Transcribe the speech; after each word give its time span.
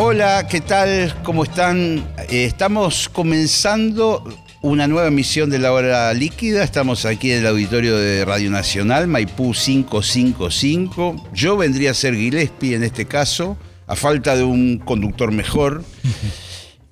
Hola, 0.00 0.46
¿qué 0.48 0.60
tal? 0.60 1.12
¿Cómo 1.24 1.42
están? 1.42 2.08
Eh, 2.30 2.44
estamos 2.44 3.08
comenzando 3.08 4.22
una 4.62 4.86
nueva 4.86 5.08
emisión 5.08 5.50
de 5.50 5.58
La 5.58 5.72
Hora 5.72 6.14
Líquida. 6.14 6.62
Estamos 6.62 7.04
aquí 7.04 7.32
en 7.32 7.40
el 7.40 7.48
auditorio 7.48 7.98
de 7.98 8.24
Radio 8.24 8.48
Nacional, 8.48 9.08
Maipú 9.08 9.52
555. 9.52 11.30
Yo 11.34 11.56
vendría 11.56 11.90
a 11.90 11.94
ser 11.94 12.14
Gillespie 12.14 12.76
en 12.76 12.84
este 12.84 13.06
caso, 13.06 13.58
a 13.88 13.96
falta 13.96 14.36
de 14.36 14.44
un 14.44 14.78
conductor 14.78 15.32
mejor. 15.32 15.82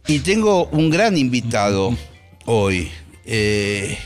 Y 0.09 0.21
tengo 0.21 0.67
un 0.67 0.91
gran 0.91 1.17
invitado 1.17 1.97
hoy. 2.45 2.91
eh, 3.25 3.97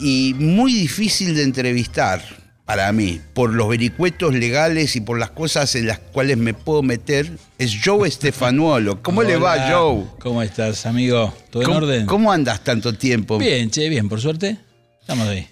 y 0.00 0.34
muy 0.38 0.72
difícil 0.72 1.34
de 1.34 1.42
entrevistar 1.42 2.22
para 2.64 2.90
mí, 2.92 3.20
por 3.34 3.52
los 3.52 3.68
vericuetos 3.68 4.34
legales 4.34 4.96
y 4.96 5.00
por 5.00 5.18
las 5.18 5.30
cosas 5.30 5.74
en 5.74 5.86
las 5.86 5.98
cuales 5.98 6.38
me 6.38 6.54
puedo 6.54 6.82
meter, 6.82 7.30
es 7.58 7.76
Joe 7.84 8.10
Stefanuolo. 8.10 9.02
¿Cómo 9.02 9.22
le 9.22 9.36
va, 9.36 9.70
Joe? 9.70 10.04
¿Cómo 10.18 10.42
estás, 10.42 10.86
amigo? 10.86 11.34
¿Todo 11.50 11.62
en 11.62 11.66
¿Cómo, 11.66 11.78
orden? 11.78 12.06
cómo 12.06 12.32
andas 12.32 12.64
tanto 12.64 12.94
tiempo? 12.94 13.38
Bien, 13.38 13.70
che, 13.70 13.88
bien, 13.88 14.08
por 14.08 14.20
suerte. 14.20 14.56
Estamos 15.00 15.28
ahí. 15.28 15.46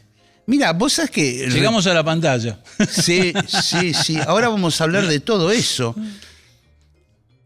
Mira, 0.46 0.72
vos 0.72 0.94
sabés 0.94 1.10
que... 1.10 1.48
Llegamos 1.48 1.86
a 1.86 1.94
la 1.94 2.02
pantalla. 2.02 2.58
Sí, 2.90 3.32
sí, 3.46 3.94
sí. 3.94 4.18
Ahora 4.26 4.48
vamos 4.48 4.80
a 4.80 4.84
hablar 4.84 5.06
de 5.06 5.20
todo 5.20 5.52
eso. 5.52 5.94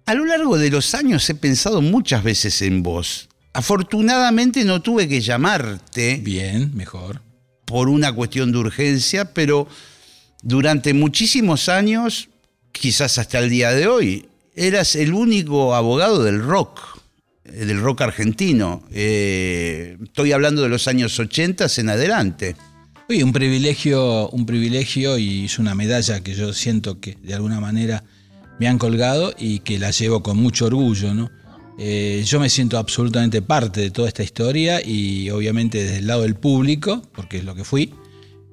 A 0.07 0.15
lo 0.15 0.25
largo 0.25 0.57
de 0.57 0.71
los 0.71 0.95
años 0.95 1.29
he 1.29 1.35
pensado 1.35 1.83
muchas 1.83 2.23
veces 2.23 2.63
en 2.63 2.83
vos. 2.83 3.29
Afortunadamente 3.53 4.65
no 4.65 4.81
tuve 4.81 5.09
que 5.09 5.21
llamarte 5.21 6.21
Bien, 6.23 6.71
mejor. 6.75 7.21
Por 7.67 7.89
una 7.91 8.13
cuestión 8.13 8.53
de 8.53 8.59
urgencia, 8.59 9.35
pero 9.35 9.69
durante 10.43 10.95
muchísimos 10.95 11.69
años, 11.69 12.31
quizás 12.73 13.19
hasta 13.19 13.41
el 13.41 13.51
día 13.51 13.73
de 13.73 13.89
hoy, 13.89 14.29
eras 14.55 14.97
el 14.97 15.13
único 15.13 15.75
abogado 15.75 16.23
del 16.25 16.43
rock, 16.43 16.81
eh, 17.45 17.67
del 17.67 17.81
rock 17.81 18.03
argentino. 18.03 18.83
Eh, 18.93 19.99
estoy 20.03 20.33
hablando 20.33 20.63
de 20.63 20.69
los 20.69 20.89
años 20.89 21.19
80 21.19 21.67
en 21.77 21.89
adelante. 21.91 22.57
Oye, 23.09 23.23
un 23.23 23.33
privilegio, 23.33 24.29
un 24.31 24.47
privilegio 24.47 25.19
y 25.19 25.45
es 25.45 25.59
una 25.59 25.75
medalla 25.75 26.21
que 26.21 26.35
yo 26.35 26.53
siento 26.53 27.01
que 27.01 27.19
de 27.23 27.35
alguna 27.35 27.61
manera 27.61 28.05
me 28.59 28.69
han 28.69 28.79
colgado 28.79 29.35
y 29.39 29.61
que 29.61 29.79
la 29.79 29.91
llevo 29.91 30.23
con 30.23 30.39
mucho 30.39 30.67
orgullo, 30.67 31.15
¿no? 31.15 31.31
Eh, 31.79 32.23
yo 32.27 32.41
me 32.41 32.49
siento 32.49 32.79
absolutamente 32.79 33.43
parte 33.43 33.81
de 33.83 33.91
toda 33.91 34.09
esta 34.09 34.23
historia 34.23 34.81
y 34.85 35.29
obviamente 35.31 35.83
desde 35.85 35.99
el 35.99 36.07
lado 36.07 36.23
del 36.23 36.35
público, 36.35 37.03
porque 37.15 37.39
es 37.39 37.45
lo 37.45 37.55
que 37.55 37.65
fui, 37.65 37.93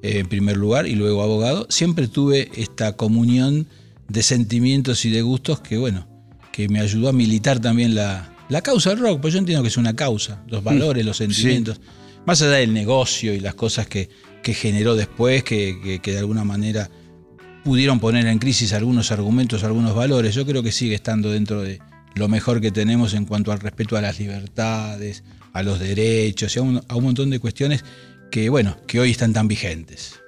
eh, 0.01 0.19
en 0.19 0.27
primer 0.27 0.57
lugar, 0.57 0.87
y 0.87 0.95
luego 0.95 1.23
abogado, 1.23 1.65
siempre 1.69 2.07
tuve 2.09 2.49
esta 2.55 2.97
comunión 2.97 3.67
de 4.09 4.23
sentimientos 4.23 5.05
y 5.05 5.09
de 5.09 5.21
gustos 5.21 5.61
que, 5.61 5.77
bueno, 5.77 6.05
que 6.51 6.67
me 6.67 6.81
ayudó 6.81 7.07
a 7.09 7.13
militar 7.13 7.59
también 7.61 7.95
la, 7.95 8.35
la 8.49 8.61
causa 8.61 8.89
del 8.89 8.99
rock, 8.99 9.21
pues 9.21 9.33
yo 9.33 9.39
entiendo 9.39 9.63
que 9.63 9.69
es 9.69 9.77
una 9.77 9.95
causa, 9.95 10.43
los 10.49 10.61
valores, 10.63 11.05
los 11.05 11.17
sentimientos, 11.17 11.79
más 12.25 12.41
allá 12.41 12.51
del 12.57 12.73
negocio 12.73 13.33
y 13.33 13.39
las 13.39 13.55
cosas 13.55 13.87
que, 13.87 14.09
que 14.43 14.53
generó 14.53 14.95
después, 14.95 15.43
que, 15.45 15.79
que- 15.81 15.99
que 15.99 16.11
de 16.11 16.19
alguna 16.19 16.43
manera 16.43 16.89
pudieron 17.63 18.01
poner 18.01 18.27
en 18.27 18.37
crisis 18.39 18.73
algunos 18.73 19.11
argumentos, 19.11 19.63
algunos 19.63 19.95
valores, 19.95 20.35
yo 20.35 20.45
creo 20.45 20.61
que 20.61 20.73
sigue 20.73 20.95
estando 20.95 21.31
dentro 21.31 21.61
de 21.61 21.79
lo 22.15 22.27
mejor 22.27 22.61
que 22.61 22.71
tenemos 22.71 23.13
en 23.13 23.25
cuanto 23.25 23.51
al 23.51 23.59
respeto 23.59 23.97
a 23.97 24.01
las 24.01 24.19
libertades, 24.19 25.23
a 25.53 25.63
los 25.63 25.79
derechos 25.79 26.55
y 26.55 26.59
a 26.59 26.61
un, 26.61 26.83
a 26.87 26.95
un 26.95 27.03
montón 27.03 27.29
de 27.29 27.39
cuestiones 27.39 27.83
que, 28.31 28.49
bueno, 28.49 28.77
que 28.87 28.99
hoy 28.99 29.11
están 29.11 29.33
tan 29.33 29.47
vigentes. 29.47 30.19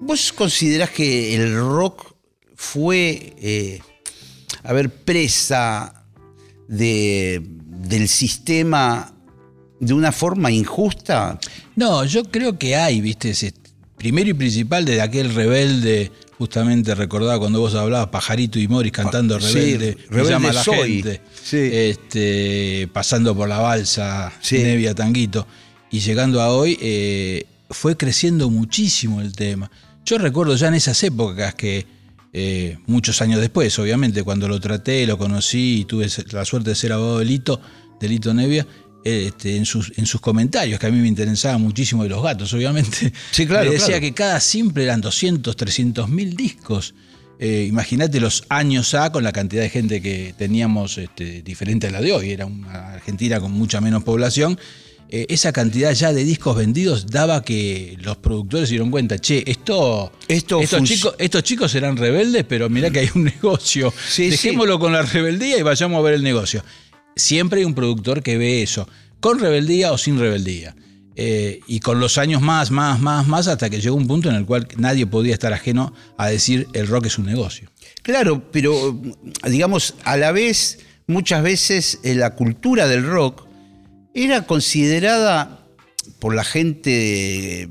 ¿Vos 0.00 0.32
considerás 0.32 0.90
que 0.90 1.34
el 1.34 1.56
rock 1.56 2.14
fue, 2.54 3.34
eh, 3.38 3.80
a 4.62 4.72
ver, 4.72 4.90
presa 4.90 6.04
de, 6.68 7.42
del 7.42 8.08
sistema 8.08 9.14
de 9.80 9.94
una 9.94 10.12
forma 10.12 10.50
injusta? 10.50 11.38
No, 11.76 12.04
yo 12.04 12.24
creo 12.24 12.58
que 12.58 12.76
hay, 12.76 13.00
viste, 13.00 13.34
primero 14.04 14.28
y 14.28 14.34
principal 14.34 14.84
desde 14.84 15.00
aquel 15.00 15.32
rebelde, 15.34 16.12
justamente 16.36 16.94
recordaba 16.94 17.38
cuando 17.38 17.60
vos 17.60 17.74
hablabas, 17.74 18.08
Pajarito 18.08 18.58
y 18.58 18.68
Morris 18.68 18.92
cantando 18.92 19.40
Sí, 19.40 19.54
rebelde, 19.54 19.96
me 19.96 20.16
Rebelde 20.18 20.30
llama 20.30 20.52
la 20.52 20.62
soy. 20.62 20.92
gente, 21.02 21.20
Sí. 21.42 21.56
este, 21.72 22.86
pasando 22.92 23.34
por 23.34 23.48
la 23.48 23.60
balsa, 23.60 24.30
Sí. 24.42 24.58
Nevia 24.58 24.94
Tanguito, 24.94 25.46
y 25.90 26.00
llegando 26.00 26.42
a 26.42 26.50
hoy, 26.50 26.76
eh, 26.82 27.46
fue 27.70 27.96
creciendo 27.96 28.50
muchísimo 28.50 29.22
el 29.22 29.32
tema. 29.32 29.70
Yo 30.04 30.18
recuerdo 30.18 30.54
ya 30.54 30.68
en 30.68 30.74
esas 30.74 31.02
épocas 31.02 31.54
que, 31.54 31.86
eh, 32.34 32.76
muchos 32.86 33.22
años 33.22 33.40
después, 33.40 33.78
obviamente, 33.78 34.22
cuando 34.22 34.48
lo 34.48 34.60
traté, 34.60 35.06
lo 35.06 35.16
conocí 35.16 35.80
y 35.80 35.84
tuve 35.86 36.08
la 36.32 36.44
suerte 36.44 36.68
de 36.70 36.76
ser 36.76 36.92
abogado 36.92 37.20
de 37.20 37.24
Lito, 37.24 37.58
de 37.98 38.08
Lito 38.10 38.34
Nevia, 38.34 38.66
este, 39.04 39.56
en, 39.56 39.66
sus, 39.66 39.92
en 39.96 40.06
sus 40.06 40.20
comentarios, 40.20 40.80
que 40.80 40.86
a 40.86 40.90
mí 40.90 40.98
me 40.98 41.08
interesaba 41.08 41.58
muchísimo 41.58 42.02
de 42.02 42.08
los 42.08 42.22
gatos, 42.22 42.52
obviamente. 42.54 43.12
Sí, 43.30 43.46
claro, 43.46 43.66
me 43.66 43.72
decía 43.72 43.86
claro. 43.86 44.00
que 44.00 44.14
cada 44.14 44.40
simple 44.40 44.84
eran 44.84 45.00
200, 45.02 45.54
300 45.54 46.08
mil 46.08 46.34
discos. 46.34 46.94
Eh, 47.38 47.66
Imagínate 47.68 48.20
los 48.20 48.44
años 48.48 48.94
A 48.94 49.12
con 49.12 49.22
la 49.22 49.32
cantidad 49.32 49.62
de 49.62 49.68
gente 49.68 50.00
que 50.00 50.34
teníamos 50.38 50.96
este, 50.98 51.42
diferente 51.42 51.88
a 51.88 51.90
la 51.90 52.00
de 52.00 52.12
hoy. 52.12 52.30
Era 52.30 52.46
una 52.46 52.94
Argentina 52.94 53.40
con 53.40 53.52
mucha 53.52 53.80
menos 53.80 54.04
población. 54.04 54.58
Eh, 55.10 55.26
esa 55.28 55.52
cantidad 55.52 55.92
ya 55.92 56.12
de 56.12 56.24
discos 56.24 56.56
vendidos 56.56 57.06
daba 57.06 57.44
que 57.44 57.96
los 58.00 58.16
productores 58.16 58.68
se 58.68 58.72
dieron 58.72 58.90
cuenta, 58.90 59.18
che, 59.18 59.44
esto, 59.46 60.10
Esto 60.26 60.60
estos, 60.60 60.82
chicos, 60.82 61.14
estos 61.18 61.42
chicos 61.42 61.70
serán 61.70 61.96
rebeldes, 61.96 62.44
pero 62.48 62.70
mirá 62.70 62.90
que 62.90 63.00
hay 63.00 63.10
un 63.14 63.24
negocio. 63.42 63.92
Sí, 64.08 64.30
Dejémoslo 64.30 64.78
con 64.78 64.92
la 64.92 65.02
rebeldía 65.02 65.58
y 65.58 65.62
vayamos 65.62 65.98
a 65.98 66.02
ver 66.02 66.14
el 66.14 66.22
negocio. 66.22 66.64
Siempre 67.16 67.60
hay 67.60 67.64
un 67.64 67.74
productor 67.74 68.22
que 68.22 68.38
ve 68.38 68.62
eso, 68.62 68.88
con 69.20 69.38
rebeldía 69.38 69.92
o 69.92 69.98
sin 69.98 70.18
rebeldía. 70.18 70.74
Eh, 71.16 71.60
y 71.68 71.78
con 71.78 72.00
los 72.00 72.18
años 72.18 72.42
más, 72.42 72.72
más, 72.72 72.98
más, 73.00 73.28
más, 73.28 73.46
hasta 73.46 73.70
que 73.70 73.80
llegó 73.80 73.94
un 73.94 74.08
punto 74.08 74.28
en 74.30 74.34
el 74.34 74.44
cual 74.46 74.66
nadie 74.78 75.06
podía 75.06 75.32
estar 75.32 75.52
ajeno 75.52 75.94
a 76.18 76.26
decir 76.28 76.66
el 76.72 76.88
rock 76.88 77.06
es 77.06 77.18
un 77.18 77.26
negocio. 77.26 77.70
Claro, 78.02 78.50
pero 78.50 79.00
digamos, 79.48 79.94
a 80.02 80.16
la 80.16 80.32
vez, 80.32 80.80
muchas 81.06 81.44
veces 81.44 82.00
eh, 82.02 82.16
la 82.16 82.34
cultura 82.34 82.88
del 82.88 83.04
rock 83.06 83.46
era 84.12 84.44
considerada 84.46 85.60
por 86.18 86.34
la 86.34 86.42
gente 86.42 87.62
eh, 87.62 87.68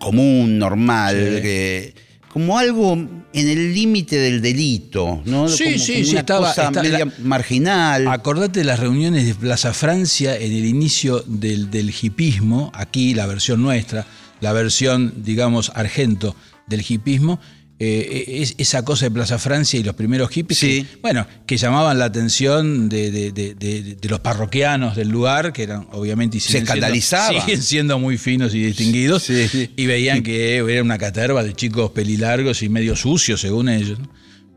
común, 0.00 0.58
normal, 0.58 1.32
Sí. 1.36 1.42
que- 1.42 1.94
como 2.32 2.58
algo 2.58 2.92
en 2.94 3.24
el 3.48 3.74
límite 3.74 4.16
del 4.16 4.40
delito, 4.42 5.22
¿no? 5.24 5.48
Sí, 5.48 5.64
Como- 5.64 5.78
sí, 5.78 5.92
como 5.94 6.04
sí, 6.04 6.10
una 6.10 6.20
estaba- 6.20 6.48
cosa 6.48 6.66
está- 6.68 6.82
media 6.82 6.98
la- 7.06 7.12
marginal. 7.22 8.08
Acordate 8.08 8.60
de 8.60 8.64
las 8.64 8.78
reuniones 8.80 9.26
de 9.26 9.34
Plaza 9.34 9.72
Francia 9.72 10.36
en 10.36 10.52
el 10.52 10.64
inicio 10.64 11.24
del, 11.26 11.70
del 11.70 11.90
hipismo, 12.00 12.70
aquí 12.74 13.14
la 13.14 13.26
versión 13.26 13.62
nuestra, 13.62 14.06
la 14.40 14.52
versión, 14.52 15.14
digamos, 15.24 15.72
argento 15.74 16.36
del 16.66 16.84
hipismo, 16.86 17.40
eh, 17.80 18.40
es 18.42 18.54
esa 18.58 18.84
cosa 18.84 19.06
de 19.06 19.10
Plaza 19.12 19.38
Francia 19.38 19.78
y 19.78 19.84
los 19.84 19.94
primeros 19.94 20.30
hippies, 20.30 20.58
Sí. 20.58 20.82
que, 20.84 20.98
bueno, 21.00 21.26
que 21.46 21.56
llamaban 21.56 21.98
la 21.98 22.06
atención 22.06 22.88
de, 22.88 23.10
de- 23.12 23.30
de- 23.32 23.54
de- 23.54 23.94
de 23.94 24.08
los 24.08 24.18
parroquianos 24.20 24.96
del 24.96 25.08
lugar, 25.08 25.52
que 25.52 25.62
eran 25.62 25.86
obviamente 25.92 26.38
y 26.38 26.40
siendo- 26.40 26.64
escandalizaban. 26.64 27.40
siguen 27.42 27.62
siendo 27.62 27.98
muy 28.00 28.18
finos 28.18 28.54
y 28.54 28.62
distinguidos, 28.62 29.22
Sí, 29.22 29.46
sí. 29.48 29.70
y 29.76 29.86
veían 29.86 30.22
que 30.24 30.56
era 30.56 30.82
una 30.82 30.98
caterva 30.98 31.44
de 31.44 31.52
chicos 31.54 31.92
pelilargos 31.92 32.62
y 32.62 32.68
medio 32.68 32.96
sucios, 32.96 33.40
según 33.40 33.68
ellos. 33.68 33.98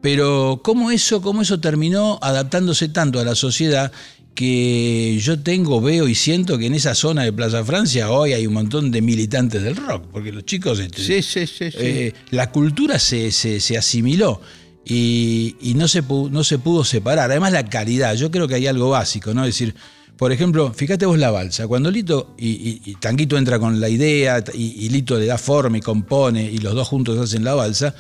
Pero 0.01 0.61
cómo 0.63 0.89
eso, 0.89 1.21
cómo 1.21 1.43
eso 1.43 1.59
terminó 1.59 2.17
adaptándose 2.23 2.89
tanto 2.89 3.19
a 3.19 3.23
la 3.23 3.35
sociedad 3.35 3.91
que 4.35 5.17
yo 5.21 5.39
tengo, 5.41 5.81
veo 5.81 6.07
y 6.07 6.15
siento 6.15 6.57
que 6.57 6.65
en 6.67 6.73
esa 6.73 6.95
zona 6.95 7.23
de 7.23 7.33
Plaza 7.33 7.63
Francia 7.65 8.09
hoy 8.11 8.33
hay 8.33 8.47
un 8.47 8.53
montón 8.53 8.89
de 8.91 9.01
militantes 9.01 9.61
del 9.61 9.75
rock, 9.75 10.05
porque 10.11 10.31
los 10.31 10.45
chicos, 10.45 10.79
este, 10.79 11.01
Sí, 11.03 11.21
sí, 11.21 11.45
sí, 11.47 11.65
eh, 11.77 12.13
la 12.31 12.49
cultura 12.51 12.97
se, 12.97 13.31
se- 13.31 13.59
se 13.59 13.77
asimiló 13.77 14.41
y, 14.85 15.55
y 15.61 15.73
no, 15.75 15.87
se 15.87 16.01
no 16.31 16.43
se 16.43 16.57
pudo 16.59 16.83
separar. 16.83 17.29
Además 17.29 17.51
la 17.51 17.67
calidad, 17.69 18.15
yo 18.15 18.31
creo 18.31 18.47
que 18.47 18.55
hay 18.55 18.67
algo 18.67 18.89
básico, 18.89 19.33
¿no? 19.33 19.43
Es 19.43 19.49
decir, 19.55 19.75
por 20.17 20.31
ejemplo, 20.31 20.71
fíjate 20.73 21.05
vos 21.05 21.17
la 21.19 21.31
balsa, 21.31 21.67
cuando 21.67 21.91
Lito 21.91 22.33
y, 22.37 22.49
y- 22.49 22.81
y 22.85 22.95
Tanguito 22.95 23.37
entra 23.37 23.59
con 23.59 23.79
la 23.79 23.89
idea 23.89 24.43
y, 24.53 24.85
y 24.85 24.89
Lito 24.89 25.19
le 25.19 25.25
da 25.25 25.37
forma 25.37 25.77
y 25.77 25.81
compone 25.81 26.43
y 26.49 26.59
los 26.59 26.73
dos 26.73 26.87
juntos 26.87 27.17
hacen 27.19 27.43
la 27.43 27.53
balsa, 27.55 27.93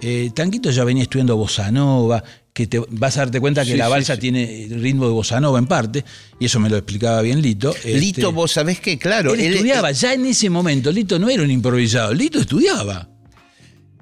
eh, 0.00 0.30
Tanguito 0.34 0.70
ya 0.70 0.84
venía 0.84 1.02
estudiando 1.04 1.36
bossa 1.36 1.70
nova, 1.72 2.22
que 2.58 2.66
te 2.66 2.80
vas 2.90 3.16
a 3.16 3.20
darte 3.20 3.38
cuenta 3.38 3.64
que 3.64 3.70
Sí, 3.70 3.76
la 3.76 3.84
sí, 3.84 3.90
balsa 3.92 4.14
sí. 4.16 4.20
tiene 4.20 4.66
ritmo 4.68 5.06
de 5.06 5.12
bossa 5.12 5.40
nova 5.40 5.60
en 5.60 5.66
parte, 5.68 6.04
y 6.40 6.46
eso 6.46 6.58
me 6.58 6.68
lo 6.68 6.76
explicaba 6.76 7.22
bien 7.22 7.40
Lito. 7.40 7.72
Lito, 7.84 8.20
Este, 8.20 8.26
vos 8.26 8.50
sabés 8.50 8.80
que, 8.80 8.98
claro. 8.98 9.32
él 9.34 9.40
estudiaba, 9.40 9.92
ya 9.92 10.12
en 10.12 10.26
ese 10.26 10.50
momento, 10.50 10.90
Lito 10.90 11.20
no 11.20 11.28
era 11.30 11.44
un 11.44 11.52
improvisado, 11.52 12.12
Lito 12.12 12.40
estudiaba. 12.40 13.08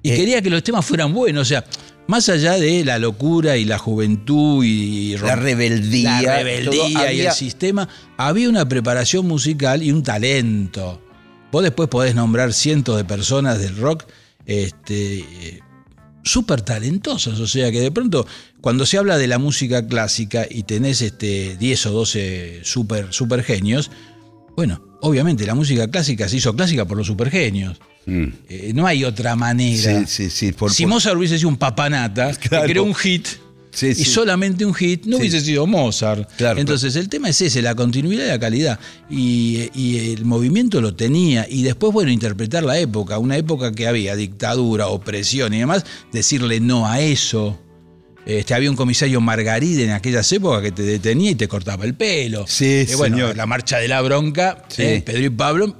Y 0.02 0.10
Eh, 0.12 0.16
quería 0.16 0.40
que 0.40 0.48
los 0.48 0.62
temas 0.62 0.86
fueran 0.86 1.12
buenos, 1.12 1.42
o 1.42 1.44
sea, 1.44 1.66
más 2.06 2.30
allá 2.30 2.52
de 2.54 2.82
la 2.82 2.98
locura 2.98 3.58
y 3.58 3.66
la 3.66 3.76
juventud 3.76 4.64
y 4.64 5.18
La 5.18 5.36
rebeldía, 5.36 6.22
la 6.22 6.36
rebeldía 6.38 6.70
todo, 6.80 6.88
y 6.88 6.94
había- 6.96 7.28
el 7.28 7.34
sistema, 7.36 7.86
había 8.16 8.48
una 8.48 8.66
preparación 8.66 9.26
musical 9.28 9.82
y 9.82 9.92
un 9.92 10.02
talento. 10.02 11.02
Vos 11.52 11.62
después 11.62 11.90
podés 11.90 12.14
nombrar 12.14 12.54
cientos 12.54 12.96
de 12.96 13.04
personas 13.04 13.58
del 13.58 13.76
rock 13.76 14.04
este, 14.46 15.18
eh, 15.18 15.60
súper 16.26 16.60
talentosas, 16.60 17.38
o 17.40 17.46
sea 17.46 17.70
que 17.70 17.80
de 17.80 17.90
pronto 17.90 18.26
cuando 18.60 18.84
se 18.84 18.98
habla 18.98 19.16
de 19.16 19.26
la 19.28 19.38
música 19.38 19.86
clásica 19.86 20.44
y 20.50 20.64
tenés 20.64 21.00
este, 21.00 21.56
10 21.56 21.86
o 21.86 21.90
12 21.92 22.60
super, 22.64 23.06
super 23.12 23.42
genios, 23.44 23.90
bueno, 24.56 24.82
obviamente 25.02 25.46
la 25.46 25.54
música 25.54 25.88
clásica 25.88 26.28
se 26.28 26.36
hizo 26.38 26.54
clásica 26.56 26.84
por 26.84 26.98
los 26.98 27.06
super 27.06 27.30
genios. 27.30 27.78
Mm. 28.06 28.24
Eh, 28.48 28.72
no 28.74 28.86
hay 28.86 29.04
otra 29.04 29.36
manera. 29.36 30.00
Sí, 30.00 30.06
sí, 30.06 30.30
sí. 30.30 30.52
por- 30.52 30.72
si 30.72 30.82
por- 30.84 30.90
Mozart 30.90 31.16
hubiese 31.16 31.36
sido 31.38 31.48
un 31.48 31.56
papanata, 31.56 32.32
Claro. 32.34 32.66
que 32.66 32.72
creó 32.72 32.84
un 32.84 32.94
hit, 32.94 33.26
Sí, 33.76 33.88
y 33.88 33.94
sí. 33.94 34.04
solamente 34.06 34.64
un 34.64 34.72
hit, 34.72 35.04
no 35.04 35.16
Sí. 35.18 35.22
hubiese 35.22 35.40
sido 35.42 35.66
Mozart. 35.66 36.30
Claro, 36.38 36.58
Entonces 36.58 36.96
el 36.96 37.10
tema 37.10 37.28
es 37.28 37.38
ese, 37.42 37.60
la 37.60 37.74
continuidad 37.74 38.24
y 38.24 38.28
la 38.28 38.38
calidad. 38.40 38.80
Y, 39.10 39.68
y 39.74 40.12
el 40.14 40.24
movimiento 40.24 40.80
lo 40.80 40.94
tenía. 40.94 41.46
Y 41.46 41.62
después, 41.62 41.92
bueno, 41.92 42.10
interpretar 42.10 42.62
la 42.64 42.78
época, 42.78 43.18
una 43.18 43.36
época 43.36 43.72
que 43.72 43.86
había 43.86 44.16
dictadura, 44.16 44.86
opresión 44.88 45.52
y 45.52 45.58
demás, 45.58 45.84
decirle 46.10 46.58
no 46.60 46.86
a 46.88 47.00
eso. 47.02 47.60
Este, 48.24 48.54
había 48.54 48.70
un 48.70 48.76
comisario 48.76 49.20
Margaride 49.20 49.84
en 49.84 49.90
aquellas 49.90 50.32
épocas 50.32 50.62
que 50.62 50.72
te 50.72 50.82
detenía 50.82 51.32
y 51.32 51.34
te 51.34 51.46
cortaba 51.46 51.84
el 51.84 51.94
pelo. 51.94 52.46
Sí, 52.48 52.64
Eh, 52.64 52.94
bueno, 52.96 53.16
señor. 53.18 53.36
la 53.36 53.44
marcha 53.46 53.76
de 53.76 53.88
la 53.88 54.00
bronca, 54.00 54.64
Sí. 54.68 54.82
eh, 54.82 55.02
Pedro 55.04 55.22
y 55.26 55.30
Pablo 55.30 55.76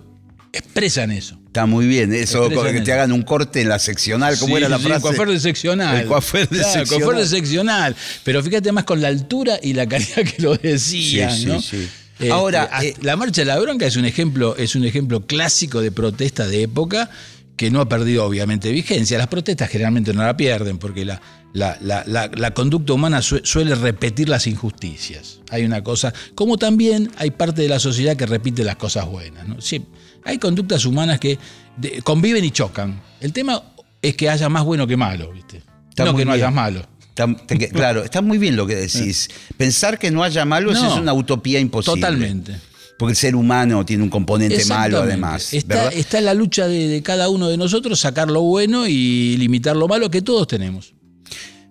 expresan 0.53 1.11
eso. 1.13 1.39
Está 1.57 1.67
muy 1.67 1.87
bien. 1.87 2.13
Eso, 2.13 2.45
Expresan 2.47 2.75
que 2.75 2.81
te 2.83 2.93
hagan 2.93 3.13
un 3.13 3.23
corte 3.23 3.63
en 3.63 3.71
la 3.71 3.79
seccional. 3.79 4.39
¿Cómo 4.39 4.57
Sí, 4.57 4.61
era 4.61 4.69
la 4.69 4.77
sí, 4.77 4.83
frase? 4.85 4.97
El 4.97 5.03
coafer 5.03 5.29
de 5.29 5.41
seccional. 5.41 5.97
El 6.03 6.07
coafer 6.07 6.49
de 6.51 6.59
Claro, 6.59 6.73
seccional. 6.73 7.05
coafer 7.07 7.23
de 7.23 7.29
seccional. 7.31 7.97
Pero 8.25 8.43
fíjate 8.43 8.73
más 8.73 8.85
con 8.85 9.01
la 9.01 9.09
altura 9.09 9.59
y 9.63 9.73
la 9.73 9.87
calidad 9.89 10.17
que 10.23 10.43
lo 10.43 10.55
decían, 10.57 11.31
Sí, 11.33 11.41
sí, 11.41 11.47
¿no? 11.47 11.63
sí. 11.63 11.89
Este, 12.19 12.31
Ahora, 12.31 12.71
eh, 12.83 12.95
la 13.01 13.17
marcha 13.17 13.41
de 13.43 13.47
la 13.47 13.59
bronca 13.59 13.87
es 13.87 13.97
un 13.97 14.05
ejemplo, 14.05 14.55
es 14.57 14.75
un 14.75 14.85
ejemplo 14.85 15.27
clásico 15.27 15.81
de 15.81 15.93
protesta 15.93 16.47
de 16.47 16.63
época 16.63 17.11
que 17.57 17.71
no 17.71 17.81
ha 17.81 17.89
perdido 17.89 18.25
obviamente 18.27 18.71
vigencia. 18.71 19.17
Las 19.17 19.29
protestas 19.29 19.71
generalmente 19.71 20.13
no 20.13 20.23
la 20.25 20.37
pierden 20.37 20.77
porque 20.79 21.07
la, 21.07 21.21
la, 21.55 21.79
la- 21.81 22.05
la- 22.07 22.31
la 22.35 22.51
conducta 22.53 22.93
humana 22.93 23.23
sue- 23.23 23.41
suele 23.45 23.75
repetir 23.75 24.29
las 24.29 24.47
injusticias. 24.47 25.41
Hay 25.51 25.65
una 25.65 25.83
cosa, 25.83 26.13
como 26.35 26.59
también 26.59 27.11
hay 27.17 27.31
parte 27.31 27.63
de 27.63 27.69
la 27.69 27.79
sociedad 27.79 28.15
que 28.15 28.27
repite 28.27 28.63
las 28.63 28.77
cosas 28.77 29.07
buenas. 29.07 29.49
¿no? 29.49 29.61
Sí, 29.63 29.83
hay 30.27 30.39
conductas 30.39 30.85
humanas 30.85 31.19
que 31.21 31.39
de- 31.77 32.03
conviven 32.03 32.45
y 32.45 32.51
chocan. 32.51 33.01
El 33.21 33.33
tema 33.33 33.63
es 34.03 34.17
que 34.17 34.29
haya 34.29 34.49
más 34.49 34.65
bueno 34.65 34.87
que 34.87 34.97
malo, 34.97 35.33
¿viste? 35.33 35.63
Está 35.89 36.05
no 36.05 36.15
que 36.15 36.25
no 36.25 36.33
bien. 36.33 36.45
haya 36.45 36.51
malo. 36.51 36.87
Está- 37.09 37.35
te 37.47 37.57
que- 37.59 37.69
claro, 37.71 38.05
está 38.05 38.21
muy 38.21 38.37
bien 38.39 38.57
lo 38.57 38.67
que 38.67 38.75
decís. 38.75 39.29
Pensar 39.57 39.99
que 39.99 40.11
no 40.11 40.23
haya 40.23 40.45
malos 40.45 40.75
No, 40.75 40.93
es 40.93 40.99
una 41.01 41.15
utopía 41.15 41.59
imposible. 41.61 42.01
Totalmente. 42.01 42.57
Porque 42.99 43.11
el 43.13 43.17
ser 43.17 43.37
humano 43.37 43.85
tiene 43.85 44.03
un 44.03 44.09
componente 44.11 44.65
malo 44.67 45.03
además. 45.03 45.53
Está, 45.53 45.89
está 45.89 46.19
en 46.19 46.25
la 46.25 46.33
lucha 46.35 46.67
de, 46.67 46.89
de 46.89 47.03
cada 47.03 47.29
uno 47.29 47.49
de 47.49 47.57
nosotros 47.59 48.01
sacar 48.01 48.31
lo 48.31 48.41
bueno 48.43 48.87
y 48.87 49.37
limitar 49.37 49.77
lo 49.77 49.87
malo 49.87 50.11
que 50.11 50.23
todos 50.23 50.47
tenemos. 50.47 50.95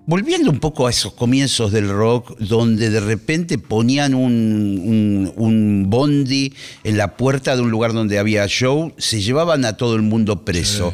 Volviendo 0.08 0.52
un 0.52 0.60
poco 0.60 0.86
a 0.86 0.92
esos 0.92 1.14
comienzos 1.14 1.72
del 1.72 1.90
rock, 1.90 2.38
donde 2.38 2.92
de 2.92 3.00
repente 3.00 3.58
ponían 3.58 4.14
un, 4.14 4.80
un- 4.86 5.34
un 5.36 5.86
bondi 5.90 6.54
en 6.84 6.98
la 6.98 7.18
puerta 7.18 7.56
de 7.56 7.64
un 7.64 7.72
lugar 7.72 7.92
donde 7.94 8.20
había 8.20 8.46
show, 8.48 8.94
se 8.98 9.20
llevaban 9.22 9.66
a 9.66 9.78
todo 9.78 9.96
el 9.96 10.04
mundo 10.04 10.46
preso, 10.46 10.94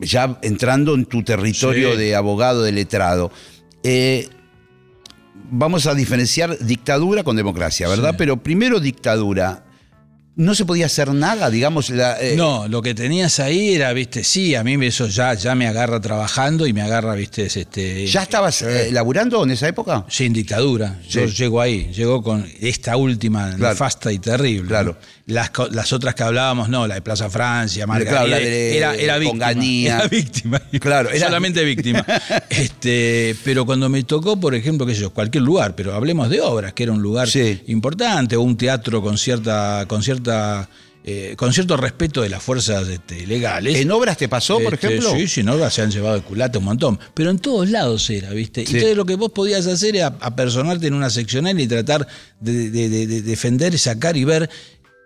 ya 0.00 0.38
entrando 0.42 0.94
en 0.94 1.06
tu 1.06 1.24
territorio 1.24 1.92
Sí. 1.92 1.98
de 1.98 2.14
abogado, 2.14 2.62
de 2.62 2.70
letrado. 2.70 3.32
Eh, 3.82 4.28
vamos 5.50 5.86
a 5.86 5.94
diferenciar 5.94 6.56
dictadura 6.64 7.24
con 7.24 7.34
democracia, 7.34 7.88
¿verdad? 7.88 8.10
Sí. 8.10 8.16
Pero 8.18 8.42
primero 8.42 8.78
dictadura. 8.78 9.63
No 10.36 10.54
se 10.56 10.64
podía 10.64 10.86
hacer 10.86 11.12
nada, 11.14 11.48
digamos. 11.48 11.90
la- 11.90 12.20
eh, 12.20 12.34
No, 12.36 12.66
lo 12.66 12.82
que 12.82 12.92
tenías 12.94 13.38
ahí 13.38 13.74
era, 13.74 13.92
viste, 13.92 14.24
sí, 14.24 14.54
a 14.56 14.64
mí 14.64 14.74
eso 14.84 15.06
ya, 15.06 15.34
ya 15.34 15.54
me 15.54 15.68
agarra 15.68 16.00
trabajando 16.00 16.66
y 16.66 16.72
me 16.72 16.82
agarra, 16.82 17.14
viste, 17.14 17.46
es 17.46 17.56
este. 17.56 18.04
¿Ya 18.06 18.22
estabas 18.24 18.62
eh, 18.62 18.88
laburando 18.90 19.44
en 19.44 19.52
esa 19.52 19.68
época? 19.68 20.04
Sin 20.08 20.32
dictadura. 20.32 20.98
Yo 21.08 21.26
llego 21.26 21.60
ahí, 21.60 21.90
llego 21.92 22.20
con 22.22 22.44
esta 22.60 22.96
última 22.96 23.54
Claro. 23.54 23.74
nefasta 23.74 24.10
y 24.12 24.18
terrible. 24.18 24.66
Claro. 24.68 24.98
Las, 25.26 25.50
las 25.70 25.90
otras 25.94 26.14
que 26.14 26.22
hablábamos, 26.22 26.68
no, 26.68 26.86
la 26.86 26.96
de 26.96 27.00
Plaza 27.00 27.30
Francia, 27.30 27.86
Margarita, 27.86 28.10
Claro, 28.12 28.26
la 28.28 28.38
de 28.38 28.76
era, 28.76 28.94
era 28.94 29.16
víctima. 29.18 29.52
Era 29.52 30.06
víctima. 30.06 30.60
Claro, 30.78 31.08
era- 31.10 31.26
Solamente 31.28 31.64
víctima. 31.64 32.04
este, 32.50 33.34
pero 33.42 33.64
cuando 33.66 33.88
me 33.88 34.02
tocó, 34.04 34.38
por 34.38 34.54
ejemplo, 34.54 34.86
qué 34.86 34.94
sé 34.94 35.00
yo, 35.00 35.10
cualquier 35.10 35.42
lugar, 35.42 35.74
pero 35.74 35.94
hablemos 35.94 36.28
de 36.30 36.40
obras, 36.40 36.72
que 36.74 36.82
era 36.84 36.92
un 36.92 37.02
lugar 37.02 37.28
Sí. 37.28 37.62
importante, 37.68 38.36
o 38.36 38.42
un 38.42 38.56
teatro 38.56 39.00
con 39.02 39.16
cierta, 39.18 39.84
con 39.88 40.02
cierta, 40.02 40.68
eh, 41.06 41.34
con 41.36 41.52
cierto 41.52 41.76
respeto 41.76 42.22
de 42.22 42.28
las 42.28 42.42
fuerzas 42.42 42.86
este, 42.88 43.26
legales. 43.26 43.76
¿En 43.76 43.90
obras 43.92 44.16
te 44.16 44.28
pasó, 44.28 44.58
por 44.60 44.74
Este, 44.74 44.88
ejemplo? 44.88 45.14
Sí, 45.16 45.26
sí, 45.28 45.40
en 45.40 45.48
obras 45.48 45.72
se 45.74 45.82
han 45.82 45.90
llevado 45.90 46.16
de 46.16 46.22
culata 46.22 46.58
un 46.58 46.64
montón. 46.66 46.98
Pero 47.14 47.30
en 47.30 47.38
todos 47.38 47.68
lados 47.70 48.08
era, 48.10 48.30
¿viste? 48.30 48.64
Sí. 48.66 48.72
entonces 48.74 48.96
lo 48.96 49.04
que 49.04 49.14
vos 49.16 49.30
podías 49.32 49.66
hacer 49.66 49.96
era 49.96 50.14
apersonarte 50.20 50.86
en 50.86 50.94
una 50.94 51.10
seccional 51.10 51.58
y 51.60 51.66
tratar 51.66 52.06
de, 52.40 52.70
de- 52.70 52.88
de- 52.88 53.06
de 53.06 53.22
defender, 53.22 53.78
sacar 53.78 54.16
y 54.16 54.24
ver 54.24 54.48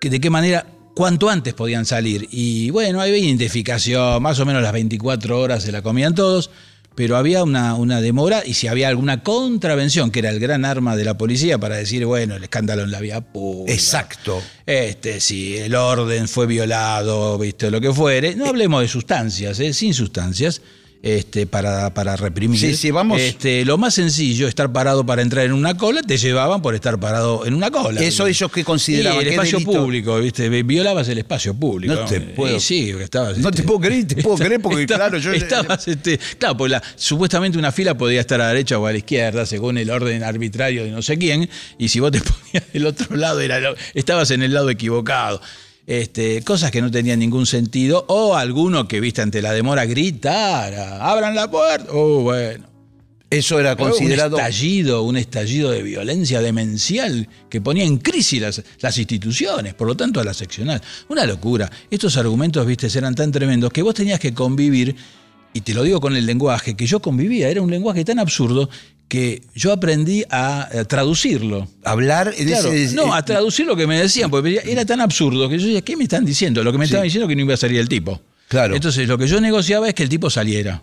que, 0.00 0.10
de 0.10 0.20
qué 0.20 0.30
manera, 0.30 0.66
cuanto 0.94 1.28
antes 1.28 1.54
podían 1.54 1.86
salir. 1.86 2.28
Y 2.30 2.70
bueno, 2.70 3.00
había 3.00 3.18
identificación, 3.18 4.22
más 4.22 4.40
o 4.40 4.46
menos 4.46 4.62
las 4.62 4.72
24 4.72 5.40
horas 5.40 5.62
se 5.62 5.72
la 5.72 5.82
comían 5.82 6.14
todos. 6.14 6.50
Pero 6.94 7.16
había 7.16 7.44
una, 7.44 7.76
una 7.76 8.00
demora 8.00 8.42
y 8.44 8.54
si 8.54 8.66
había 8.66 8.88
alguna 8.88 9.22
contravención, 9.22 10.10
que 10.10 10.18
era 10.18 10.30
el 10.30 10.40
gran 10.40 10.64
arma 10.64 10.96
de 10.96 11.04
la 11.04 11.16
policía 11.16 11.56
para 11.56 11.76
decir, 11.76 12.04
bueno, 12.04 12.34
el 12.34 12.42
escándalo 12.42 12.82
en 12.82 12.90
la 12.90 12.98
vía 12.98 13.20
pública. 13.20 13.72
Exacto. 13.72 14.42
Este, 14.66 15.20
si 15.20 15.56
el 15.56 15.76
orden 15.76 16.26
fue 16.26 16.48
violado, 16.48 17.38
viste, 17.38 17.70
lo 17.70 17.80
que 17.80 17.92
fuere. 17.92 18.34
No 18.34 18.46
hablemos 18.46 18.80
de 18.80 18.88
sustancias, 18.88 19.60
¿eh? 19.60 19.72
sin 19.74 19.94
sustancias, 19.94 20.60
este, 21.02 21.46
para, 21.46 21.94
para 21.94 22.16
reprimir. 22.16 22.58
Sí, 22.58 22.74
sí, 22.74 22.90
vamos. 22.90 23.20
Este, 23.20 23.64
lo 23.64 23.78
más 23.78 23.94
sencillo, 23.94 24.48
estar 24.48 24.72
parado 24.72 25.06
para 25.06 25.22
entrar 25.22 25.44
en 25.46 25.52
una 25.52 25.76
cola, 25.76 26.02
te 26.02 26.16
llevaban 26.16 26.60
por 26.60 26.74
estar 26.74 26.98
parado 26.98 27.46
en 27.46 27.54
una 27.54 27.70
cola. 27.70 28.00
Eso 28.02 28.26
ellos 28.26 28.50
que 28.50 28.64
consideraban 28.64 29.20
Sí, 29.20 29.24
el 29.24 29.28
que 29.28 29.34
espacio 29.34 29.58
delito? 29.58 29.80
público, 29.80 30.18
viste, 30.18 30.48
violabas 30.62 31.08
el 31.08 31.18
espacio 31.18 31.54
público. 31.54 31.94
No 31.94 32.04
te 32.04 32.20
puedo- 32.20 32.56
Y 32.56 32.60
sí, 32.60 32.90
estabas. 33.00 33.38
No 33.38 33.50
te 33.50 33.62
puedo 33.62 33.80
creer, 33.80 34.06
te 34.06 34.22
puedo 34.22 34.36
creer 34.44 34.60
porque, 34.60 34.86
claro, 34.86 35.18
yo- 35.18 35.32
Estabas, 35.32 35.86
este, 35.86 36.18
claro, 36.38 36.66
la- 36.66 36.82
supuestamente 36.96 37.56
una 37.58 37.70
fila 37.72 37.96
podía 37.96 38.20
estar 38.20 38.40
a 38.40 38.44
la 38.44 38.48
derecha 38.50 38.78
o 38.78 38.86
a 38.86 38.92
la 38.92 38.98
izquierda, 38.98 39.46
según 39.46 39.78
el 39.78 39.90
orden 39.90 40.24
arbitrario 40.24 40.84
de 40.84 40.90
no 40.90 41.02
sé 41.02 41.16
quién, 41.18 41.48
y 41.78 41.88
si 41.88 42.00
vos 42.00 42.10
te 42.10 42.20
ponías 42.20 42.72
del 42.72 42.86
otro 42.86 43.16
lado, 43.16 43.40
era 43.40 43.58
estabas 43.94 44.30
en 44.32 44.42
el 44.42 44.52
lado 44.52 44.68
equivocado. 44.70 45.40
Este, 45.88 46.42
cosas 46.42 46.70
que 46.70 46.82
no 46.82 46.90
tenían 46.90 47.18
ningún 47.18 47.46
sentido, 47.46 48.04
o 48.08 48.36
alguno 48.36 48.86
que, 48.86 49.00
viste, 49.00 49.22
ante 49.22 49.40
la 49.40 49.52
demora 49.52 49.86
gritara, 49.86 51.02
abran 51.02 51.34
la 51.34 51.50
puerta. 51.50 51.90
Oh, 51.90 52.20
bueno. 52.20 52.66
Eso 53.30 53.58
era 53.58 53.74
considerado. 53.74 54.36
Un 54.36 54.42
estallido, 54.42 55.02
un 55.02 55.16
estallido 55.16 55.70
de 55.70 55.82
violencia 55.82 56.42
demencial 56.42 57.26
que 57.48 57.62
ponía 57.62 57.84
en 57.84 57.96
crisis 57.96 58.38
las, 58.38 58.62
las 58.80 58.98
instituciones, 58.98 59.72
por 59.72 59.86
lo 59.86 59.96
tanto 59.96 60.20
a 60.20 60.24
la 60.24 60.34
seccional. 60.34 60.82
Una 61.08 61.24
locura. 61.24 61.70
Estos 61.90 62.18
argumentos, 62.18 62.66
viste, 62.66 62.86
eran 62.94 63.14
tan 63.14 63.32
tremendos 63.32 63.72
que 63.72 63.80
vos 63.80 63.94
tenías 63.94 64.20
que 64.20 64.34
convivir, 64.34 64.94
y 65.54 65.62
te 65.62 65.72
lo 65.72 65.84
digo 65.84 66.02
con 66.02 66.14
el 66.14 66.26
lenguaje, 66.26 66.76
que 66.76 66.86
yo 66.86 67.00
convivía, 67.00 67.48
era 67.48 67.62
un 67.62 67.70
lenguaje 67.70 68.04
tan 68.04 68.18
absurdo 68.18 68.68
que 69.08 69.42
yo 69.54 69.72
aprendí 69.72 70.22
a, 70.30 70.68
a 70.80 70.84
traducirlo. 70.84 71.66
Hablar 71.82 72.34
en 72.36 72.46
Claro, 72.48 72.72
ese. 72.72 72.94
no, 72.94 73.14
a 73.14 73.24
traducir 73.24 73.66
lo 73.66 73.74
que 73.74 73.86
me 73.86 73.98
decían, 73.98 74.30
porque 74.30 74.60
era 74.66 74.84
tan 74.84 75.00
absurdo 75.00 75.48
que 75.48 75.58
yo 75.58 75.64
decía, 75.66 75.80
¿qué 75.82 75.96
me 75.96 76.04
están 76.04 76.24
diciendo? 76.24 76.62
Lo 76.62 76.72
que 76.72 76.78
me 76.78 76.84
Sí. 76.84 76.90
estaban 76.90 77.04
diciendo 77.04 77.24
es 77.26 77.28
que 77.30 77.36
no 77.36 77.42
iba 77.42 77.54
a 77.54 77.56
salir 77.56 77.80
el 77.80 77.88
tipo. 77.88 78.20
Claro. 78.48 78.74
Entonces 78.74 79.08
lo 79.08 79.16
que 79.18 79.26
yo 79.26 79.40
negociaba 79.40 79.88
es 79.88 79.94
que 79.94 80.02
el 80.02 80.08
tipo 80.08 80.28
saliera. 80.30 80.82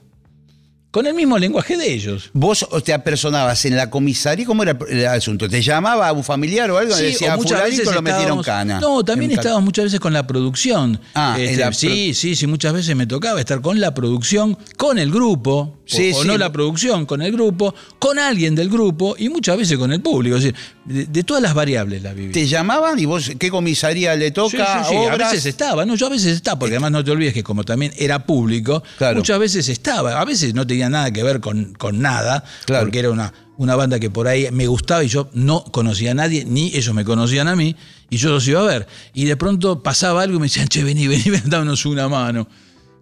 Con 0.92 1.06
el 1.08 1.14
mismo 1.14 1.38
lenguaje 1.38 1.76
de 1.76 1.92
ellos. 1.94 2.30
Vos 2.32 2.66
te 2.86 2.94
apersonabas 2.94 3.66
en 3.66 3.76
la 3.76 3.90
comisaría, 3.90 4.46
¿cómo 4.46 4.64
era 4.64 4.78
el 4.90 5.06
asunto? 5.08 5.50
¿Te 5.50 5.62
llamaba 5.62 6.08
a 6.08 6.14
un 6.14 6.24
familiar 6.24 6.72
o 6.72 6.78
algo? 6.78 6.96
Sí, 6.96 7.04
decía, 7.08 7.36
o 7.36 7.38
muchas 7.38 7.64
veces 7.66 7.94
lo 7.94 8.02
metieron 8.02 8.42
cana. 8.42 8.80
No, 8.80 9.04
también 9.04 9.32
estábamos 9.32 9.66
muchas 9.66 9.84
veces 9.86 10.00
con 10.00 10.14
la 10.14 10.26
producción. 10.26 11.02
Ah, 11.14 11.36
Este, 11.38 11.58
la 11.58 11.74
sí, 11.74 12.14
sí, 12.14 12.38
sí, 12.38 12.48
muchas 12.48 12.72
veces 12.72 12.96
me 12.96 13.06
tocaba 13.08 13.42
estar 13.42 13.60
con 13.60 13.82
la 13.82 13.94
producción, 13.94 14.58
con 14.78 14.98
el 14.98 15.12
grupo. 15.12 15.80
Sí, 15.86 16.12
o, 16.16 16.24
no 16.24 16.38
la 16.38 16.52
producción, 16.52 17.06
con 17.06 17.22
el 17.22 17.32
grupo, 17.32 17.74
con 18.00 18.18
alguien 18.18 18.56
del 18.56 18.70
grupo 18.70 19.16
y 19.18 19.30
muchas 19.30 19.58
veces 19.58 19.78
con 19.78 19.92
el 19.92 20.02
público. 20.02 20.38
de, 20.86 21.24
todas 21.24 21.44
las 21.44 21.54
variables 21.54 22.02
la 22.02 22.14
viví. 22.14 22.32
¿Te 22.32 22.48
llamaban 22.48 22.98
y 22.98 23.06
vos 23.06 23.32
qué 23.38 23.50
comisaría 23.50 24.16
le 24.16 24.32
toca? 24.32 24.84
Sí, 24.84 24.96
a 24.96 25.16
veces 25.16 25.46
estaba, 25.46 25.86
no, 25.86 25.96
yo 25.96 26.08
a 26.08 26.10
veces 26.10 26.36
estaba, 26.36 26.58
porque 26.58 26.76
además 26.76 26.92
no 26.92 27.04
te 27.04 27.12
olvides 27.12 27.34
que 27.34 27.44
como 27.44 27.64
también 27.64 27.94
era 27.98 28.26
público, 28.26 28.84
muchas 29.16 29.40
veces 29.40 29.70
estaba. 29.70 30.20
A 30.20 30.26
veces 30.26 30.54
no 30.54 30.66
tenía 30.66 30.90
nada 30.90 31.12
que 31.12 31.24
ver 31.24 31.40
con, 31.40 31.74
con 31.74 32.02
nada, 32.02 32.44
porque 32.66 33.00
era 33.00 33.12
una, 33.12 33.32
una 33.58 33.76
banda 33.76 34.00
que 34.00 34.10
por 34.10 34.28
ahí 34.28 34.50
me 34.52 34.68
gustaba 34.68 35.04
y 35.04 35.08
yo 35.08 35.30
no 35.34 35.64
conocía 35.66 36.12
a 36.12 36.14
nadie, 36.16 36.46
ni 36.46 36.68
ellos 36.76 36.94
me 36.94 37.06
conocían 37.06 37.48
a 37.48 37.56
mí, 37.56 37.76
y 38.10 38.18
yo 38.18 38.30
los 38.30 38.48
iba 38.48 38.62
a 38.62 38.66
ver. 38.66 38.88
Y 39.14 39.26
de 39.26 39.38
pronto 39.38 39.84
pasaba 39.84 40.24
algo 40.24 40.38
y 40.38 40.40
me 40.40 40.46
decían, 40.48 40.68
che, 40.68 40.84
vení, 40.84 41.08
vení, 41.08 41.26
dámonos 41.46 41.86
una 41.86 42.08
mano. 42.10 42.48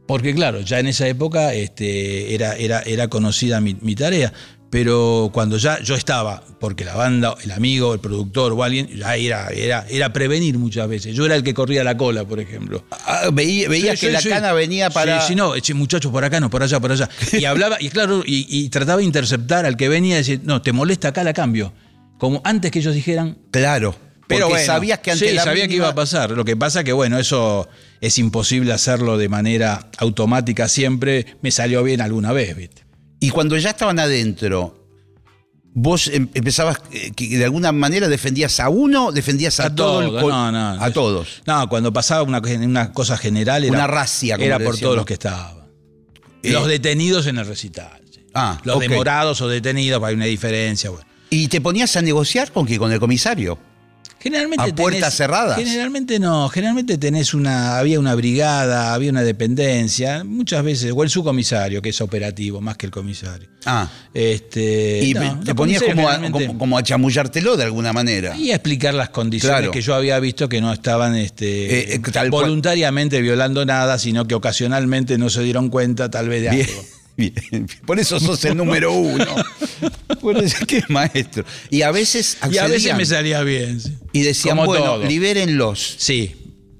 Porque 0.07 0.33
claro, 0.33 0.62
ya 0.62 0.79
en 0.79 0.88
esa 0.88 1.07
época 1.07 1.53
este, 1.53 2.36
era, 2.36 2.55
era, 2.55 2.81
era 2.81 3.07
conocida 3.07 3.62
mi, 3.62 3.95
tarea. 3.95 4.33
Pero 4.69 5.29
cuando 5.31 5.57
ya 5.57 5.79
yo 5.81 5.93
estaba, 5.93 6.43
porque 6.60 6.83
la 6.83 6.95
banda, 6.95 7.36
el 7.43 7.51
amigo, 7.51 7.93
el 7.93 8.00
productor 8.00 8.53
o 8.53 8.63
alguien, 8.63 8.88
ya 8.88 9.15
era, 9.15 9.50
era, 9.50 9.86
era 9.88 10.12
prevenir 10.12 10.57
muchas 10.57 10.89
veces. 10.89 11.15
Yo 11.15 11.27
era 11.27 11.36
el 11.36 11.43
que 11.43 11.53
corría 11.53 11.83
la 11.83 11.95
cola, 11.95 12.25
por 12.25 12.39
ejemplo. 12.39 12.83
Ah, 12.89 13.29
veía, 13.31 13.95
que 13.95 14.12
la 14.12 14.19
cana 14.19 14.51
venía 14.51 14.89
para. 14.89 15.22
Sí, 15.22 15.27
sí, 15.29 15.36
no, 15.36 15.53
muchachos, 15.75 16.12
por 16.12 16.24
acá 16.24 16.39
no, 16.39 16.50
por 16.50 16.63
allá, 16.63 16.79
por 16.79 16.91
allá. 16.91 17.07
Y 17.33 17.45
hablaba, 17.45 17.77
y 17.79 17.89
claro, 17.89 18.24
y, 18.25 18.67
trataba 18.69 18.98
de 18.98 19.03
interceptar 19.03 19.67
al 19.67 19.77
que 19.77 19.89
venía 19.89 20.15
y 20.15 20.17
decir, 20.17 20.41
no, 20.43 20.63
te 20.63 20.72
molesta 20.72 21.10
acá 21.10 21.24
la 21.24 21.33
cambio. 21.33 21.72
Como 22.17 22.41
antes 22.43 22.72
que 22.72 22.79
ellos 22.79 22.95
dijeran. 22.95 23.38
Claro. 23.51 23.95
Pero 24.27 24.50
bueno, 24.50 24.65
sabías 24.65 25.00
que 25.00 25.12
antes 25.12 25.29
sí, 25.29 25.38
sabía 25.38 25.67
que 25.67 25.75
iba 25.75 25.89
a 25.89 25.95
pasar. 25.95 26.31
Lo 26.31 26.43
que 26.45 26.57
pasa 26.57 26.83
que, 26.83 26.93
bueno, 26.93 27.19
eso 27.19 27.69
es 28.03 28.19
imposible 28.19 28.74
hacerlo 28.74 29.17
de 29.17 29.29
manera 29.29 29.89
automática 29.98 30.67
siempre. 30.67 31.38
Me 31.41 31.51
salió 31.51 31.83
bien 31.83 32.01
alguna 32.01 32.33
vez, 32.33 32.53
¿viste? 32.53 32.83
Y 33.22 33.29
cuando 33.29 33.57
ya 33.57 33.69
estaban 33.69 33.98
adentro, 33.98 34.89
vos 35.74 36.10
em, 36.10 36.27
empezabas 36.33 36.79
eh, 36.91 37.13
que 37.15 37.38
de 37.38 37.45
alguna 37.45 37.72
manera 37.72 38.10
defendías 38.10 38.60
a 38.60 38.67
uno, 38.67 39.13
defendías 39.13 39.57
a, 39.62 39.74
todos. 39.74 40.22
No, 40.22 40.51
no, 40.51 40.83
a 40.83 40.91
todos. 40.91 41.43
No, 41.48 41.69
cuando 41.69 41.93
pasaba 41.93 42.24
una, 42.24 42.39
una 42.39 42.91
cosa 42.91 43.15
general 43.15 43.63
era, 43.63 43.74
una 43.74 43.88
racia, 43.88 44.36
era 44.36 44.60
por 44.60 44.77
todos 44.77 44.98
los 44.98 45.05
que 45.05 45.13
estaban. 45.13 45.63
Eh, 46.43 46.51
los 46.51 46.67
detenidos 46.67 47.25
en 47.27 47.38
el 47.38 47.45
recital. 47.45 48.01
Ah, 48.33 48.60
los 48.65 48.79
demorados 48.79 49.39
o 49.39 49.48
detenidos, 49.48 50.03
hay 50.03 50.15
una 50.15 50.25
diferencia. 50.25 50.91
¿Y 51.29 51.48
te 51.48 51.62
ponías 51.62 51.95
a 51.95 52.01
negociar 52.01 52.51
con 52.51 52.65
qué? 52.65 52.77
Con 52.77 52.91
el 52.91 53.00
comisario. 53.00 53.57
Generalmente 54.24 54.72
a 54.72 54.74
puertas 54.74 55.13
cerradas. 55.13 55.58
Generalmente 55.58 56.18
no, 56.18 56.48
generalmente 56.48 56.98
tenés 56.98 57.34
una, 57.34 57.77
había 57.77 58.00
una 58.00 58.15
brigada, 58.15 58.94
había 58.94 59.12
una 59.12 59.22
dependencia, 59.22 60.24
muchas 60.24 60.63
veces, 60.63 60.94
o 60.96 61.03
el 61.03 61.10
subcomisario, 61.10 61.82
que 61.82 61.89
es 61.89 62.00
operativo, 62.00 62.62
más 62.62 62.77
que 62.77 62.86
el 62.86 62.92
comisario. 62.94 63.50
Ah. 63.65 63.89
Este, 64.13 65.01
y 65.03 65.13
te 65.44 65.53
ponías 65.53 65.84
como 65.84 66.08
a, 66.08 66.22
como, 66.58 66.77
a, 66.77 66.84
chamullártelo 66.84 67.58
de 67.58 67.65
alguna 67.65 67.92
manera. 67.92 68.34
Y 68.38 68.51
a 68.51 68.56
explicar 68.56 68.94
las 68.94 69.10
condiciones 69.10 69.70
que 69.72 69.82
yo 69.82 69.94
había 69.94 70.18
visto 70.20 70.48
que 70.48 70.62
no 70.62 70.72
estaban 70.72 71.18
este, 71.18 71.94
eh, 71.94 71.96
eh, 71.96 72.30
voluntariamente 72.30 73.20
violando 73.20 73.65
nada, 73.65 74.00
sino 74.00 74.25
que 74.25 74.36
ocasionalmente 74.36 75.18
no 75.18 75.30
se 75.30 75.44
dieron 75.44 75.68
cuenta 75.68 76.10
tal 76.10 76.30
vez 76.30 76.44
de 76.44 76.50
algo. 76.50 76.86
Bien, 77.15 77.67
por 77.86 78.00
eso 78.00 78.20
sos 78.20 78.43
el 78.46 78.58
número 78.58 78.91
uno. 78.91 79.25
Por 80.20 80.38
eso 80.38 80.65
que 80.65 80.84
maestro. 80.89 81.46
Y 81.70 81.84
a 81.84 81.91
veces 81.91 82.38
Y 82.50 82.58
a 82.58 82.67
veces 82.67 82.96
me 82.96 83.05
salía 83.05 83.43
bien. 83.43 83.79
Y 84.12 84.22
decían, 84.22 84.58
bueno, 84.58 84.98
libérenlos. 84.98 85.96
Sí. 85.98 86.36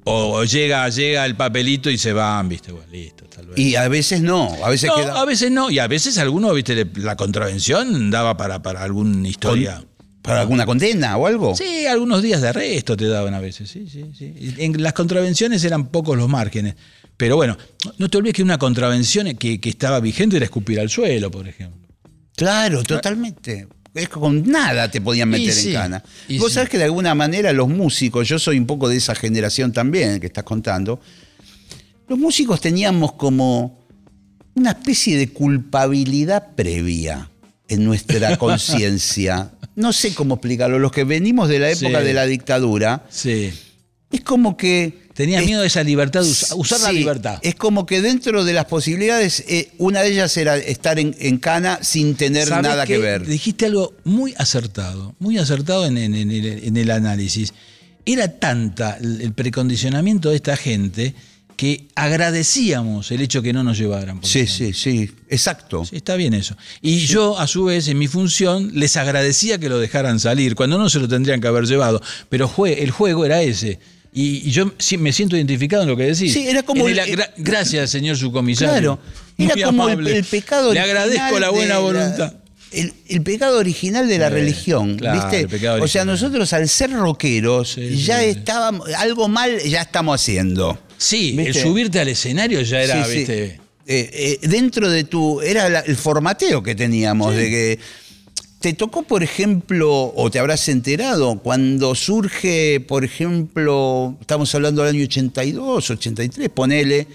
O, 0.06 0.44
llega, 0.44 0.90
llega 0.90 1.26
el 1.26 1.36
papelito 1.36 1.90
y 1.90 1.98
se 1.98 2.12
van, 2.12 2.50
viste, 2.50 2.72
bueno, 2.74 2.88
listo, 2.92 3.26
tal 3.26 3.48
vez. 3.48 3.58
Y 3.58 3.76
a 3.76 3.88
veces 3.88 4.22
no, 4.22 4.54
a 4.64 4.70
veces 4.70 4.90
no, 4.90 5.16
a 5.16 5.26
veces 5.26 5.52
no, 5.52 5.70
y 5.70 5.80
a 5.80 5.88
veces 5.88 6.18
alguno, 6.18 6.54
viste, 6.54 6.86
la 6.96 7.16
contravención 7.16 8.12
daba 8.12 8.36
para, 8.36 8.62
para 8.62 8.84
alguna 8.84 9.28
historia. 9.28 9.82
¿Para 10.24 10.40
alguna 10.42 10.66
condena 10.66 11.18
o 11.18 11.28
algo? 11.28 11.54
Sí, 11.54 11.86
algunos 11.86 12.24
días 12.24 12.42
de 12.42 12.48
arresto 12.48 12.96
te 12.96 13.08
daban 13.08 13.34
a 13.34 13.42
veces, 13.42 13.70
sí, 13.70 13.88
sí, 13.90 14.06
sí. 14.18 14.34
En 14.58 14.82
las 14.82 14.94
contravenciones 14.94 15.64
eran 15.66 15.88
pocos 15.88 16.18
los 16.18 16.30
márgenes. 16.30 16.76
Pero 17.18 17.36
bueno, 17.36 17.58
no 17.98 18.10
te 18.10 18.18
olvides 18.18 18.36
que 18.36 18.44
una 18.44 18.58
contravención 18.58 19.36
que, 19.36 19.60
estaba 19.64 20.00
vigente 20.00 20.38
era 20.38 20.46
escupir 20.46 20.80
al 20.80 20.90
suelo, 20.90 21.30
por 21.30 21.48
ejemplo. 21.48 21.90
Claro, 22.36 22.84
totalmente. 22.84 23.68
Es 23.94 24.10
con 24.10 24.50
nada 24.50 24.90
te 24.90 25.02
podían 25.02 25.30
meter 25.30 25.56
en 25.56 25.74
cana. 25.74 26.04
Vos 26.40 26.54
sabés 26.54 26.70
que 26.70 26.78
de 26.78 26.86
alguna 26.86 27.14
manera 27.14 27.54
los 27.54 27.68
músicos, 27.68 28.28
yo 28.28 28.40
soy 28.40 28.58
un 28.58 28.66
poco 28.66 28.90
de 28.90 28.96
esa 28.96 29.14
generación 29.14 29.72
también 29.72 30.20
que 30.20 30.28
estás 30.28 30.44
contando, 30.44 31.00
los 32.08 32.18
músicos 32.18 32.60
teníamos 32.60 33.14
como 33.14 33.86
una 34.56 34.72
especie 34.72 35.18
de 35.18 35.30
culpabilidad 35.30 36.56
previa 36.56 37.30
en 37.68 37.84
nuestra 37.86 38.38
conciencia. 38.38 39.52
No 39.76 39.94
sé 39.94 40.14
cómo 40.14 40.36
explicarlo. 40.36 40.80
Los 40.80 40.92
que 40.92 41.04
venimos 41.04 41.50
de 41.50 41.60
la 41.60 41.72
época 41.72 42.02
de 42.02 42.14
la 42.14 42.26
dictadura, 42.26 43.06
sí. 43.10 43.52
es 44.12 44.22
como 44.22 44.56
que 44.58 45.04
Tenía 45.14 45.42
miedo 45.42 45.62
de 45.62 45.68
esa 45.68 45.84
libertad, 45.84 46.24
de 46.24 46.56
usar 46.56 46.80
la 46.82 46.92
libertad. 46.92 47.40
Es 47.44 47.54
como 47.54 47.86
que 47.86 48.02
dentro 48.02 48.44
de 48.44 48.54
las 48.54 48.66
posibilidades, 48.66 49.44
eh, 49.48 49.70
una 49.78 50.02
de 50.02 50.12
ellas 50.12 50.36
era 50.38 50.58
estar 50.58 50.98
en, 50.98 51.38
cana 51.38 51.80
sin 51.84 52.16
tener 52.16 52.50
nada 52.50 52.86
que, 52.86 52.98
ver. 52.98 53.26
Dijiste 53.26 53.68
algo 53.68 53.94
muy 54.04 54.34
acertado, 54.38 55.16
muy 55.20 55.38
acertado 55.38 55.86
en, 55.86 55.98
el, 55.98 56.92
análisis. 56.92 57.54
Era 58.06 58.40
tanta 58.40 58.98
el 58.98 59.34
precondicionamiento 59.34 60.32
de 60.32 60.38
esta 60.38 60.58
gente 60.58 61.14
que 61.56 61.88
agradecíamos 61.96 63.12
el 63.12 63.22
hecho 63.22 63.42
que 63.42 63.54
no 63.54 63.64
nos 63.64 63.78
llevaran. 63.78 64.20
sí, 64.24 64.48
sí, 64.48 64.74
sí, 64.74 65.12
exacto. 65.30 65.84
está 65.92 66.16
bien 66.16 66.34
eso. 66.34 66.56
Y 66.82 67.00
yo, 67.00 67.40
a 67.40 67.48
su 67.48 67.66
vez, 67.66 67.88
en 67.88 67.98
mi 67.98 68.08
función, 68.08 68.72
les 68.74 68.98
agradecía 68.98 69.58
que 69.58 69.70
lo 69.70 69.80
dejaran 69.80 70.20
salir, 70.20 70.56
cuando 70.56 70.78
no 70.78 70.90
se 70.90 71.00
lo 71.00 71.08
tendrían 71.08 71.42
que 71.42 71.48
haber 71.48 71.66
llevado. 71.66 72.02
Pero 72.30 72.52
el 72.66 72.92
juego 72.92 73.26
era 73.26 73.42
ese 73.42 73.80
y, 74.16 74.52
yo 74.52 74.72
me 75.00 75.12
siento 75.12 75.36
identificado 75.36 75.84
en 75.84 75.90
lo 75.90 75.98
que 75.98 76.04
decís. 76.04 76.34
Sí, 76.34 76.48
era 76.48 76.64
como. 76.64 76.86
gracias, 77.38 77.90
señor 77.90 78.18
subcomisario. 78.18 79.00
Claro. 79.36 79.54
Era 79.56 79.66
como 79.66 79.90
el, 79.90 80.24
pecado 80.24 80.72
Le 80.74 80.80
agradezco 80.80 81.40
la 81.40 81.50
buena 81.50 81.80
voluntad. 81.80 82.34
el, 82.72 83.24
pecado 83.24 83.58
original 83.58 84.08
de 84.08 84.20
la 84.20 84.30
religión, 84.30 84.98
¿viste? 84.98 85.48
O 85.82 85.88
sea, 85.88 86.06
nosotros 86.06 86.54
al 86.54 86.70
ser 86.70 86.92
rockeros 86.92 87.76
ya 87.76 88.24
estábamos, 88.24 88.88
algo 88.94 89.28
mal 89.28 89.60
ya 89.64 89.82
estamos 89.82 90.22
haciendo. 90.22 90.78
Sí, 91.04 91.36
el 91.38 91.54
subirte 91.54 92.00
al 92.00 92.08
escenario 92.08 92.62
ya 92.62 92.82
era, 92.82 93.06
¿viste? 93.06 93.60
Eh, 93.86 94.40
eh, 94.42 94.48
dentro 94.48 94.90
de 94.90 95.04
tu, 95.04 95.42
era 95.42 95.80
el 95.82 95.98
formateo 95.98 96.64
que 96.64 96.74
teníamos, 96.74 97.36
de 97.36 97.50
que 97.50 97.80
¿Te 98.64 98.72
tocó, 98.72 99.04
por 99.04 99.24
ejemplo, 99.24 100.14
o 100.16 100.32
te 100.32 100.40
habrás 100.40 100.70
enterado, 100.70 101.40
cuando 101.40 101.96
surge, 101.96 102.80
por 102.80 103.04
ejemplo, 103.04 104.16
estamos 104.22 104.56
hablando 104.56 104.84
del 104.84 104.96
año 104.96 105.04
82, 105.04 105.90
83, 105.90 106.48
ponele, 106.48 107.06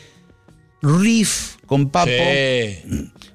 Riff 0.82 1.56
con 1.64 1.88
Papo, 1.88 2.10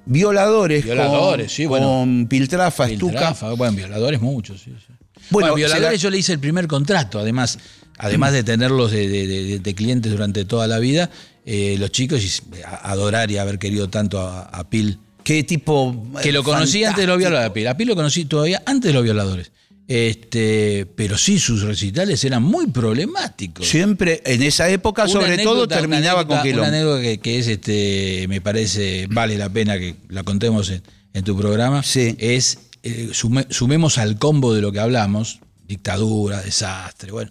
violadores, 0.06 0.84
violadores 0.84 1.46
con, 1.46 1.56
sí, 1.56 1.66
bueno, 1.66 1.86
con 1.86 2.28
Piltrafa, 2.28 2.86
Piltrafa, 2.86 3.54
Bueno, 3.54 3.76
violadores 3.76 4.20
muchos, 4.20 4.62
sí, 4.62 4.72
sí. 4.78 4.92
Bueno, 5.30 5.56
violadores 5.56 6.00
yo 6.00 6.08
le 6.08 6.18
hice 6.18 6.34
el 6.34 6.38
primer 6.38 6.68
contrato, 6.68 7.18
además, 7.18 7.58
además 7.98 8.32
de 8.32 8.42
tenerlos 8.42 8.90
de, 8.92 9.74
clientes 9.76 10.10
durante 10.10 10.44
toda 10.44 10.66
la 10.66 10.78
vida, 10.78 11.10
eh, 11.46 11.76
los 11.78 11.90
chicos, 11.90 12.42
adorar 12.82 13.30
y 13.30 13.38
haber 13.38 13.58
querido 13.58 13.88
tanto 13.88 14.20
a, 14.20 14.42
a 14.42 14.68
Pil 14.68 14.98
qué 15.24 15.42
tipo. 15.42 16.06
Que 16.22 16.30
lo 16.30 16.44
conocí 16.44 16.84
antes 16.84 17.02
de 17.02 17.06
los 17.08 17.18
violadores. 17.18 17.66
A 17.66 17.76
Pi 17.76 17.84
lo 17.84 17.96
conocí 17.96 18.26
todavía 18.26 18.62
antes 18.66 18.90
de 18.90 18.94
los 18.94 19.02
violadores. 19.02 19.50
Este, 19.86 20.86
pero 20.96 21.18
sí, 21.18 21.38
sus 21.38 21.62
recitales 21.62 22.24
eran 22.24 22.42
muy 22.42 22.68
problemáticos. 22.68 23.66
Siempre, 23.66 24.22
en 24.24 24.42
esa 24.42 24.68
época, 24.70 25.08
sobre 25.08 25.38
todo, 25.38 25.68
terminaba 25.68 26.26
con 26.26 26.42
que 26.42 26.54
Una 26.54 26.68
anécdota 26.68 27.02
que, 27.18 27.38
es, 27.38 27.48
este, 27.48 28.26
me 28.28 28.40
parece, 28.40 29.06
vale 29.10 29.36
la 29.36 29.50
pena 29.50 29.78
que 29.78 29.96
la 30.08 30.22
contemos 30.22 30.70
en, 30.70 31.24
tu 31.24 31.36
programa, 31.36 31.82
sí. 31.82 32.16
es, 32.18 32.58
eh, 32.82 33.10
sumemos 33.12 33.98
al 33.98 34.18
combo 34.18 34.54
de 34.54 34.62
lo 34.62 34.72
que 34.72 34.80
hablamos, 34.80 35.40
dictadura, 35.68 36.40
desastre, 36.40 37.12
bueno, 37.12 37.30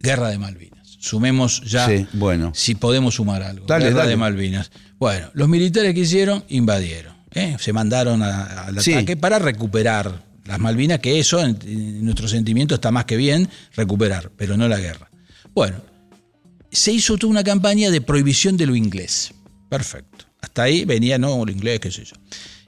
guerra 0.00 0.30
de 0.30 0.38
Malvinas. 0.38 0.96
Sumemos 0.98 1.62
ya, 1.62 1.88
bueno. 2.12 2.52
si 2.54 2.74
podemos 2.74 3.14
sumar 3.14 3.42
algo, 3.42 3.66
guerra 3.66 4.06
de 4.06 4.16
Malvinas. 4.16 4.70
Bueno, 4.98 5.30
los 5.34 5.48
militares 5.48 5.94
que 5.94 6.00
hicieron, 6.00 6.44
invadieron 6.48 7.20
¿eh? 7.34 7.56
se 7.58 7.72
mandaron 7.72 8.22
al 8.22 8.78
ataque 8.78 9.16
para 9.16 9.38
recuperar 9.38 10.24
las 10.44 10.58
Malvinas, 10.58 10.98
que 10.98 11.18
eso 11.18 11.40
en, 11.44 12.04
nuestro 12.04 12.28
sentimiento 12.28 12.74
está 12.74 12.90
más 12.90 13.04
que 13.04 13.16
bien, 13.16 13.48
recuperar, 13.74 14.30
pero 14.36 14.56
no 14.56 14.68
la 14.68 14.78
guerra. 14.78 15.10
Bueno, 15.54 15.76
se 16.70 16.92
hizo 16.92 17.16
toda 17.16 17.30
una 17.30 17.44
campaña 17.44 17.90
de 17.90 18.00
prohibición 18.00 18.56
de 18.56 18.66
lo 18.66 18.74
inglés. 18.74 19.32
Perfecto. 19.68 20.24
Hasta 20.40 20.64
ahí 20.64 20.84
venía, 20.84 21.18
no, 21.18 21.44
lo 21.44 21.52
inglés, 21.52 21.80
qué 21.80 21.90
sé 21.90 22.04
yo. 22.04 22.16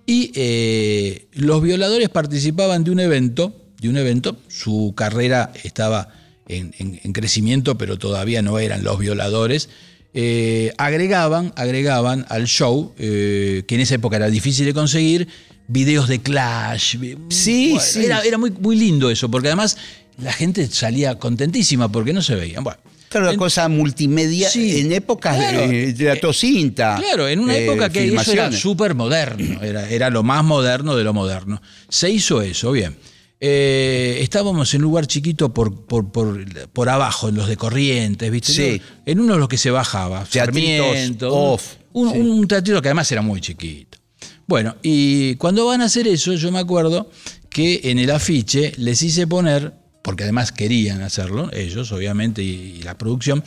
Y 0.07 0.33
eh, 0.35 1.29
los 1.33 1.63
violadores 1.63 2.09
participaban 2.09 2.85
de 2.85 2.91
un 2.91 3.01
evento, 3.01 3.73
de 3.81 3.89
un 3.89 3.97
evento, 3.97 4.39
su 4.49 4.95
carrera 4.97 5.53
estaba 5.65 6.09
en, 6.49 7.13
crecimiento, 7.13 7.79
pero 7.79 7.99
todavía 7.99 8.43
no 8.43 8.59
eran 8.59 8.85
los 8.85 8.99
violadores. 8.99 9.69
eh, 10.15 10.73
agregaban, 10.79 11.53
agregaban 11.57 12.27
al 12.29 12.47
show, 12.47 12.93
eh, 12.99 13.63
que 13.67 13.75
en 13.77 13.81
esa 13.81 13.95
época 13.95 14.17
era 14.17 14.29
difícil 14.29 14.67
de 14.67 14.75
conseguir, 14.75 15.29
videos 15.69 16.09
de 16.09 16.21
Clash. 16.21 16.97
Sí, 17.31 17.71
Bueno, 17.71 17.81
sí. 17.87 18.05
Era, 18.05 18.21
era 18.23 18.37
muy, 18.39 18.51
muy 18.51 18.77
lindo 18.77 19.11
eso, 19.11 19.31
porque 19.31 19.49
además 19.49 19.79
la 20.19 20.33
gente 20.33 20.67
salía 20.67 21.19
contentísima 21.19 21.91
porque 21.91 22.13
no 22.13 22.21
se 22.23 22.35
veían. 22.35 22.63
Bueno, 22.65 22.79
Claro, 23.09 23.27
una 23.27 23.33
En- 23.35 23.39
cosa 23.39 23.69
multimedia 23.69 24.49
Sí, 24.49 24.81
en 24.81 24.91
épocas 24.93 25.37
claro. 25.37 25.69
de, 25.69 25.93
de 25.93 26.05
la 26.07 26.17
tocinta. 26.19 26.97
Claro, 26.99 27.29
en 27.29 27.41
una 27.41 27.55
eh, 27.57 27.65
época 27.67 27.91
que 27.91 28.07
eso 28.15 28.33
era 28.33 28.51
súper 28.53 28.95
moderno, 28.95 29.63
era, 29.63 29.87
era 29.91 30.09
lo 30.09 30.23
más 30.23 30.43
moderno 30.45 30.97
de 30.97 31.05
lo 31.05 31.13
moderno. 31.13 31.61
Se 31.91 32.09
hizo 32.11 32.41
eso, 32.41 32.73
bien. 32.73 32.97
Eh, 33.45 34.19
estábamos 34.21 34.73
en 34.73 34.83
un 34.83 34.91
lugar 34.91 35.09
chiquito 35.09 35.53
por, 35.53 35.85
por, 35.85 36.13
por, 36.13 36.71
por 36.71 36.89
abajo, 36.89 37.29
en 37.29 37.35
los 37.35 37.49
de 37.49 37.57
Corrientes, 37.57 38.31
¿viste? 38.31 38.53
Sí. 38.53 38.83
En 39.05 39.19
uno 39.19 39.35
de 39.35 39.41
los 39.41 39.49
que 39.49 39.59
se 39.59 39.73
bajaba. 39.73 40.25
Sarmiento, 40.27 41.35
off, 41.35 41.75
Un, 41.93 42.13
sí. 42.13 42.19
un 42.21 42.47
que 42.47 42.55
además 42.89 43.11
era 43.11 43.21
muy 43.21 43.41
chiquito. 43.41 43.99
Bueno, 44.47 44.77
y 44.81 45.35
cuando 45.37 45.67
van 45.67 45.81
a 45.81 45.87
hacer 45.87 46.07
eso, 46.07 46.35
yo 46.35 46.53
me 46.53 46.61
acuerdo 46.61 47.11
que 47.51 47.81
en 47.83 47.99
el 47.99 48.13
afiche 48.13 48.75
les 48.77 49.03
hice 49.03 49.27
poner, 49.27 49.75
porque 50.03 50.23
además 50.23 50.53
querían 50.53 51.03
hacerlo, 51.03 51.51
ellos 51.53 51.91
obviamente 51.91 52.45
y, 52.45 52.77
y 52.79 52.83
la 52.83 52.97
producción, 52.97 53.43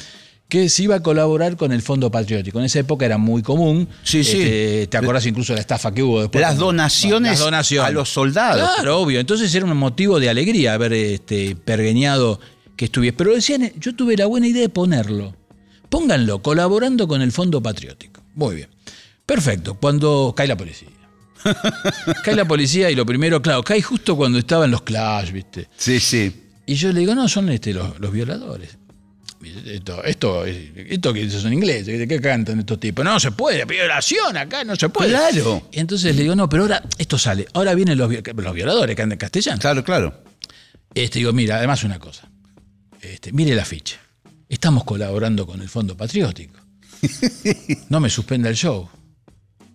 que 0.47 0.69
se 0.69 0.83
iba 0.83 0.95
a 0.95 1.03
colaborar 1.03 1.57
con 1.57 1.71
el 1.71 1.81
Fondo 1.81 2.11
Patriótico. 2.11 2.59
En 2.59 2.65
esa 2.65 2.79
época 2.79 3.05
era 3.05 3.17
muy 3.17 3.41
común. 3.41 3.87
Sí, 4.03 4.23
sí. 4.23 4.41
Este, 4.41 4.87
¿Te 4.87 4.97
acordás 4.97 5.25
incluso 5.25 5.53
de 5.53 5.57
la 5.57 5.61
estafa 5.61 5.93
que 5.93 6.03
hubo 6.03 6.21
después? 6.21 6.41
Las 6.41 6.57
donaciones 6.57 7.31
Las 7.31 7.39
donaciones. 7.39 7.89
a 7.89 7.91
los 7.91 8.09
soldados. 8.09 8.69
Claro, 8.75 8.99
obvio. 8.99 9.19
Entonces 9.19 9.53
era 9.55 9.65
un 9.65 9.75
motivo 9.75 10.19
de 10.19 10.29
alegría 10.29 10.73
haber 10.73 10.93
este, 10.93 11.55
pergeñado 11.55 12.39
que 12.75 12.85
estuviese. 12.85 13.17
Pero 13.17 13.33
decían, 13.33 13.71
yo 13.79 13.95
tuve 13.95 14.15
la 14.17 14.27
buena 14.27 14.47
idea 14.47 14.61
de 14.61 14.69
ponerlo. 14.69 15.35
Pónganlo, 15.89 16.41
colaborando 16.41 17.07
con 17.07 17.21
el 17.21 17.31
Fondo 17.31 17.61
Patriótico. 17.61 18.21
Muy 18.35 18.55
bien. 18.55 18.69
Perfecto. 19.25 19.75
Cuando 19.75 20.33
cae 20.35 20.47
la 20.47 20.57
policía. 20.57 20.89
cae 22.23 22.35
la 22.35 22.45
policía 22.45 22.91
y 22.91 22.95
lo 22.95 23.05
primero, 23.05 23.41
claro, 23.41 23.63
cae 23.63 23.81
justo 23.81 24.15
cuando 24.15 24.37
estaban 24.37 24.71
los 24.71 24.81
clash, 24.83 25.31
¿viste? 25.31 25.69
Sí, 25.75 25.99
sí. 25.99 26.43
Y 26.65 26.75
yo 26.75 26.91
le 26.91 26.99
digo, 26.99 27.15
no, 27.15 27.27
son 27.27 27.49
este, 27.49 27.73
los, 27.73 27.99
los 27.99 28.11
violadores. 28.11 28.77
Esto, 29.65 30.03
esto, 30.03 30.45
esto 30.45 31.13
que 31.13 31.29
son 31.29 31.53
ingleses, 31.53 31.97
¿qué- 31.99 32.07
¿qué 32.07 32.21
cantan 32.21 32.59
estos 32.59 32.79
tipos? 32.79 33.03
No 33.05 33.19
se 33.19 33.31
puede, 33.31 33.65
violación 33.65 34.35
acá, 34.37 34.63
no 34.63 34.75
se 34.75 34.89
puede. 34.89 35.09
Claro. 35.11 35.67
Y 35.71 35.79
entonces 35.79 36.15
le 36.15 36.21
digo, 36.23 36.35
no, 36.35 36.47
pero 36.49 36.63
ahora 36.63 36.83
esto 36.97 37.17
sale. 37.17 37.47
Ahora 37.53 37.73
vienen 37.75 37.97
los, 37.97 38.09
los 38.11 38.53
violadores 38.53 38.95
que 38.95 39.01
andan 39.01 39.15
en 39.15 39.19
castellano. 39.19 39.59
Claro, 39.59 39.83
claro. 39.83 40.23
Este, 40.93 41.19
digo, 41.19 41.33
mira, 41.33 41.57
además 41.57 41.83
una 41.83 41.99
cosa. 41.99 42.27
Este, 43.01 43.31
mire 43.33 43.53
la 43.55 43.65
ficha. 43.65 43.97
Estamos 44.49 44.83
colaborando 44.83 45.45
con 45.45 45.61
el 45.61 45.69
Fondo 45.69 45.95
Patriótico. 45.97 46.59
No 47.89 47.99
me 47.99 48.09
suspenda 48.09 48.49
el 48.49 48.55
show. 48.55 48.89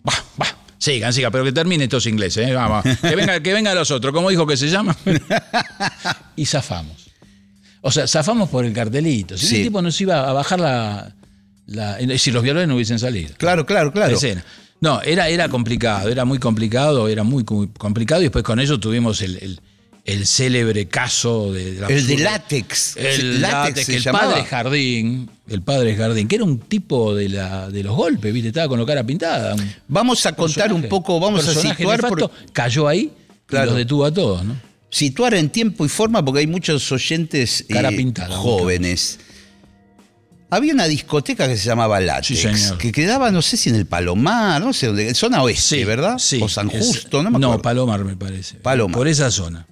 Bah, 0.03 0.13
bah. 0.37 0.57
Sigan, 0.77 1.13
sigan, 1.13 1.31
pero 1.31 1.43
que 1.43 1.51
termine 1.51 1.83
estos 1.83 2.07
ingleses, 2.07 2.47
¿eh? 2.49 2.53
Vamos. 2.53 2.83
Que 3.01 3.15
venga, 3.15 3.39
que 3.39 3.53
vengan 3.53 3.75
los 3.75 3.91
otros, 3.91 4.11
¿cómo 4.13 4.29
dijo 4.31 4.47
que 4.47 4.57
se 4.57 4.67
llama? 4.67 4.97
y 6.35 6.45
zafamos. 6.45 7.10
O 7.81 7.91
sea, 7.91 8.07
zafamos 8.07 8.49
por 8.49 8.63
el 8.65 8.73
cartelito. 8.73 9.37
Si 9.37 9.47
Sí. 9.47 9.55
el 9.57 9.63
tipo 9.63 9.81
nos 9.81 9.99
iba 10.01 10.29
a 10.29 10.33
bajar 10.33 10.59
la. 10.59 11.15
la- 11.65 11.97
si 12.17 12.31
los 12.31 12.43
violadores 12.43 12.67
no 12.67 12.75
hubiesen 12.75 12.99
salido. 12.99 13.31
Claro, 13.37 13.65
claro, 13.65 13.87
La 13.87 13.91
claro. 13.93 14.15
escena. 14.15 14.43
No, 14.81 15.01
era, 15.03 15.29
era 15.29 15.47
complicado, 15.49 16.09
era 16.09 16.25
muy 16.25 16.37
complicado, 16.39 17.07
era 17.07 17.23
muy, 17.23 17.43
muy 17.49 17.67
complicado. 17.69 18.21
Y 18.21 18.25
después 18.25 18.43
con 18.43 18.59
ello 18.59 18.79
tuvimos 18.79 19.21
el, 19.21 19.37
el- 19.37 19.59
el 20.03 20.25
célebre 20.25 20.87
caso 20.87 21.53
de, 21.53 21.75
la 21.75 21.87
El 21.87 22.07
de 22.07 22.17
látex. 22.17 22.97
El 22.97 23.39
látex, 23.41 23.87
el 23.89 24.01
llamaba. 24.01 24.31
padre 24.31 24.45
Jardín, 24.45 25.29
el 25.47 25.61
padre 25.61 25.95
Jardín, 25.95 26.27
que 26.27 26.35
era 26.37 26.43
un 26.45 26.57
tipo 26.59 27.13
de, 27.13 27.29
la, 27.29 27.69
de 27.69 27.83
los 27.83 27.95
golpes, 27.95 28.33
¿viste? 28.33 28.47
Estaba 28.49 28.67
con 28.67 28.79
la 28.79 28.85
cara 28.87 29.03
pintada. 29.03 29.55
Vamos 29.87 30.25
a 30.25 30.33
contar 30.33 30.73
un 30.73 30.83
poco, 30.89 31.19
vamos 31.19 31.47
a 31.47 31.53
situar, 31.53 31.99
por- 32.01 32.19
nefasto, 32.19 32.31
cayó 32.51 32.87
ahí 32.87 33.11
Claro. 33.45 33.65
y 33.65 33.69
los 33.69 33.77
detuvo 33.77 34.05
a 34.05 34.11
todos, 34.11 34.43
¿no? 34.43 34.55
Situar 34.91 35.33
en 35.33 35.49
tiempo 35.49 35.83
y 35.85 35.89
forma, 35.89 36.23
porque 36.23 36.41
hay 36.41 36.47
muchos 36.47 36.91
oyentes 36.91 37.65
eh, 37.69 37.95
pintada, 37.97 38.35
jóvenes. 38.35 39.19
Había 40.49 40.73
una 40.73 40.85
discoteca 40.85 41.47
que 41.47 41.55
se 41.55 41.65
llamaba 41.65 41.99
Látex, 42.01 42.39
Sí, 42.41 42.73
que 42.77 42.91
quedaba, 42.91 43.31
no 43.31 43.41
sé 43.41 43.55
si 43.55 43.69
en 43.69 43.75
el 43.75 43.85
Palomar, 43.85 44.61
no 44.61 44.73
sé 44.73 44.87
dónde, 44.87 45.13
zona 45.15 45.41
oeste, 45.43 45.85
¿verdad? 45.85 46.17
Sí. 46.19 46.39
O 46.43 46.49
San 46.49 46.69
Es- 46.69 46.85
Justo, 46.85 47.23
no 47.23 47.31
me 47.31 47.37
acuerdo. 47.37 47.61
Palomar 47.61 48.03
me 48.03 48.17
parece. 48.17 48.55
Palomar. 48.57 48.97
Por 48.97 49.07
esa 49.07 49.31
zona. 49.31 49.65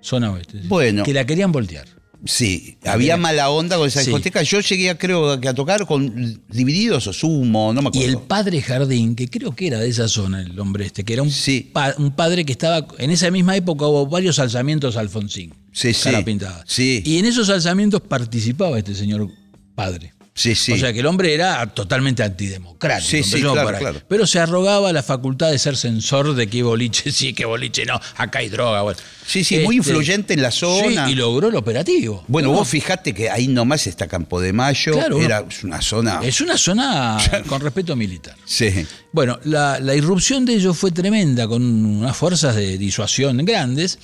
Zona 0.00 0.30
oeste. 0.32 0.60
Bueno. 0.64 1.02
Que 1.02 1.12
la 1.12 1.26
querían 1.26 1.50
voltear. 1.50 1.88
Sí, 2.24 2.76
había 2.84 3.16
mala 3.16 3.48
onda 3.50 3.76
con 3.76 3.86
esa 3.86 4.00
Sí. 4.00 4.06
discoteca. 4.06 4.42
Yo 4.42 4.60
llegué, 4.60 4.90
a, 4.90 4.98
creo, 4.98 5.40
que 5.40 5.48
a 5.48 5.54
tocar 5.54 5.86
con 5.86 6.42
Divididos 6.48 7.06
o 7.06 7.12
Sumo, 7.12 7.72
no 7.72 7.80
me 7.80 7.86
Y 7.92 7.98
acuerdo. 8.04 8.08
el 8.20 8.26
padre 8.26 8.60
Jardín, 8.60 9.14
que 9.14 9.28
creo 9.28 9.54
que 9.54 9.68
era 9.68 9.78
de 9.78 9.88
esa 9.88 10.08
zona, 10.08 10.42
el 10.42 10.58
hombre 10.58 10.86
este, 10.86 11.04
que 11.04 11.12
era 11.12 11.22
un, 11.22 11.30
Sí. 11.30 11.70
pa- 11.72 11.94
un 11.96 12.10
padre 12.10 12.44
que 12.44 12.52
estaba. 12.52 12.86
En 12.98 13.10
esa 13.10 13.30
misma 13.30 13.56
época 13.56 13.86
hubo 13.86 14.06
varios 14.06 14.38
alzamientos 14.40 14.96
a 14.96 15.00
Alfonsín. 15.00 15.54
Sí, 15.72 15.92
cara 15.94 16.18
sí. 16.18 16.24
pintada. 16.24 16.64
Sí. 16.66 17.02
Y 17.06 17.18
en 17.18 17.24
esos 17.26 17.48
alzamientos 17.50 18.00
participaba 18.00 18.76
este 18.78 18.94
señor 18.96 19.30
padre. 19.76 20.12
Sí, 20.38 20.54
sí. 20.54 20.70
O 20.70 20.78
sea 20.78 20.92
que 20.92 21.00
el 21.00 21.06
hombre 21.06 21.34
era 21.34 21.66
totalmente 21.66 22.22
antidemocrático. 22.22 23.10
Sí, 23.10 23.24
sí, 23.24 23.42
claro. 23.42 24.00
Pero 24.06 24.24
se 24.24 24.38
arrogaba 24.38 24.92
la 24.92 25.02
facultad 25.02 25.50
de 25.50 25.58
ser 25.58 25.76
censor 25.76 26.32
de 26.36 26.46
qué 26.46 26.62
boliche 26.62 27.10
sí, 27.12 27.32
qué 27.32 27.44
boliche 27.44 27.84
no, 27.84 28.00
acá 28.16 28.38
hay 28.38 28.48
droga. 28.48 28.82
Bueno. 28.82 29.00
Sí, 29.26 29.42
sí, 29.42 29.58
muy 29.58 29.78
Este, 29.78 29.90
influyente 29.90 30.34
en 30.34 30.42
la 30.42 30.52
zona. 30.52 31.06
Sí, 31.06 31.12
y 31.12 31.14
logró 31.16 31.48
el 31.48 31.56
operativo. 31.56 32.22
bueno, 32.28 32.52
No, 32.52 32.58
vos 32.58 32.68
fijate 32.68 33.12
que 33.12 33.28
ahí 33.28 33.48
nomás 33.48 33.88
está 33.88 34.06
Campo 34.06 34.40
de 34.40 34.52
Mayo. 34.52 34.92
Claro, 34.92 35.20
era 35.20 35.44
una 35.64 35.82
zona. 35.82 36.20
Es 36.22 36.40
una 36.40 36.56
zona 36.56 37.18
con 37.48 37.60
respeto 37.60 37.96
militar. 37.96 38.36
Sí. 38.44 38.86
Bueno, 39.10 39.40
la, 39.42 39.80
la 39.80 39.96
irrupción 39.96 40.44
de 40.44 40.54
ellos 40.54 40.78
fue 40.78 40.92
tremenda, 40.92 41.48
con 41.48 41.62
unas 41.64 42.16
fuerzas 42.16 42.54
de 42.54 42.78
disuasión 42.78 43.44
grandes, 43.44 43.98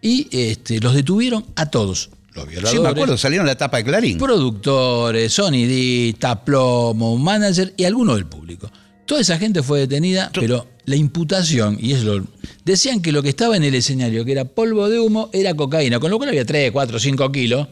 y 0.00 0.28
este, 0.30 0.78
los 0.78 0.94
detuvieron 0.94 1.46
a 1.56 1.66
todos. 1.68 2.10
Los 2.34 2.46
violadores, 2.46 2.70
Sí, 2.70 2.78
me 2.80 2.88
acuerdo, 2.88 3.16
salieron 3.18 3.46
la 3.46 3.56
tapa 3.56 3.78
de 3.78 3.84
Clarín. 3.84 4.18
productores, 4.18 5.32
sonidistas, 5.32 6.38
plomo, 6.44 7.16
manager 7.18 7.74
y 7.76 7.84
alguno 7.84 8.14
del 8.14 8.26
público. 8.26 8.70
Toda 9.06 9.20
esa 9.20 9.38
gente 9.38 9.62
fue 9.62 9.80
detenida, 9.80 10.30
pero 10.32 10.66
la 10.84 10.94
imputación, 10.96 11.76
y 11.80 11.92
es 11.92 12.04
lo. 12.04 12.24
Decían 12.64 13.02
que 13.02 13.10
lo 13.10 13.22
que 13.22 13.28
estaba 13.30 13.56
en 13.56 13.64
el 13.64 13.74
escenario, 13.74 14.24
que 14.24 14.32
era 14.32 14.44
polvo 14.44 14.88
de 14.88 15.00
humo, 15.00 15.28
era 15.32 15.54
cocaína, 15.54 15.98
con 15.98 16.10
lo 16.10 16.16
cual 16.18 16.28
había 16.28 16.44
3, 16.44 16.70
4, 16.70 16.98
5 17.00 17.32
kilos 17.32 17.66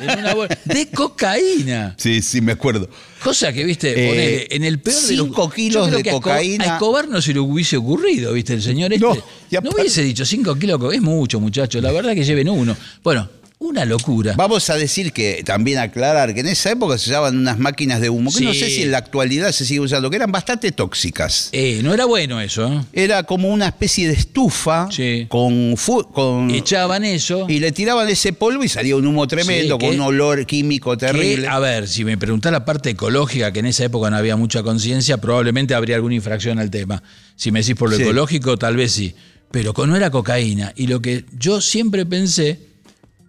en 0.00 0.18
una 0.20 0.34
de 0.64 0.88
cocaína. 0.90 1.94
Sí, 1.98 2.22
sí, 2.22 2.40
me 2.40 2.52
acuerdo. 2.52 2.88
Cosa 3.22 3.52
que, 3.52 3.64
viste, 3.64 3.92
Eh, 3.96 4.46
en 4.50 4.64
el 4.64 4.78
peor 4.80 5.02
de 5.02 5.16
los 5.16 5.26
cinco 5.26 5.50
kilos 5.50 5.86
yo 5.90 5.98
creo 6.00 6.02
de 6.02 6.10
cocaína. 6.10 6.64
A 6.64 6.66
Escobar 6.74 7.08
no 7.08 7.20
se 7.20 7.34
le 7.34 7.40
hubiese 7.40 7.76
ocurrido, 7.76 8.32
viste, 8.32 8.54
el 8.54 8.62
señor 8.62 8.92
este. 8.92 9.04
No, 9.04 9.14
No, 9.62 9.70
hubiese 9.70 10.02
dicho 10.02 10.24
5 10.24 10.54
kilos, 10.56 10.80
es 10.94 11.02
mucho, 11.02 11.40
muchachos. 11.40 11.82
La 11.82 11.92
verdad 11.92 12.14
que 12.14 12.24
lleven 12.24 12.48
uno. 12.48 12.76
Bueno, 13.02 13.28
una 13.64 13.84
locura. 13.84 14.34
Vamos 14.36 14.68
a 14.70 14.76
decir 14.76 15.12
que 15.12 15.42
también 15.44 15.78
aclarar 15.78 16.34
que 16.34 16.40
en 16.40 16.46
esa 16.48 16.70
época 16.70 16.98
se 16.98 17.10
usaban 17.10 17.36
unas 17.38 17.58
máquinas 17.58 18.00
de 18.00 18.10
humo, 18.10 18.30
que 18.30 18.38
Sí. 18.38 18.44
no 18.44 18.54
sé 18.54 18.68
si 18.70 18.82
en 18.82 18.90
la 18.90 18.98
actualidad 18.98 19.52
se 19.52 19.64
sigue 19.64 19.80
usando, 19.80 20.10
que 20.10 20.16
eran 20.16 20.30
bastante 20.32 20.70
tóxicas. 20.72 21.48
Eh, 21.52 21.80
no 21.82 21.92
era 21.94 22.04
bueno 22.04 22.40
eso, 22.40 22.72
¿eh? 22.72 22.80
Era 22.92 23.22
como 23.22 23.48
una 23.48 23.66
especie 23.66 24.06
de 24.08 24.14
estufa 24.14 24.88
Sí. 24.90 25.26
con, 25.28 25.74
con 26.12 26.50
Echaban 26.50 27.04
eso. 27.04 27.46
y 27.48 27.58
le 27.58 27.72
tiraban 27.72 28.08
ese 28.08 28.32
polvo 28.32 28.62
y 28.64 28.68
salía 28.68 28.96
un 28.96 29.06
humo 29.06 29.26
tremendo, 29.26 29.76
Sí, 29.76 29.80
con 29.80 29.90
que- 29.90 29.96
un 29.96 30.00
olor 30.00 30.46
químico 30.46 30.92
que, 30.92 31.06
terrible. 31.06 31.48
a 31.48 31.58
ver, 31.58 31.88
si 31.88 32.04
me 32.04 32.16
preguntás 32.18 32.52
la 32.52 32.64
parte 32.64 32.90
ecológica, 32.90 33.52
que 33.52 33.60
en 33.60 33.66
esa 33.66 33.84
época 33.84 34.10
no 34.10 34.16
había 34.16 34.36
mucha 34.36 34.62
conciencia, 34.62 35.18
probablemente 35.18 35.74
habría 35.74 35.96
alguna 35.96 36.14
infracción 36.14 36.58
al 36.58 36.70
tema. 36.70 37.02
Si 37.36 37.50
me 37.50 37.60
decís 37.60 37.74
por 37.74 37.90
lo 37.90 37.96
ecológico, 37.96 38.56
tal 38.56 38.76
vez 38.76 38.92
sí. 38.92 39.14
Pero 39.50 39.72
no 39.86 39.96
era 39.96 40.10
cocaína. 40.10 40.72
Y 40.76 40.88
lo 40.88 41.00
que 41.00 41.24
yo 41.38 41.60
siempre 41.60 42.04
pensé, 42.04 42.58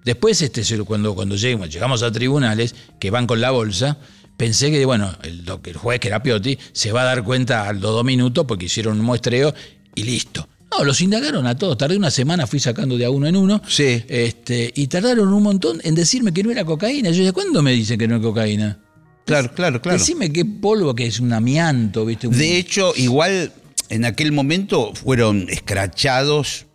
después 0.06 0.42
este, 0.42 0.62
cuando, 0.86 1.14
cuando 1.16 1.36
llegamos, 1.36 1.70
llegamos 1.70 2.04
a 2.04 2.12
tribunales, 2.12 2.76
que 3.00 3.10
van 3.12 3.28
con 3.28 3.42
la 3.42 3.52
bolsa, 3.52 3.98
pensé 4.38 4.72
que, 4.72 4.86
bueno, 4.86 5.14
el 5.24 5.44
juez, 5.76 6.00
que 6.00 6.08
era 6.08 6.24
Piotti, 6.24 6.58
se 6.72 6.92
va 6.92 7.02
a 7.02 7.06
dar 7.06 7.24
cuenta 7.24 7.68
a 7.68 7.74
los 7.74 7.82
dos 7.82 8.04
minutos 8.06 8.46
porque 8.48 8.66
hicieron 8.66 9.00
un 9.00 9.06
muestreo 9.06 9.54
y 9.96 10.04
listo. 10.04 10.48
No, 10.72 10.84
los 10.84 11.00
indagaron 11.00 11.46
a 11.48 11.56
todos. 11.58 11.78
Tardé 11.78 11.96
una 11.96 12.12
semana, 12.12 12.48
fui 12.48 12.60
sacando 12.60 12.98
de 12.98 13.06
a 13.06 13.10
uno 13.10 13.28
en 13.28 13.36
uno. 13.38 13.62
Sí. 13.68 14.04
Este, 14.10 14.72
y 14.76 14.88
tardaron 14.88 15.32
un 15.32 15.42
montón 15.44 15.80
en 15.84 15.96
decirme 15.96 16.34
que 16.34 16.44
no 16.44 16.52
era 16.52 16.66
cocaína. 16.66 17.12
Yo 17.12 17.18
decía, 17.18 17.32
¿cuándo 17.34 17.62
me 17.62 17.72
dicen 17.72 17.98
que 17.98 18.08
no 18.08 18.18
es 18.18 18.22
cocaína? 18.22 18.80
Claro, 19.26 19.54
claro, 19.54 19.82
claro. 19.82 19.98
Decime 19.98 20.34
qué 20.34 20.44
polvo 20.44 20.94
que 20.94 21.06
es 21.06 21.20
un 21.20 21.32
amianto, 21.32 22.06
¿viste? 22.06 22.28
Un- 22.28 22.38
De 22.38 22.58
hecho, 22.58 22.94
igual 22.98 23.54
en 23.90 24.04
aquel 24.06 24.32
momento 24.34 24.92
fueron 24.96 25.48
escrachados 25.50 26.66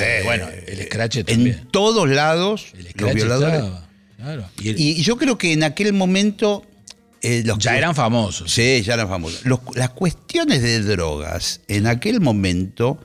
Sí, 0.00 0.24
bueno, 0.24 0.48
el 0.66 0.82
scratch 0.86 1.24
también. 1.24 1.58
en 1.58 1.66
todos 1.68 2.08
lados 2.08 2.66
el 2.76 2.88
los 2.96 3.14
violadores. 3.14 3.54
estaba, 3.62 3.88
claro. 4.16 4.44
Y 4.60 4.68
el- 4.70 4.80
Y 4.80 5.02
yo 5.02 5.16
creo 5.16 5.38
que 5.38 5.52
en 5.52 5.62
aquel 5.64 5.92
momento 5.92 6.64
eh, 7.22 7.42
los 7.44 7.58
ya 7.58 7.76
eran 7.78 7.94
famosos. 7.94 8.50
Sí, 8.52 8.82
ya 8.82 8.94
eran 8.94 9.08
famosos. 9.08 9.44
Los- 9.46 9.60
las 9.74 9.90
cuestiones 9.90 10.62
de 10.62 10.80
drogas 10.80 11.60
en 11.68 11.86
aquel 11.86 12.20
momento 12.20 12.98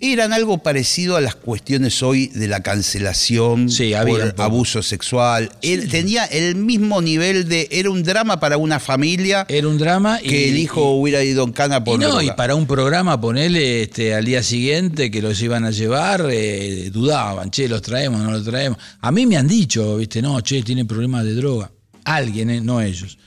eran 0.00 0.32
algo 0.32 0.58
parecido 0.58 1.16
a 1.16 1.20
las 1.20 1.34
cuestiones 1.34 2.02
hoy 2.02 2.28
de 2.28 2.48
la 2.48 2.62
cancelación 2.62 3.68
Sí, 3.68 3.92
por 4.06 4.34
abuso 4.38 4.82
sexual. 4.82 5.52
Él 5.60 5.88
tenía 5.90 6.24
el 6.24 6.56
mismo 6.56 7.02
nivel 7.02 7.48
de. 7.48 7.68
Era 7.70 7.90
un 7.90 8.02
drama 8.02 8.40
para 8.40 8.56
una 8.56 8.80
familia 8.80 9.44
Era 9.48 9.68
un 9.68 9.76
drama 9.76 10.18
y, 10.22 10.28
que 10.28 10.48
el 10.48 10.58
hijo 10.58 10.92
hubiera 10.92 11.22
ido 11.22 11.44
en 11.44 11.52
cana 11.52 11.78
y 11.78 11.80
por 11.80 12.00
no, 12.00 12.22
y 12.22 12.30
para 12.30 12.54
un 12.54 12.66
programa 12.66 13.20
ponerle 13.20 13.82
este, 13.82 14.14
al 14.14 14.24
día 14.24 14.42
siguiente 14.42 15.10
que 15.10 15.20
los 15.20 15.40
iban 15.42 15.64
a 15.64 15.70
llevar, 15.70 16.26
eh, 16.30 16.90
dudaban, 16.90 17.50
che, 17.50 17.68
los 17.68 17.82
traemos, 17.82 18.22
no 18.22 18.30
los 18.30 18.44
traemos. 18.44 18.78
A 19.00 19.12
mí 19.12 19.26
me 19.26 19.36
han 19.36 19.46
dicho, 19.46 19.96
viste, 19.98 20.22
no, 20.22 20.40
che, 20.40 20.62
tiene 20.62 20.86
problemas 20.86 21.24
de 21.24 21.34
droga. 21.34 21.70
Alguien, 22.04 22.48
eh, 22.50 22.60
no 22.60 22.80
ellos. 22.80 23.18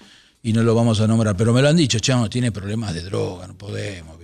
Y 0.42 0.52
no 0.52 0.64
lo 0.64 0.74
vamos 0.76 1.00
a 1.00 1.08
nombrar, 1.08 1.38
pero 1.38 1.54
me 1.54 1.62
lo 1.62 1.70
han 1.70 1.78
dicho, 1.78 2.00
che, 2.00 2.14
no, 2.14 2.30
tiene 2.30 2.52
problemas 2.52 2.94
de 2.94 3.04
droga, 3.04 3.46
no 3.46 3.56
podemos, 3.56 4.20
viste. 4.20 4.23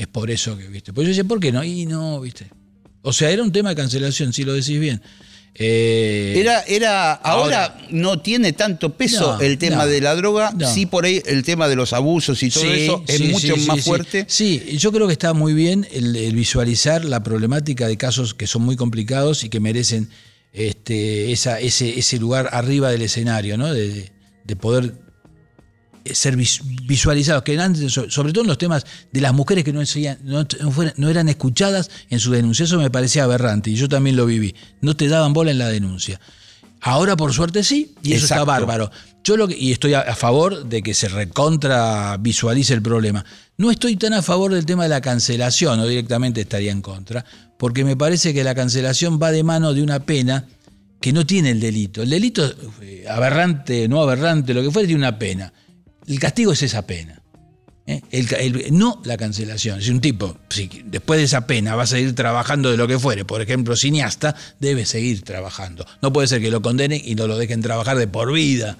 Es 0.00 0.06
por 0.06 0.30
eso 0.30 0.56
que, 0.56 0.66
viste. 0.68 0.92
Pues 0.94 1.04
yo 1.04 1.08
decía, 1.10 1.24
¿por 1.24 1.40
qué 1.40 1.52
no? 1.52 1.62
Y 1.62 1.84
no, 1.84 2.20
viste. 2.20 2.46
O 3.02 3.12
sea, 3.12 3.30
era 3.30 3.42
un 3.42 3.52
tema 3.52 3.68
de 3.70 3.76
cancelación, 3.76 4.32
si 4.32 4.44
lo 4.44 4.54
decís 4.54 4.78
bien. 4.80 5.02
Eh, 5.54 6.36
Era, 6.38 6.62
era, 6.62 7.12
ahora, 7.12 7.64
Ahora- 7.66 7.86
no 7.90 8.20
tiene 8.22 8.52
tanto 8.52 8.96
peso 8.96 9.34
No, 9.36 9.40
el 9.40 9.58
tema 9.58 9.84
no, 9.84 9.86
de 9.88 10.00
la 10.00 10.14
droga, 10.14 10.52
no. 10.56 10.72
sí 10.72 10.86
por 10.86 11.04
ahí 11.04 11.20
el 11.26 11.42
tema 11.42 11.68
de 11.68 11.74
los 11.76 11.92
abusos 11.92 12.42
y 12.44 12.50
todo 12.50 12.64
eso 12.72 13.04
es 13.08 13.16
sí, 13.16 13.24
mucho 13.24 13.56
sí, 13.56 13.66
más 13.66 13.76
sí, 13.78 13.82
sí. 13.82 13.88
fuerte. 13.90 14.24
Sí, 14.28 14.76
yo 14.78 14.92
creo 14.92 15.06
que 15.08 15.12
está 15.12 15.34
muy 15.34 15.52
bien 15.52 15.86
el, 15.92 16.14
el 16.16 16.34
visualizar 16.34 17.04
la 17.04 17.22
problemática 17.22 17.88
de 17.88 17.96
casos 17.98 18.32
que 18.32 18.46
son 18.46 18.62
muy 18.62 18.76
complicados 18.76 19.42
y 19.44 19.48
que 19.50 19.58
merecen 19.60 20.08
este, 20.52 21.32
esa, 21.32 21.58
ese, 21.60 21.98
ese 21.98 22.18
lugar 22.18 22.48
arriba 22.52 22.90
del 22.90 23.02
escenario, 23.02 23.58
¿no? 23.58 23.72
De, 23.74 24.10
de 24.44 24.56
poder 24.56 24.94
ser 26.04 26.36
vis- 26.36 26.60
visualizados, 26.86 27.42
que 27.42 27.58
antes, 27.58 27.92
so- 27.92 28.10
sobre 28.10 28.32
todo 28.32 28.42
en 28.44 28.48
los 28.48 28.58
temas 28.58 28.84
de 29.12 29.20
las 29.20 29.32
mujeres 29.34 29.64
que 29.64 29.72
no, 29.72 29.80
enseñan- 29.80 30.18
no, 30.22 30.46
no 30.60 30.70
fueran- 30.70 30.94
no 30.96 31.08
eran 31.08 31.28
escuchadas 31.28 31.90
en 32.08 32.18
su 32.20 32.30
denuncia, 32.32 32.64
eso 32.64 32.78
me 32.78 32.90
parecía 32.90 33.24
aberrante 33.24 33.70
y 33.70 33.74
yo 33.74 33.88
también 33.88 34.16
lo 34.16 34.26
viví, 34.26 34.54
no 34.80 34.94
te 34.96 35.08
daban 35.08 35.32
bola 35.32 35.50
en 35.50 35.58
la 35.58 35.68
denuncia. 35.68 36.20
Ahora 36.82 37.16
por 37.16 37.32
suerte 37.34 37.62
sí, 37.62 37.94
y 38.02 38.12
eso 38.14 38.24
Exacto. 38.24 38.42
está 38.42 38.44
bárbaro. 38.52 38.90
Yo 39.22 39.36
lo 39.36 39.46
que, 39.46 39.54
y 39.56 39.70
estoy 39.72 39.92
a, 39.92 40.00
a 40.00 40.14
favor 40.14 40.64
de 40.64 40.82
que 40.82 40.94
se 40.94 41.08
recontra 41.10 42.16
visualice 42.18 42.72
el 42.72 42.80
problema. 42.80 43.22
No 43.58 43.70
estoy 43.70 43.96
tan 43.96 44.14
a 44.14 44.22
favor 44.22 44.54
del 44.54 44.64
tema 44.64 44.84
de 44.84 44.88
la 44.88 45.02
cancelación, 45.02 45.78
o 45.78 45.86
directamente 45.86 46.40
estaría 46.40 46.72
en 46.72 46.80
contra, 46.80 47.22
porque 47.58 47.84
me 47.84 47.96
parece 47.98 48.32
que 48.32 48.42
la 48.44 48.54
cancelación 48.54 49.18
va 49.22 49.30
de 49.30 49.42
mano 49.42 49.74
de 49.74 49.82
una 49.82 50.00
pena 50.00 50.46
que 51.02 51.12
no 51.12 51.26
tiene 51.26 51.50
el 51.50 51.60
delito. 51.60 52.02
El 52.02 52.08
delito, 52.08 52.50
eh, 52.80 53.04
aberrante, 53.10 53.86
no 53.86 54.00
aberrante, 54.00 54.54
lo 54.54 54.62
que 54.62 54.70
fuera, 54.70 54.86
tiene 54.86 55.00
una 55.00 55.18
pena. 55.18 55.52
El 56.06 56.18
castigo 56.18 56.52
es 56.52 56.62
esa 56.62 56.86
pena. 56.86 57.22
¿eh? 57.86 58.00
No 58.70 59.00
la 59.04 59.16
cancelación. 59.16 59.80
Si 59.82 59.90
un 59.90 60.00
tipo, 60.00 60.36
después 60.86 61.18
de 61.18 61.24
esa 61.24 61.46
pena 61.46 61.74
va 61.76 61.84
a 61.84 61.86
seguir 61.86 62.14
trabajando 62.14 62.70
de 62.70 62.76
lo 62.76 62.86
que 62.88 62.98
fuere, 62.98 63.24
por 63.24 63.40
ejemplo, 63.42 63.76
cineasta, 63.76 64.34
debe 64.58 64.86
seguir 64.86 65.22
trabajando. 65.22 65.86
No 66.02 66.12
puede 66.12 66.28
ser 66.28 66.40
que 66.40 66.50
lo 66.50 66.62
condenen 66.62 67.00
y 67.04 67.14
no 67.14 67.26
lo 67.26 67.36
dejen 67.36 67.62
trabajar 67.62 67.96
de 67.98 68.06
por 68.08 68.32
vida. 68.32 68.76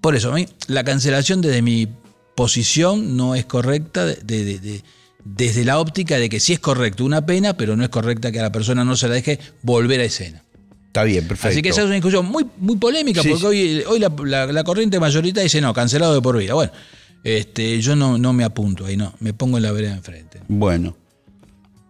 Por 0.00 0.14
eso, 0.16 0.30
a 0.30 0.34
mí, 0.34 0.46
la 0.66 0.84
cancelación 0.84 1.40
desde 1.40 1.62
mi 1.62 1.88
posición 2.36 3.16
no 3.16 3.34
es 3.34 3.44
correcta 3.46 4.04
de- 4.06 4.16
de- 4.22 4.58
de- 4.58 4.82
desde 5.24 5.64
la 5.64 5.78
óptica 5.78 6.18
de 6.18 6.28
que 6.28 6.40
sí 6.40 6.52
es 6.52 6.58
correcto 6.60 7.04
una 7.04 7.24
pena, 7.24 7.56
pero 7.56 7.76
no 7.76 7.84
es 7.84 7.88
correcta 7.88 8.30
que 8.30 8.40
a 8.40 8.42
la 8.42 8.52
persona 8.52 8.84
no 8.84 8.96
se 8.96 9.08
la 9.08 9.14
deje 9.14 9.38
volver 9.62 10.00
a 10.00 10.04
escena. 10.04 10.44
Está 10.94 11.02
bien, 11.02 11.26
perfecto. 11.26 11.48
Así 11.48 11.60
que 11.60 11.70
esa 11.70 11.80
es 11.80 11.86
una 11.86 11.96
discusión 11.96 12.24
muy, 12.26 12.46
muy 12.56 12.76
polémica, 12.76 13.20
Sí, 13.20 13.30
porque 13.30 13.40
sí. 13.40 13.46
hoy, 13.46 13.82
hoy 13.88 13.98
la, 13.98 14.12
la- 14.24 14.46
la 14.52 14.62
corriente 14.62 15.00
mayoritaria 15.00 15.42
dice 15.42 15.60
no, 15.60 15.74
cancelado 15.74 16.14
de 16.14 16.22
por 16.22 16.38
vida. 16.38 16.54
Bueno, 16.54 16.70
este, 17.24 17.80
yo 17.80 17.96
no, 17.96 18.16
no 18.16 18.32
me 18.32 18.44
apunto 18.44 18.86
ahí, 18.86 18.96
no, 18.96 19.12
me 19.18 19.32
pongo 19.34 19.56
en 19.56 19.64
la 19.64 19.72
vereda 19.72 19.92
enfrente. 19.92 20.38
Bueno, 20.46 20.96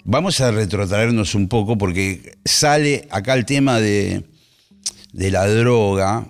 vamos 0.05 0.41
a 0.41 0.51
retrotraernos 0.53 1.35
un 1.35 1.49
poco 1.49 1.77
porque 1.77 2.39
sale 2.47 3.07
acá 3.11 3.35
el 3.35 3.45
tema 3.45 3.79
de, 3.79 4.25
de 5.13 5.31
la 5.31 5.47
droga, 5.49 6.27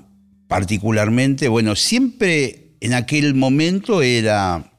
particularmente, 0.49 1.47
bueno, 1.47 1.77
siempre 1.77 2.71
en 2.81 2.93
aquel 2.95 3.35
momento 3.37 4.03
era, 4.03 4.73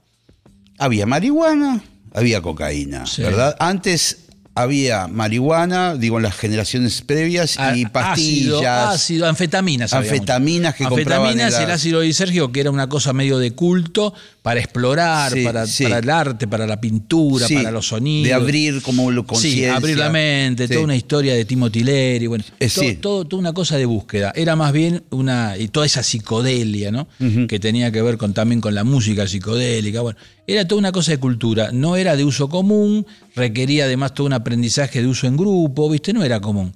había 0.78 1.06
marihuana, 1.06 1.82
había 2.14 2.42
cocaína, 2.42 3.06
Sí. 3.06 3.22
¿verdad? 3.22 3.56
Antes 3.58 4.25
había 4.56 5.08
marihuana, 5.08 5.96
digo, 5.96 6.18
en 6.18 6.24
las 6.24 6.36
generaciones 6.36 7.02
previas, 7.02 7.56
y 7.76 7.84
Ah, 7.84 7.90
pastillas. 7.92 8.54
Ácido, 8.56 8.90
ácido, 8.90 9.28
anfetaminas. 9.28 9.94
Anfetaminas 9.94 10.76
que 10.76 10.86
compraban 10.86 11.28
Anfetaminas 11.28 11.54
y 11.54 11.58
la- 11.58 11.64
el 11.66 11.72
ácido 11.72 12.02
lisérgico, 12.02 12.52
que 12.54 12.62
era 12.62 12.72
una 12.72 12.88
cosa 12.88 13.12
medio 13.14 13.38
de 13.38 13.52
culto 13.52 14.14
para 14.46 14.60
explorar, 14.60 15.32
Sí, 15.34 15.44
para, 15.44 15.66
sí. 15.66 15.84
para 15.86 15.98
el 15.98 16.08
arte, 16.08 16.48
para 16.48 16.68
la 16.68 16.80
pintura, 16.80 17.48
Sí, 17.48 17.56
para 17.56 17.72
los 17.72 17.88
sonidos. 17.88 18.28
De 18.28 18.34
abrir 18.36 18.80
como 18.84 19.10
lo 19.10 19.26
Sí, 19.34 19.66
abrir 19.66 19.98
la 19.98 20.12
mente, 20.12 20.68
toda 20.68 20.82
una 20.82 20.96
historia 20.96 21.34
de 21.34 21.46
Timothy 21.46 21.84
Leary, 21.84 22.28
bueno, 22.28 22.44
Eh, 22.60 22.70
todo, 23.02 23.26
toda 23.26 23.40
una 23.40 23.54
cosa 23.54 23.76
de 23.78 23.88
búsqueda. 23.88 24.32
Era 24.36 24.56
más 24.56 24.72
bien 24.72 25.02
una, 25.10 25.58
y 25.58 25.70
toda 25.70 25.88
esa 25.88 26.04
psicodelia, 26.04 26.92
¿no? 26.92 27.08
Que 27.48 27.60
tenía 27.60 27.92
que 27.92 28.04
ver 28.04 28.18
con, 28.18 28.36
también 28.36 28.62
con 28.62 28.76
la 28.76 28.84
música 28.84 29.28
psicodélica, 29.28 30.02
bueno, 30.02 30.20
era 30.46 30.68
toda 30.68 30.78
una 30.78 30.92
cosa 30.92 31.10
de 31.10 31.18
cultura, 31.18 31.72
no 31.74 31.96
era 31.96 32.16
de 32.16 32.24
uso 32.24 32.48
común, 32.48 33.04
requería 33.36 33.86
además 33.86 34.14
todo 34.14 34.28
un 34.28 34.34
aprendizaje 34.34 35.02
de 35.02 35.08
uso 35.08 35.26
en 35.26 35.38
grupo, 35.38 35.90
¿viste? 35.90 36.14
No 36.14 36.24
era 36.24 36.40
común. 36.40 36.72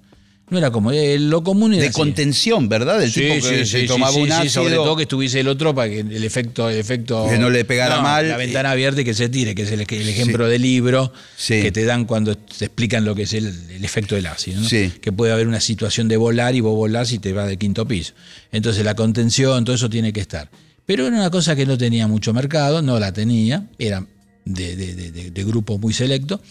No 0.49 0.57
era 0.57 0.71
común. 0.71 0.93
Eh, 0.95 1.19
lo 1.19 1.43
común 1.43 1.73
era 1.73 1.83
De 1.83 1.89
así. 1.89 1.95
contención, 1.95 2.67
¿verdad? 2.69 2.99
Del 2.99 3.11
Sí, 3.11 3.21
tipo 3.21 3.35
que 3.35 3.41
sí, 3.41 3.65
se 3.71 3.81
sí, 3.81 3.87
tomaba 3.87 4.13
un 4.15 4.31
ácido. 4.31 4.49
sobre 4.63 4.75
todo 4.75 4.95
que 4.95 5.03
estuviese 5.03 5.39
el 5.39 5.47
otro 5.47 5.75
para 5.75 5.89
que 5.89 5.99
el 5.99 6.23
efecto, 6.23 6.69
el 6.69 6.77
efecto 6.77 7.27
Que 7.29 7.37
no 7.37 7.49
le 7.49 7.65
pegara 7.65 8.01
mal. 8.01 8.27
La 8.27 8.37
ventana 8.37 8.71
abierta 8.71 9.01
y 9.01 9.05
que 9.05 9.13
se 9.13 9.29
tire, 9.29 9.53
que 9.53 9.61
es 9.63 9.71
el, 9.71 9.81
el 9.81 10.09
ejemplo 10.09 10.47
de 10.47 10.57
libro 10.59 11.13
que 11.47 11.71
te 11.71 11.85
dan 11.85 12.05
cuando 12.05 12.35
te 12.35 12.65
explican 12.65 13.05
lo 13.05 13.13
que 13.15 13.23
es 13.23 13.33
el, 13.33 13.47
el 13.71 13.85
efecto 13.85 14.15
del 14.15 14.25
ácido. 14.25 14.61
Que 15.01 15.11
puede 15.11 15.31
haber 15.33 15.47
una 15.47 15.59
situación 15.61 16.07
de 16.07 16.17
volar 16.17 16.55
y 16.55 16.61
vos 16.61 16.75
volás 16.75 17.11
y 17.11 17.19
te 17.19 17.31
vas 17.33 17.47
del 17.47 17.57
quinto 17.57 17.87
piso. 17.87 18.13
Entonces 18.51 18.83
la 18.83 18.95
contención, 18.95 19.63
todo 19.65 19.75
eso 19.75 19.89
tiene 19.89 20.11
que 20.13 20.19
estar. 20.21 20.49
Pero 20.85 21.05
era 21.05 21.15
una 21.15 21.29
cosa 21.29 21.55
que 21.55 21.67
no 21.67 21.77
tenía 21.77 22.07
mucho 22.07 22.33
mercado, 22.33 22.81
no 22.81 22.99
la 22.99 23.13
tenía, 23.13 23.67
era 23.77 24.03
de, 24.45 24.75
de, 24.75 25.45
muy 25.79 25.93
selecto. 25.93 26.41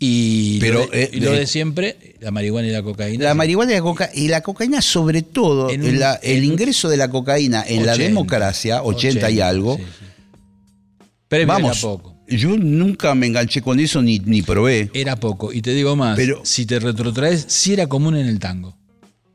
Y, 0.00 0.60
Pero, 0.60 0.80
lo, 0.84 0.86
de, 0.86 1.02
eh, 1.02 1.10
y 1.12 1.20
lo 1.20 1.32
de- 1.32 1.46
siempre, 1.46 2.14
la 2.20 2.30
marihuana 2.30 2.68
y 2.68 2.70
la 2.70 2.82
cocaína. 2.82 3.24
La 3.24 3.32
sí. 3.32 3.36
marihuana 3.36 3.72
y 3.72 3.74
la 3.74 3.80
cocaína, 3.82 4.12
y 4.14 4.28
la 4.28 4.40
cocaína 4.42 4.80
sobre 4.82 5.22
todo, 5.22 5.70
En 5.70 5.82
un- 5.84 5.98
la- 5.98 6.14
el 6.22 6.38
en- 6.38 6.44
ingreso 6.44 6.88
de 6.88 6.96
la 6.96 7.08
cocaína 7.10 7.64
en 7.66 7.84
la 7.84 7.92
80, 7.94 8.08
democracia, 8.08 8.82
80, 8.84 9.28
y 9.30 9.40
algo, 9.40 9.76
sí, 9.76 9.82
sí. 9.82 11.44
Vamos, 11.46 11.72
era 11.78 11.80
poco. 11.92 12.16
yo 12.28 12.56
nunca 12.56 13.14
me 13.14 13.26
enganché 13.26 13.60
con 13.60 13.80
eso 13.80 14.00
ni, 14.00 14.18
ni 14.20 14.42
probé. 14.42 14.90
Era 14.94 15.16
poco. 15.16 15.52
Y 15.52 15.62
te 15.62 15.72
digo 15.74 15.96
más, 15.96 16.16
Pero- 16.16 16.42
si 16.44 16.64
te 16.64 16.78
retrotraes, 16.78 17.44
sí 17.48 17.72
era 17.72 17.86
común 17.86 18.16
en 18.16 18.26
el 18.28 18.38
tango. 18.38 18.76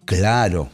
Claro, 0.05 0.69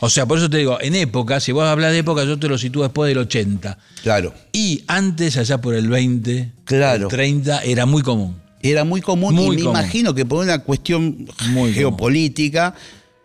O 0.00 0.10
sea, 0.10 0.26
por 0.26 0.36
eso 0.36 0.50
te 0.50 0.58
digo, 0.58 0.78
en 0.82 0.94
época, 0.94 1.40
si 1.40 1.52
vos 1.52 1.64
hablas 1.64 1.90
de 1.92 1.98
época, 2.00 2.22
yo 2.24 2.38
te 2.38 2.48
lo 2.48 2.58
sitúo 2.58 2.82
después 2.82 3.08
del 3.08 3.16
80. 3.16 3.78
claro. 4.02 4.34
Y 4.52 4.84
antes, 4.88 5.38
allá 5.38 5.58
por 5.62 5.74
el 5.74 5.88
20, 5.88 6.52
Claro. 6.66 7.04
el 7.04 7.08
30, 7.08 7.62
era 7.64 7.86
muy 7.86 8.02
común. 8.02 8.36
Era 8.62 8.84
muy 8.84 9.00
común 9.00 9.34
Muy 9.34 9.44
y 9.44 9.58
me 9.58 9.64
común. 9.64 9.78
imagino 9.80 10.14
que 10.14 10.24
por 10.26 10.44
una 10.44 10.58
cuestión 10.60 11.26
Muy 11.50 11.72
geopolítica, 11.72 12.74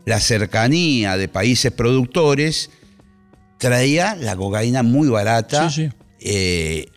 la 0.06 0.20
cercanía 0.20 1.18
de 1.18 1.28
países 1.28 1.72
productores 1.72 2.70
traía 3.58 4.16
la 4.16 4.36
cocaína 4.36 4.84
muy 4.84 5.08
barata. 5.08 5.70
Sí, 5.70 5.84
sí. 5.88 5.90
eh, 6.20 6.88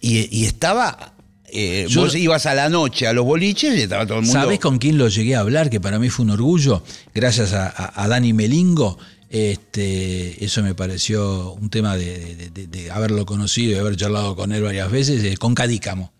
y, 0.00 0.36
y 0.40 0.44
estaba. 0.46 1.14
eh, 1.54 1.86
Yo- 1.88 2.02
vos 2.02 2.14
ibas 2.14 2.46
a 2.46 2.54
la 2.54 2.68
noche 2.68 3.06
a 3.06 3.12
los 3.12 3.24
boliches 3.24 3.76
y 3.78 3.82
estaba 3.82 4.06
todo 4.06 4.18
el 4.18 4.24
mundo. 4.24 4.40
¿Sabés 4.40 4.58
con 4.58 4.78
quién 4.78 4.98
lo 4.98 5.08
llegué 5.08 5.34
a 5.36 5.40
hablar? 5.40 5.70
Que 5.70 5.80
para 5.80 5.98
mí 5.98 6.08
fue 6.08 6.24
un 6.24 6.30
orgullo, 6.32 6.82
gracias 7.14 7.52
a, 7.52 7.66
a- 7.68 8.02
a 8.04 8.08
Dani 8.08 8.32
Melingo. 8.32 8.98
Este, 9.28 10.44
eso 10.44 10.62
me 10.62 10.74
pareció 10.74 11.52
un 11.52 11.70
tema 11.70 11.96
de, 11.96 12.34
de- 12.36 12.50
de- 12.50 12.66
de 12.66 12.90
haberlo 12.90 13.24
conocido 13.26 13.72
y 13.72 13.78
haber 13.78 13.96
charlado 13.96 14.36
con 14.36 14.52
él 14.52 14.62
varias 14.62 14.90
veces, 14.90 15.22
eh, 15.24 15.36
con 15.36 15.54
Cadícamo, 15.54 16.12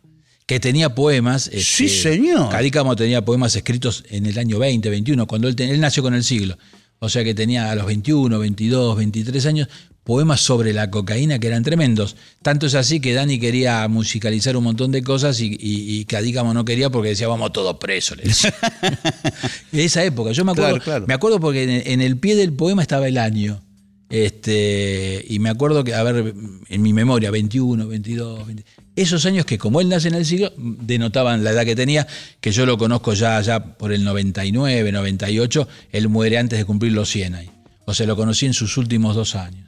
que 0.47 0.61
tenía 0.61 0.95
poemas. 0.95 1.47
este, 1.49 1.61
Sí, 1.63 1.89
señor. 1.89 2.51
Cadícamo 2.51 2.95
tenía 2.97 3.25
poemas 3.25 3.55
escritos 3.57 4.05
en 4.11 4.27
el 4.27 4.39
año 4.39 4.59
20, 4.59 4.91
21, 4.91 5.27
cuando 5.27 5.49
él, 5.49 5.57
ten- 5.57 5.71
él 5.71 5.81
nació 5.81 6.03
con 6.03 6.15
el 6.15 6.25
siglo. 6.25 6.59
O 6.99 7.09
sea 7.09 7.25
que 7.25 7.35
tenía 7.35 7.71
a 7.71 7.75
los 7.75 7.87
21, 7.87 8.39
22, 8.39 8.97
23 8.97 9.47
años 9.47 9.69
poemas 10.05 10.41
sobre 10.41 10.73
la 10.73 10.91
cocaína 10.91 11.39
que 11.39 11.47
eran 11.49 11.63
tremendos. 11.63 12.17
Tanto 12.43 12.67
es 12.67 12.75
así 12.75 13.01
que 13.01 13.13
Dani 13.13 13.39
quería 13.39 13.87
musicalizar 13.89 14.57
un 14.57 14.65
montón 14.65 14.91
de 14.93 15.03
cosas 15.03 15.41
y, 15.41 15.47
y, 15.47 15.99
y 16.01 16.05
Cadícamo 16.07 16.53
no 16.55 16.65
quería 16.65 16.91
porque 16.91 17.11
decía, 17.11 17.29
vamos 17.29 17.53
todos 17.53 17.77
presos. 17.79 18.17
le 18.19 18.25
decía. 18.25 18.55
de 19.73 19.85
esa 19.85 20.05
época. 20.05 20.33
Yo 20.33 20.45
me 20.45 20.53
acuerdo, 20.53 20.71
Claro, 20.75 20.85
claro. 20.85 21.05
me 21.09 21.15
acuerdo 21.15 21.41
porque 21.41 21.63
en, 21.65 21.71
en 21.93 22.01
el 22.01 22.17
pie 22.19 22.35
del 22.37 22.53
poema 22.53 22.83
estaba 22.83 23.07
el 23.09 23.19
año. 23.19 23.63
Este, 24.13 25.25
y 25.27 25.39
me 25.39 25.49
acuerdo 25.49 25.85
que, 25.85 25.95
a 25.95 26.03
ver, 26.03 26.35
en 26.69 26.83
mi 26.83 26.93
memoria, 26.93 27.31
21, 27.31 27.89
22, 27.89 28.47
20, 28.47 28.65
esos 28.95 29.25
años 29.25 29.47
que 29.47 29.57
como 29.57 29.81
él 29.81 29.89
nace 29.89 30.09
en 30.09 30.15
el 30.15 30.27
siglo, 30.27 30.53
denotaban 30.59 31.43
la 31.43 31.53
edad 31.53 31.65
que 31.65 31.75
tenía, 31.75 32.07
que 32.39 32.53
yo 32.53 32.67
lo 32.67 32.77
conozco 32.77 33.15
ya, 33.15 33.41
ya 33.41 33.65
por 33.79 33.91
el 33.91 34.05
99, 34.05 34.93
98, 34.93 35.67
él 35.93 36.11
muere 36.11 36.37
antes 36.37 36.59
de 36.59 36.67
cumplir 36.67 36.93
los 36.93 37.09
100 37.09 37.35
ahí. 37.37 37.51
O 37.87 37.95
sea, 37.95 38.07
lo 38.07 38.15
conocí 38.15 38.45
en 38.45 38.53
sus 38.53 38.77
últimos 38.77 39.17
dos 39.17 39.35
años. 39.35 39.67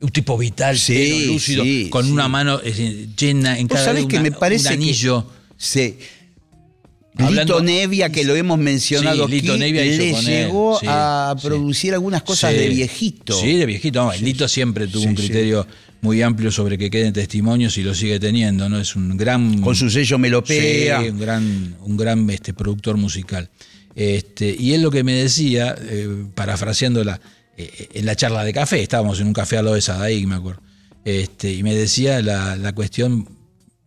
Un 0.00 0.08
tipo 0.10 0.36
vital, 0.36 0.76
Sí, 0.76 0.92
pleno, 0.92 1.32
lúcido, 1.34 1.62
sí, 1.62 1.88
con 1.90 2.04
sí. 2.06 2.10
una 2.10 2.26
mano 2.26 2.58
eh, 2.64 3.06
llena 3.16 3.56
en 3.60 3.68
Vos 3.68 3.74
cada 3.76 3.84
sabés 3.86 4.00
dedo 4.02 4.08
que 4.08 4.16
una- 4.16 4.22
me 4.24 4.32
parece 4.32 4.64
un 4.64 4.68
que 4.70 4.74
anillo. 4.74 5.26
Lito 7.16 7.62
Nevia, 7.62 8.10
que 8.10 8.24
lo 8.24 8.34
hemos 8.34 8.58
mencionado 8.58 9.26
Sí, 9.26 9.32
Lito 9.32 9.52
aquí, 9.52 9.60
Nevia 9.60 9.82
le 9.84 10.12
llegó 10.22 10.78
sí, 10.80 10.86
a 10.88 11.34
sí. 11.36 11.46
producir 11.46 11.94
algunas 11.94 12.22
cosas 12.22 12.52
de 12.52 12.68
viejito. 12.68 13.38
Sí, 13.38 13.56
de 13.56 13.66
viejito. 13.66 14.04
No, 14.04 14.12
Lito 14.14 14.48
siempre 14.48 14.88
tuvo 14.88 15.04
un 15.04 15.14
criterio 15.14 15.66
muy 16.00 16.20
amplio 16.22 16.50
sobre 16.50 16.76
que 16.76 16.90
queden 16.90 17.12
testimonios 17.12 17.78
y 17.78 17.82
lo 17.82 17.94
sigue 17.94 18.20
teniendo, 18.20 18.68
¿no? 18.68 18.78
Es 18.78 18.94
un 18.96 19.16
gran. 19.16 19.60
Con 19.60 19.74
su 19.74 19.88
sello 19.90 20.18
melopea. 20.18 21.02
Sí, 21.02 21.08
un 21.08 21.18
gran, 21.18 21.76
un 21.80 21.96
gran 21.96 22.28
este, 22.30 22.52
productor 22.52 22.96
musical. 22.96 23.48
Este, 23.94 24.54
y 24.58 24.74
él 24.74 24.82
lo 24.82 24.90
que 24.90 25.04
me 25.04 25.12
decía, 25.12 25.74
eh, 25.80 26.26
parafraseándola, 26.34 27.20
eh, 27.56 27.88
en 27.94 28.06
la 28.06 28.16
charla 28.16 28.44
de 28.44 28.52
café, 28.52 28.82
estábamos 28.82 29.20
en 29.20 29.28
un 29.28 29.32
café 29.32 29.56
al 29.56 29.66
lado 29.66 29.76
de 29.76 29.82
Sadaik, 29.82 30.26
me 30.26 30.34
acuerdo, 30.34 30.60
este, 31.04 31.52
y 31.52 31.62
me 31.62 31.74
decía 31.74 32.20
la, 32.20 32.56
la 32.56 32.72
cuestión, 32.72 33.28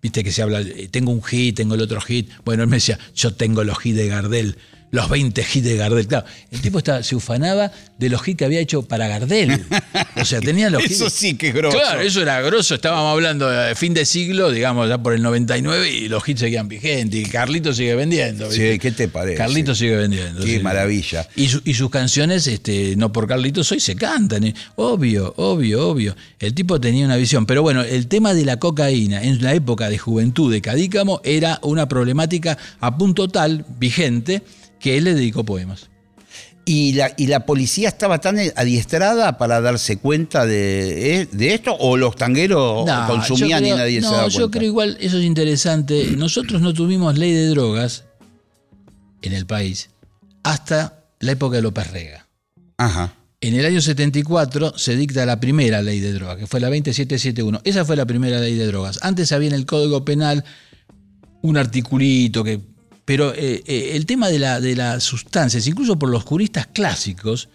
viste 0.01 0.23
que 0.23 0.31
se 0.31 0.41
habla, 0.41 0.61
eh, 0.61 0.87
tengo 0.91 1.11
un 1.11 1.23
hit, 1.23 1.55
tengo 1.55 1.75
el 1.75 1.81
otro 1.81 2.01
hit, 2.01 2.29
bueno, 2.45 2.63
él 2.63 2.69
me 2.69 2.77
decía, 2.77 2.99
yo 3.15 3.33
tengo 3.33 3.63
los 3.63 3.85
hits 3.85 3.97
de 3.97 4.07
Gardel, 4.07 4.57
los 4.91 5.09
20 5.09 5.41
hits 5.53 5.63
de 5.65 5.75
Gardel, 5.75 6.07
claro, 6.07 6.25
el 6.51 6.61
tipo 6.61 6.79
se 7.01 7.15
ufanaba 7.15 7.71
de 7.97 8.09
los 8.09 8.25
hits 8.25 8.37
que 8.37 8.45
había 8.45 8.59
hecho 8.61 8.83
para 8.83 9.07
Gardel, 9.07 9.65
o 10.15 10.23
sea, 10.25 10.39
tenía 10.39 10.69
los 10.69 10.83
Eso 10.83 11.07
hits- 11.07 11.09
sí 11.09 11.33
que 11.35 11.49
es 11.49 11.53
grosso. 11.53 11.77
Claro, 11.77 12.01
eso 12.01 12.21
era 12.21 12.39
grosso. 12.41 12.75
Estábamos 12.75 13.11
hablando 13.11 13.49
de 13.49 13.75
fin 13.75 13.93
de 13.93 14.05
siglo, 14.05 14.49
digamos, 14.51 14.87
ya 14.87 14.97
por 14.97 15.13
el 15.13 15.21
99 15.21 15.89
y 15.91 16.07
los 16.07 16.27
hits 16.27 16.39
seguían 16.39 16.67
vigentes. 16.67 17.19
Y 17.19 17.25
Carlito 17.29 17.73
sigue 17.73 17.95
vendiendo. 17.95 18.49
Sí. 18.51 18.79
¿qué 18.79 18.91
te 18.91 19.07
parece? 19.09 19.37
Carlito 19.37 19.75
sigue 19.75 19.95
vendiendo. 19.97 20.41
Qué 20.43 20.57
sí. 20.57 20.63
maravilla. 20.63 21.27
Y, 21.35 21.49
su- 21.49 21.61
y 21.65 21.73
sus 21.73 21.89
canciones, 21.89 22.47
este, 22.47 22.95
no 22.95 23.11
por 23.11 23.27
Carlitos 23.27 23.71
hoy 23.71 23.79
se 23.79 23.95
cantan. 23.95 24.45
¿eh? 24.45 24.53
Obvio, 24.75 25.33
obvio, 25.37 25.87
obvio. 25.89 26.15
El 26.39 26.53
tipo 26.53 26.79
tenía 26.79 27.05
una 27.05 27.17
visión. 27.17 27.45
Pero 27.45 27.61
bueno, 27.61 27.81
el 27.83 28.07
tema 28.07 28.33
de 28.33 28.45
la 28.45 28.57
cocaína 28.57 29.21
en 29.23 29.41
la 29.43 29.53
época 29.53 29.89
de 29.89 29.97
juventud 29.97 30.51
de 30.51 30.61
Cadícamo 30.61 31.19
era 31.23 31.59
una 31.63 31.87
problemática 31.89 32.57
a 32.79 32.97
punto 32.97 33.27
tal, 33.27 33.65
vigente, 33.79 34.41
que 34.79 34.97
él 34.97 35.03
le 35.05 35.13
dedicó 35.13 35.43
poemas. 35.43 35.89
¿Y 36.65 36.93
la, 36.93 37.13
¿Y 37.15 37.27
la 37.27 37.45
policía 37.45 37.87
estaba 37.87 38.19
tan 38.19 38.37
adiestrada 38.57 39.37
para 39.37 39.61
darse 39.61 39.97
cuenta 39.97 40.45
de, 40.45 41.21
eh, 41.21 41.27
de 41.31 41.53
esto? 41.53 41.73
¿O 41.79 41.95
los 41.95 42.15
tangueros 42.17 42.85
No, 42.85 43.07
consumían 43.07 43.61
creo- 43.61 43.75
y 43.75 43.77
nadie 43.77 44.01
no, 44.01 44.07
se 44.09 44.13
daba 44.13 44.23
cuenta? 44.25 44.39
yo 44.39 44.51
creo 44.51 44.63
igual, 44.65 44.97
eso 44.99 45.17
es 45.17 45.23
interesante. 45.23 46.07
Nosotros 46.17 46.61
no 46.61 46.73
tuvimos 46.73 47.17
ley 47.17 47.31
de 47.31 47.47
drogas 47.47 48.03
en 49.21 49.31
el 49.33 49.45
país 49.45 49.89
hasta 50.43 51.05
la 51.19 51.31
época 51.31 51.55
de 51.55 51.61
López 51.61 51.89
Rega. 51.91 52.27
Ajá. 52.77 53.13
En 53.39 53.53
el 53.53 53.65
año 53.65 53.79
74 53.81 54.77
se 54.77 54.95
dicta 54.97 55.25
la 55.25 55.39
primera 55.39 55.81
ley 55.81 55.99
de 56.01 56.11
drogas, 56.11 56.35
que 56.37 56.47
fue 56.47 56.59
la 56.59 56.67
2771. 56.67 57.61
Esa 57.63 57.85
fue 57.85 57.95
la 57.95 58.05
primera 58.05 58.39
ley 58.39 58.55
de 58.55 58.65
drogas. 58.67 58.99
Antes 59.03 59.31
había 59.31 59.47
en 59.49 59.55
el 59.55 59.65
Código 59.65 60.03
Penal 60.03 60.43
un 61.41 61.55
articulito 61.55 62.43
que... 62.43 62.59
Pero 63.07 63.33
eh, 63.33 63.63
eh, 63.65 63.91
el 63.93 64.05
tema 64.05 64.27
de, 64.27 64.37
la, 64.37 64.59
de 64.59 64.75
las 64.75 65.01
sustancias, 65.01 65.65
incluso 65.65 65.97
por 65.97 66.09
los 66.09 66.25
juristas 66.25 66.67
clásicos, 66.67 67.47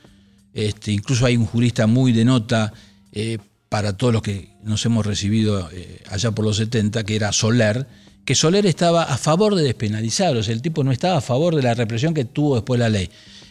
este, 0.55 0.93
incluso 0.93 1.27
hay 1.27 1.37
un 1.37 1.45
jurista 1.45 1.87
muy 1.87 2.13
de 2.13 2.25
nota 2.25 2.73
eh, 3.13 3.37
para 3.69 3.95
todos 3.95 4.15
los 4.15 4.23
que 4.23 4.57
nos 4.63 4.83
hemos 4.87 5.05
recibido 5.05 5.69
allá 6.09 6.31
por 6.31 6.47
los 6.47 6.57
70, 6.57 7.05
que 7.05 7.17
era 7.17 7.33
Soler, 7.33 7.87
que 8.25 8.35
Soler 8.35 8.65
estaba 8.65 9.03
a 9.03 9.19
favor 9.19 9.55
de 9.55 9.65
despenalizar, 9.65 10.35
o 10.35 10.43
sea, 10.43 10.55
el 10.55 10.63
tipo 10.63 10.85
no 10.85 10.91
estaba 10.91 11.19
a 11.19 11.21
favor 11.21 11.55
de 11.55 11.63
la 11.63 11.75
represión 11.75 12.15
que 12.15 12.25
tuvo 12.25 12.55
después 12.55 12.81
la 12.81 12.89
ley. 12.89 13.11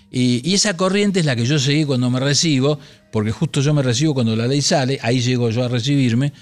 Y 0.09 0.55
esa 0.55 0.75
corriente 0.75 1.19
es 1.19 1.27
la 1.27 1.35
que 1.35 1.45
yo 1.45 1.59
seguí 1.59 1.85
cuando 1.85 2.09
me 2.09 2.19
recibo, 2.19 2.79
porque 3.11 3.29
justo 3.29 3.61
yo 3.61 3.75
me 3.75 3.83
recibo 3.83 4.15
cuando 4.15 4.35
la 4.35 4.47
ley 4.47 4.63
sale, 4.63 4.97
ahí 5.03 5.21
llego 5.21 5.51
yo 5.51 5.63
a 5.63 5.67
recibirme, 5.67 6.33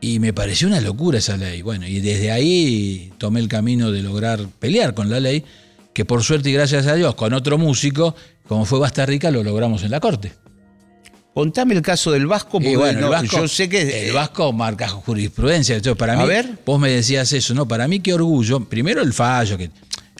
y 0.00 0.18
me 0.18 0.32
pareció 0.32 0.68
una 0.68 0.80
locura 0.80 1.18
esa 1.18 1.36
ley. 1.36 1.62
Bueno, 1.62 1.86
y 1.86 2.00
desde 2.00 2.30
ahí 2.30 3.12
tomé 3.18 3.40
el 3.40 3.48
camino 3.48 3.90
de 3.90 4.02
lograr 4.02 4.40
pelear 4.58 4.94
con 4.94 5.10
la 5.10 5.20
ley, 5.20 5.44
que 5.92 6.04
por 6.04 6.22
suerte 6.22 6.50
y 6.50 6.52
gracias 6.52 6.86
a 6.86 6.94
Dios, 6.94 7.14
con 7.14 7.32
otro 7.32 7.58
músico, 7.58 8.14
como 8.46 8.64
fue 8.64 8.78
Basta 8.78 9.04
Rica, 9.06 9.30
lo 9.30 9.42
logramos 9.42 9.82
en 9.82 9.90
la 9.90 10.00
corte. 10.00 10.32
Contame 11.34 11.74
el 11.74 11.82
caso 11.82 12.10
del 12.10 12.26
Vasco, 12.26 12.52
porque 12.52 12.76
bueno, 12.76 13.00
no, 13.00 13.06
el 13.06 13.12
Vasco, 13.12 13.36
yo 13.38 13.48
sé 13.48 13.68
que... 13.68 14.08
el 14.08 14.12
Vasco 14.12 14.52
marca 14.52 14.88
jurisprudencia. 14.88 15.76
Entonces, 15.76 15.96
para 15.96 16.14
A 16.14 16.22
mí, 16.22 16.26
ver. 16.26 16.58
vos 16.66 16.80
me 16.80 16.90
decías 16.90 17.32
eso, 17.32 17.54
¿no? 17.54 17.68
Para 17.68 17.86
mí, 17.86 18.00
qué 18.00 18.12
orgullo. 18.12 18.64
Primero, 18.64 19.02
el 19.02 19.12
fallo, 19.12 19.56
que 19.56 19.70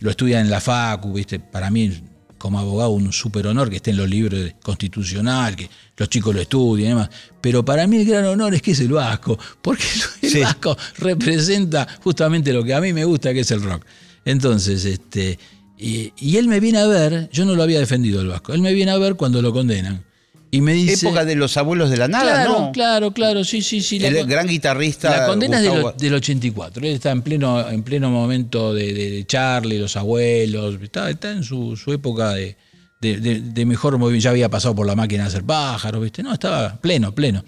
lo 0.01 0.11
estudian 0.11 0.43
en 0.43 0.51
la 0.51 0.61
FACU, 0.61 1.15
¿viste? 1.15 1.41
Para 1.41 1.71
mí, 1.71 1.93
como 2.39 2.59
abogado, 2.59 2.91
un 2.91 3.13
súper 3.13 3.47
honor 3.49 3.69
que 3.69 3.77
esté 3.77 3.91
en 3.91 3.97
los 3.99 4.09
libros 4.09 4.55
constitucional, 4.63 5.57
que 5.57 5.69
los 5.97 6.09
chicos 6.09 6.35
lo 6.35 6.41
estudien 6.41 6.87
y 6.87 6.89
demás. 6.91 7.11
Pero 7.41 7.65
para 7.65 7.87
mí, 7.87 7.97
el 7.99 8.07
gran 8.07 8.25
honor 8.25 8.55
es 8.55 8.63
que 8.63 8.71
es 8.71 8.81
el 8.81 8.93
Vasco, 8.93 9.39
porque 9.61 9.85
el 10.23 10.31
Sí. 10.31 10.41
Vasco 10.41 10.77
representa 10.99 11.87
justamente 12.03 12.53
lo 12.53 12.65
que 12.65 12.75
a 12.75 12.81
mí 12.81 12.93
me 12.93 13.05
gusta, 13.05 13.33
que 13.35 13.41
es 13.41 13.51
el 13.51 13.63
rock. 13.63 13.85
Entonces, 14.25 14.85
este. 14.85 15.39
Y, 15.77 16.13
y 16.17 16.37
él 16.39 16.49
me 16.49 16.59
viene 16.61 16.79
a 16.79 16.87
ver, 16.87 17.29
yo 17.33 17.45
no 17.45 17.55
lo 17.55 17.63
había 17.63 17.79
defendido 17.79 18.21
el 18.21 18.29
Vasco, 18.29 18.53
él 18.53 18.61
me 18.61 18.73
viene 18.73 18.91
a 18.91 18.99
ver 18.99 19.15
cuando 19.15 19.41
lo 19.43 19.53
condenan. 19.53 20.05
Y 20.51 20.61
me 20.63 20.73
dice. 20.73 21.07
Época 21.07 21.25
de 21.27 21.35
los 21.35 21.57
abuelos 21.59 21.91
de 21.91 21.99
la 21.99 22.09
nada, 22.09 22.33
Claro, 22.45 22.59
¿no? 22.61 22.73
claro, 22.73 23.13
claro, 23.13 23.45
sí, 23.45 23.61
sí, 23.61 23.83
sí. 23.83 23.99
la 23.99 24.09
El 24.09 24.19
con- 24.21 24.29
gran 24.29 24.47
guitarrista. 24.47 25.11
la 25.21 25.27
condena 25.27 25.59
es 25.59 25.65
del, 25.65 25.73
Gustavo- 25.83 25.95
del 25.99 26.15
84. 26.15 26.87
Él 26.87 26.95
está 26.95 27.11
en 27.11 27.21
pleno, 27.23 27.69
en 27.69 27.83
pleno 27.83 28.11
momento 28.11 28.73
de, 28.73 28.93
de- 28.95 29.11
de 29.11 29.27
Charlie, 29.27 29.79
los 29.79 29.97
abuelos. 29.97 30.77
Está, 30.83 31.11
está 31.11 31.33
en 31.33 31.43
su, 31.43 31.77
su 31.77 31.93
época 31.93 32.33
de, 32.33 32.57
mejor 33.67 33.99
movimiento. 33.99 34.25
Ya 34.25 34.31
había 34.31 34.49
pasado 34.49 34.75
por 34.75 34.87
la 34.87 34.97
máquina 34.97 35.25
de 35.25 35.29
hacer 35.29 35.45
pájaros, 35.45 36.03
¿viste? 36.03 36.23
No, 36.23 36.33
estaba 36.33 36.77
pleno, 36.81 37.15
pleno. 37.15 37.45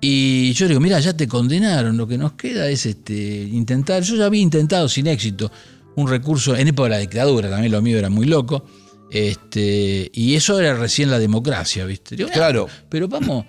Y 0.00 0.52
yo 0.54 0.64
le 0.64 0.70
digo, 0.70 0.80
mira, 0.80 0.98
ya 0.98 1.16
te 1.16 1.28
condenaron. 1.28 1.96
Lo 1.96 2.08
que 2.08 2.18
nos 2.18 2.32
queda 2.32 2.68
es 2.68 2.86
este, 2.86 3.14
intentar. 3.52 4.02
Yo 4.02 4.16
ya 4.16 4.26
había 4.26 4.40
intentado 4.42 4.88
sin 4.88 5.06
éxito 5.06 5.50
un 5.94 6.08
recurso 6.08 6.56
en 6.56 6.66
época 6.68 6.88
de 6.88 6.90
la 6.90 6.98
dictadura. 6.98 7.48
También 7.50 7.70
lo 7.70 7.80
mío 7.82 7.98
era 7.98 8.10
muy 8.10 8.26
loco. 8.26 8.66
Este, 9.12 10.10
y 10.14 10.34
eso 10.34 10.58
era 10.58 10.74
recién 10.74 11.10
la 11.10 11.18
democracia, 11.18 11.84
¿viste? 11.84 12.16
Digo, 12.16 12.30
Claro. 12.30 12.66
Pero 12.88 13.08
vamos, 13.08 13.44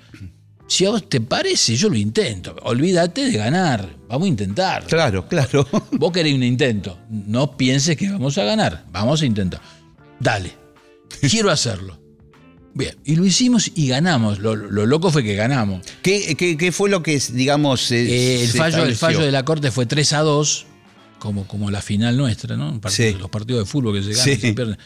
si 0.68 0.86
a 0.86 0.90
vos 0.90 1.08
te 1.08 1.22
parece, 1.22 1.76
yo 1.78 1.90
lo 1.90 1.96
intento. 1.96 2.56
Olvídate 2.64 3.26
de 3.26 3.38
ganar. 3.38 3.88
Vamos 4.10 4.26
a 4.26 4.30
intentar. 4.30 4.86
Claro, 4.86 5.28
claro. 5.28 5.66
Vos 5.94 6.12
querés 6.12 6.34
un 6.34 6.44
intento. 6.44 7.00
No 7.10 7.56
pienses 7.58 7.96
que 7.98 8.10
vamos 8.10 8.38
a 8.38 8.44
ganar. 8.44 8.86
Vamos 8.92 9.22
a 9.22 9.26
intentar. 9.26 9.62
Dale. 10.20 10.52
Quiero 11.30 11.50
hacerlo. 11.50 12.00
Bien. 12.76 12.96
Y 13.06 13.16
lo 13.16 13.26
hicimos 13.26 13.72
y 13.74 13.88
ganamos. 13.88 14.40
Lo, 14.40 14.56
lo 14.56 14.86
loco 14.86 15.12
fue 15.12 15.24
que 15.24 15.36
ganamos. 15.36 15.82
¿Qué, 16.02 16.36
qué, 16.36 16.58
qué 16.58 16.72
fue 16.72 16.90
lo 16.90 17.02
que, 17.02 17.20
digamos, 17.32 17.82
se- 17.82 18.02
Eh, 18.04 18.44
el, 18.44 18.50
fallo, 18.50 18.84
el 18.84 18.96
fallo 18.96 19.22
de 19.22 19.32
la 19.32 19.44
Corte 19.46 19.72
fue 19.72 19.86
3 19.86 20.14
a 20.14 20.20
2, 20.22 20.66
como, 21.20 21.48
como 21.48 21.72
la 21.72 21.82
final 21.82 22.18
nuestra, 22.18 22.56
¿no? 22.58 22.80
Partido- 22.82 23.12
Sí. 23.12 23.18
Los 23.20 23.30
partidos 23.30 23.62
de 23.62 23.66
fútbol 23.66 23.96
que 23.96 24.04
se 24.04 24.10
ganan 24.12 24.26
Sí. 24.26 24.32
y 24.32 24.36
se 24.38 24.54
pierden. 24.54 24.78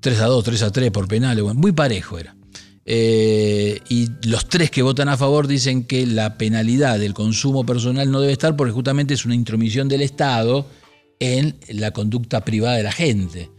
3 0.00 0.20
a 0.20 0.26
2, 0.26 0.44
3 0.44 0.62
a 0.62 0.72
3 0.72 0.90
por 0.90 1.08
penales. 1.08 1.42
Bueno, 1.42 1.60
muy 1.60 1.72
parejo 1.72 2.18
era. 2.18 2.36
Eh, 2.88 3.80
y 3.88 4.08
los 4.28 4.48
tres 4.48 4.70
que 4.70 4.82
votan 4.82 5.08
a 5.08 5.16
favor 5.16 5.48
dicen 5.48 5.84
que 5.84 6.06
la 6.06 6.38
penalidad 6.38 7.00
del 7.00 7.14
consumo 7.14 7.66
personal 7.66 8.10
no 8.12 8.20
debe 8.20 8.32
estar 8.32 8.54
porque 8.54 8.72
justamente 8.72 9.14
es 9.14 9.24
una 9.24 9.34
intromisión 9.34 9.88
del 9.88 10.02
Estado 10.02 10.68
en 11.18 11.56
la 11.68 11.90
conducta 11.90 12.44
privada 12.44 12.76
de 12.76 12.84
la 12.84 12.92
gente. 12.92 13.50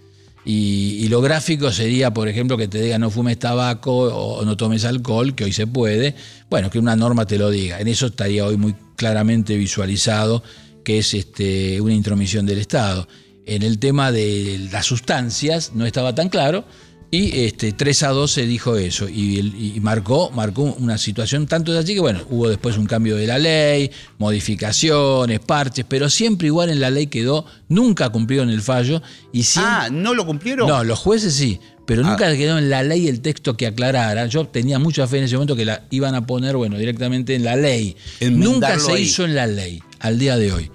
Y, 0.50 1.10
lo 1.10 1.19
gráfico 1.19 1.73
sería, 1.73 2.13
por 2.13 2.30
ejemplo, 2.30 2.56
que 2.58 2.69
te 2.69 2.82
diga 2.82 2.97
no 2.97 3.10
fumes 3.10 3.38
tabaco 3.38 3.93
o 3.93 4.45
no 4.45 4.56
tomes 4.56 4.86
alcohol, 4.86 5.36
que 5.36 5.43
hoy 5.43 5.52
se 5.52 5.67
puede. 5.67 6.15
Bueno, 6.50 6.69
que 6.69 6.80
una 6.80 6.95
norma 6.95 7.26
te 7.26 7.38
lo 7.38 7.50
diga. 7.50 7.82
En 7.82 7.89
eso 7.89 8.06
estaría 8.06 8.45
hoy 8.45 8.56
muy 8.56 8.73
claramente 8.95 9.58
visualizado 9.58 10.41
que 10.86 11.00
es 11.00 11.13
este, 11.13 11.82
una 11.82 11.93
intromisión 11.93 12.45
del 12.45 12.60
Estado. 12.60 13.10
En 13.47 13.63
el 13.63 13.79
tema 13.79 14.12
de 14.12 14.67
las 14.71 14.86
sustancias 14.86 15.71
no 15.73 15.86
estaba 15.86 16.13
tan 16.13 16.29
claro. 16.29 16.65
Y 17.10 17.45
este, 17.45 17.71
3 17.71 18.03
a 18.03 18.10
2 18.10 18.29
se 18.29 18.45
dijo 18.45 18.75
eso 18.75 19.07
y, 19.07 19.79
marcó, 19.81 20.29
marcó 20.31 20.63
una 20.63 20.97
situación 20.97 21.47
tanto 21.47 21.71
de 21.71 21.79
así 21.79 21.93
que 21.93 22.01
bueno, 22.01 22.19
hubo 22.29 22.49
después 22.49 22.77
un 22.77 22.86
cambio 22.86 23.15
de 23.15 23.25
la 23.25 23.39
ley, 23.39 23.89
modificaciones, 24.17 25.39
parches, 25.39 25.86
pero 25.88 26.10
siempre 26.10 26.47
igual 26.47 26.69
en 26.69 26.81
la 26.81 26.89
ley 26.89 27.07
quedó, 27.07 27.45
nunca 27.69 28.10
cumplieron 28.10 28.49
el 28.49 28.62
fallo 28.62 29.01
y 29.31 29.43
siempre... 29.43 29.73
Ah, 29.73 29.89
¿no 29.89 30.13
lo 30.13 30.25
cumplieron? 30.25 30.67
No, 30.67 30.83
los 30.83 30.99
jueces 30.99 31.33
sí, 31.33 31.62
pero 31.86 32.03
nunca 32.03 32.36
quedó 32.36 32.57
en 32.57 32.69
la 32.69 32.83
ley 32.83 33.07
el 33.07 33.21
texto 33.21 33.55
que 33.55 33.67
aclarara. 33.67 34.25
Yo 34.25 34.45
tenía 34.45 34.77
mucha 34.77 35.07
fe 35.07 35.19
en 35.19 35.23
ese 35.23 35.36
momento 35.36 35.55
que 35.55 35.63
la 35.63 35.83
iban 35.89 36.13
a 36.13 36.27
poner, 36.27 36.57
bueno, 36.57 36.77
directamente 36.77 37.36
en 37.36 37.45
la 37.45 37.55
ley. 37.55 37.95
Enmendarlo 38.19 38.53
Nunca 38.53 38.79
se 38.79 38.91
ahí. 38.91 39.03
hizo 39.03 39.23
en 39.23 39.33
la 39.33 39.47
ley, 39.47 39.81
al 39.99 40.19
día 40.19 40.36
de 40.36 40.51
hoy. 40.51 40.69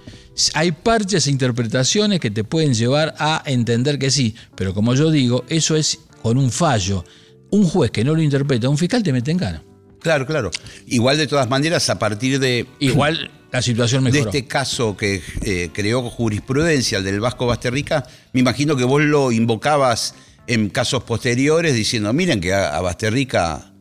Hay 0.54 0.72
parches 0.72 1.26
e 1.26 1.30
interpretaciones 1.30 2.20
que 2.20 2.30
te 2.30 2.44
pueden 2.44 2.74
llevar 2.74 3.14
a 3.18 3.42
entender 3.46 3.98
que 3.98 4.10
sí, 4.10 4.34
pero 4.54 4.74
como 4.74 4.94
yo 4.94 5.10
digo, 5.10 5.44
eso 5.48 5.76
es 5.76 6.00
con 6.22 6.38
un 6.38 6.50
fallo. 6.50 7.04
Un 7.50 7.64
juez 7.64 7.90
que 7.90 8.04
no 8.04 8.14
lo 8.14 8.22
interpreta, 8.22 8.68
un 8.68 8.78
fiscal 8.78 9.02
te 9.02 9.12
mete 9.12 9.30
en 9.30 9.36
gana. 9.36 9.62
Claro, 10.00 10.26
claro. 10.26 10.50
Igual 10.86 11.18
de 11.18 11.26
todas 11.26 11.48
maneras, 11.48 11.88
a 11.90 11.98
partir 11.98 12.40
de, 12.40 12.66
Igual 12.80 13.30
la 13.52 13.62
situación 13.62 14.04
de 14.04 14.18
este 14.18 14.46
caso 14.46 14.96
que 14.96 15.22
eh, 15.42 15.70
creó 15.72 16.02
jurisprudencia, 16.08 16.98
el 16.98 17.04
del 17.04 17.20
Vasco 17.20 17.46
Basterrica, 17.46 18.04
me 18.32 18.40
imagino 18.40 18.74
que 18.74 18.84
vos 18.84 19.02
lo 19.02 19.30
invocabas 19.30 20.14
en 20.46 20.70
casos 20.70 21.04
posteriores 21.04 21.74
diciendo, 21.74 22.12
miren 22.12 22.40
que 22.40 22.54
a, 22.54 22.76
a 22.76 22.80
Basterrica... 22.80 23.71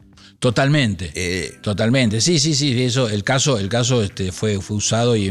Totalmente. 0.42 1.12
eh, 1.14 1.54
Totalmente. 1.62 2.20
Sí, 2.20 2.40
sí, 2.40 2.56
sí. 2.56 2.82
Eso, 2.84 3.08
el 3.10 3.24
caso, 3.24 3.60
el 3.60 3.70
caso 3.70 4.02
este, 4.02 4.32
fue, 4.32 4.60
fue 4.60 4.76
usado 4.78 5.16
y, 5.16 5.28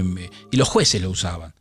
y 0.52 0.56
los 0.56 0.68
jueces 0.68 1.02
lo 1.02 1.10
usaban. 1.10 1.52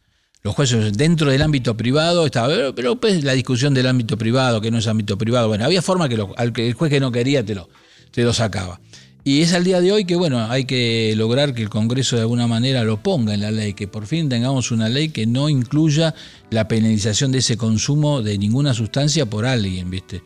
Los 0.43 0.53
jueces 0.55 0.93
dentro 0.93 1.31
del 1.31 1.41
ámbito 1.41 1.75
privado 1.75 2.25
estaba, 2.27 2.47
pero, 2.47 2.75
pero 2.75 2.95
pues 2.95 3.23
la 3.23 3.33
discusión 3.33 3.73
del 3.73 3.87
ámbito 3.87 4.17
privado, 4.17 4.61
que 4.61 4.69
no 4.71 4.77
es 4.77 4.85
ámbito 4.87 5.17
privado, 5.17 5.47
bueno, 5.47 5.65
había 5.65 5.81
forma 5.81 6.07
que, 6.07 6.15
lo- 6.15 6.33
al 6.37 6.53
que 6.53 6.67
el 6.67 6.75
juez 6.75 6.91
que 6.91 6.99
no 6.99 7.11
quería 7.11 7.43
te 7.43 7.55
lo, 7.55 7.67
te 8.11 8.23
lo 8.23 8.31
sacaba. 8.33 8.79
Y 9.25 9.41
es 9.41 9.51
al 9.53 9.63
día 9.65 9.81
de 9.81 9.91
hoy 9.91 10.05
que, 10.05 10.15
bueno, 10.15 10.49
hay 10.49 10.63
que 10.65 11.13
lograr 11.17 11.53
que 11.55 11.61
el 11.63 11.69
Congreso 11.69 12.15
de 12.15 12.21
alguna 12.21 12.47
manera 12.47 12.83
lo 12.85 13.01
ponga 13.03 13.33
en 13.33 13.41
la 13.41 13.51
ley, 13.51 13.73
que 13.73 13.87
por 13.87 14.05
fin 14.05 14.29
tengamos 14.29 14.71
una 14.71 14.87
ley 14.89 15.09
que 15.09 15.25
no 15.25 15.49
incluya 15.49 16.13
la 16.51 16.67
penalización 16.67 17.31
de 17.31 17.39
ese 17.39 17.57
consumo 17.57 18.21
de 18.21 18.37
ninguna 18.37 18.73
sustancia 18.73 19.25
por 19.25 19.45
alguien, 19.45 19.89
¿viste? 19.89 20.21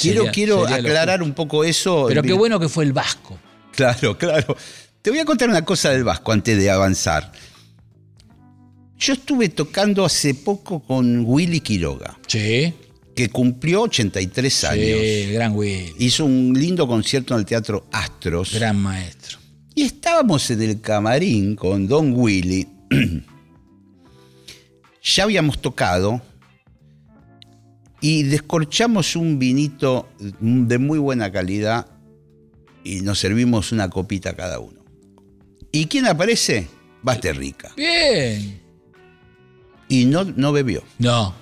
Quiero, 0.00 0.20
Sería- 0.20 0.32
quiero 0.32 0.60
sería 0.62 0.78
lo 0.80 0.88
aclarar 0.88 1.22
un 1.22 1.32
poco 1.34 1.64
eso. 1.64 2.06
Pero 2.08 2.22
qué 2.22 2.32
bueno 2.32 2.58
que 2.60 2.68
fue 2.68 2.84
el 2.84 2.92
Vasco. 2.92 3.38
Claro, 3.74 4.16
claro. 4.18 4.56
Te 5.00 5.10
voy 5.10 5.18
a 5.18 5.24
contar 5.24 5.48
una 5.48 5.64
cosa 5.64 5.90
del 5.90 6.04
Vasco 6.04 6.30
antes 6.32 6.56
de 6.58 6.70
avanzar. 6.70 7.32
Yo 8.98 9.14
estuve 9.14 9.48
tocando 9.48 10.04
hace 10.04 10.34
poco 10.34 10.80
con 10.80 11.24
Willy 11.26 11.60
Quiroga, 11.60 12.18
Sí. 12.28 12.72
que 13.16 13.28
cumplió 13.30 13.82
83 13.82 14.64
años. 14.64 14.84
Sí, 15.00 15.32
gran 15.32 15.56
Will, 15.56 15.92
Hizo 15.98 16.24
un 16.24 16.54
lindo 16.56 16.86
concierto 16.86 17.34
en 17.34 17.40
el 17.40 17.46
Teatro 17.46 17.86
Astros. 17.90 18.52
gran 18.54 18.76
maestro. 18.80 19.38
Y 19.74 19.82
estábamos 19.82 20.48
en 20.50 20.62
el 20.62 20.80
camarín 20.80 21.56
con 21.56 21.88
Don 21.88 22.12
Willy. 22.14 22.68
ya 25.02 25.24
habíamos 25.24 25.60
tocado 25.60 26.22
y 28.02 28.24
descorchamos 28.24 29.16
un 29.16 29.38
vinito 29.38 30.08
de 30.40 30.76
muy 30.78 30.98
buena 30.98 31.32
calidad 31.32 31.86
y 32.84 33.00
nos 33.00 33.18
servimos 33.20 33.72
una 33.72 33.88
copita 33.88 34.34
cada 34.34 34.58
uno. 34.58 34.84
¿Y 35.70 35.86
quién 35.86 36.04
aparece? 36.06 36.68
Basterrica. 37.02 37.72
Bien. 37.76 38.60
Y 39.88 40.04
no, 40.04 40.24
no 40.24 40.52
bebió. 40.52 40.82
No, 40.98 41.34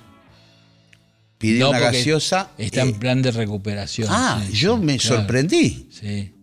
Pidió 1.39 1.65
No, 1.65 1.71
una 1.71 1.79
porque 1.81 1.97
gaseosa. 1.99 2.51
está 2.59 2.83
en 2.83 2.93
plan 2.99 3.23
de 3.23 3.31
recuperación. 3.31 4.09
ah, 4.11 4.43
sí, 4.47 4.53
yo 4.59 4.77
sí, 4.77 4.85
me 4.85 4.99
claro. 4.99 5.17
sorprendí. 5.17 5.89
Sí. 5.91 6.35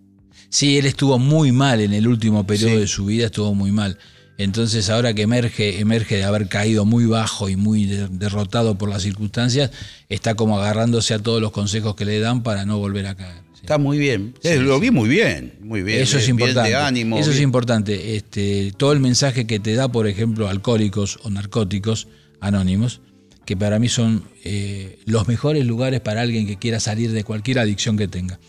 Sí, 0.50 0.78
él 0.80 0.88
estuvo 0.88 1.20
muy 1.20 1.52
mal 1.52 1.82
en 1.82 1.94
el 1.94 2.08
último 2.08 2.48
periodo 2.48 2.72
Sí. 2.74 2.80
de 2.80 2.88
su 2.88 3.06
vida, 3.06 3.28
estuvo 3.28 3.54
muy 3.54 3.72
mal. 3.72 4.00
Entonces, 4.38 4.90
ahora 4.90 5.14
que 5.14 5.24
emerge, 5.24 5.80
emerge 5.80 6.18
de 6.18 6.24
haber 6.24 6.48
caído 6.48 6.86
muy 6.86 7.06
bajo 7.06 7.50
y 7.50 7.56
muy 7.56 7.86
de- 7.86 8.08
derrotado 8.10 8.78
por 8.78 8.88
las 8.90 9.02
circunstancias, 9.02 9.72
está 10.10 10.36
como 10.36 10.60
agarrándose 10.60 11.14
a 11.16 11.20
todos 11.20 11.42
los 11.42 11.52
consejos 11.52 11.96
que 11.96 12.06
le 12.06 12.20
dan 12.20 12.44
para 12.44 12.66
no 12.66 12.78
volver 12.78 13.08
a 13.08 13.16
caer. 13.16 13.42
sí. 13.54 13.62
Está 13.62 13.78
muy 13.80 13.98
bien. 13.98 14.36
Eh, 14.44 14.58
lo 14.58 14.80
vi 14.80 14.92
muy 14.92 15.10
bien. 15.10 15.54
Muy 15.62 15.82
bien. 15.82 16.00
Eso 16.02 16.20
es 16.20 16.30
importante. 16.30 16.70
de 16.70 16.76
ánimo. 16.76 17.18
Eso 17.18 17.32
es 17.32 17.42
importante. 17.42 18.16
Este, 18.16 18.72
todo 18.78 18.94
el 18.94 19.00
mensaje 19.00 19.48
que 19.48 19.60
te 19.60 19.74
da, 19.74 19.88
por 19.92 20.06
ejemplo, 20.08 20.48
alcohólicos 20.48 21.18
o 21.24 21.30
narcóticos 21.32 22.08
anónimos, 22.40 23.02
que 23.46 23.58
para 23.58 23.80
mí 23.80 23.90
son 23.90 24.24
eh, 24.44 25.00
los 25.06 25.28
mejores 25.28 25.66
lugares 25.66 26.00
para 26.02 26.22
alguien 26.22 26.46
que 26.46 26.58
quiera 26.58 26.80
salir 26.80 27.12
de 27.12 27.24
cualquier 27.24 27.58
adicción 27.60 27.98
que 27.98 28.08
tenga. 28.08 28.40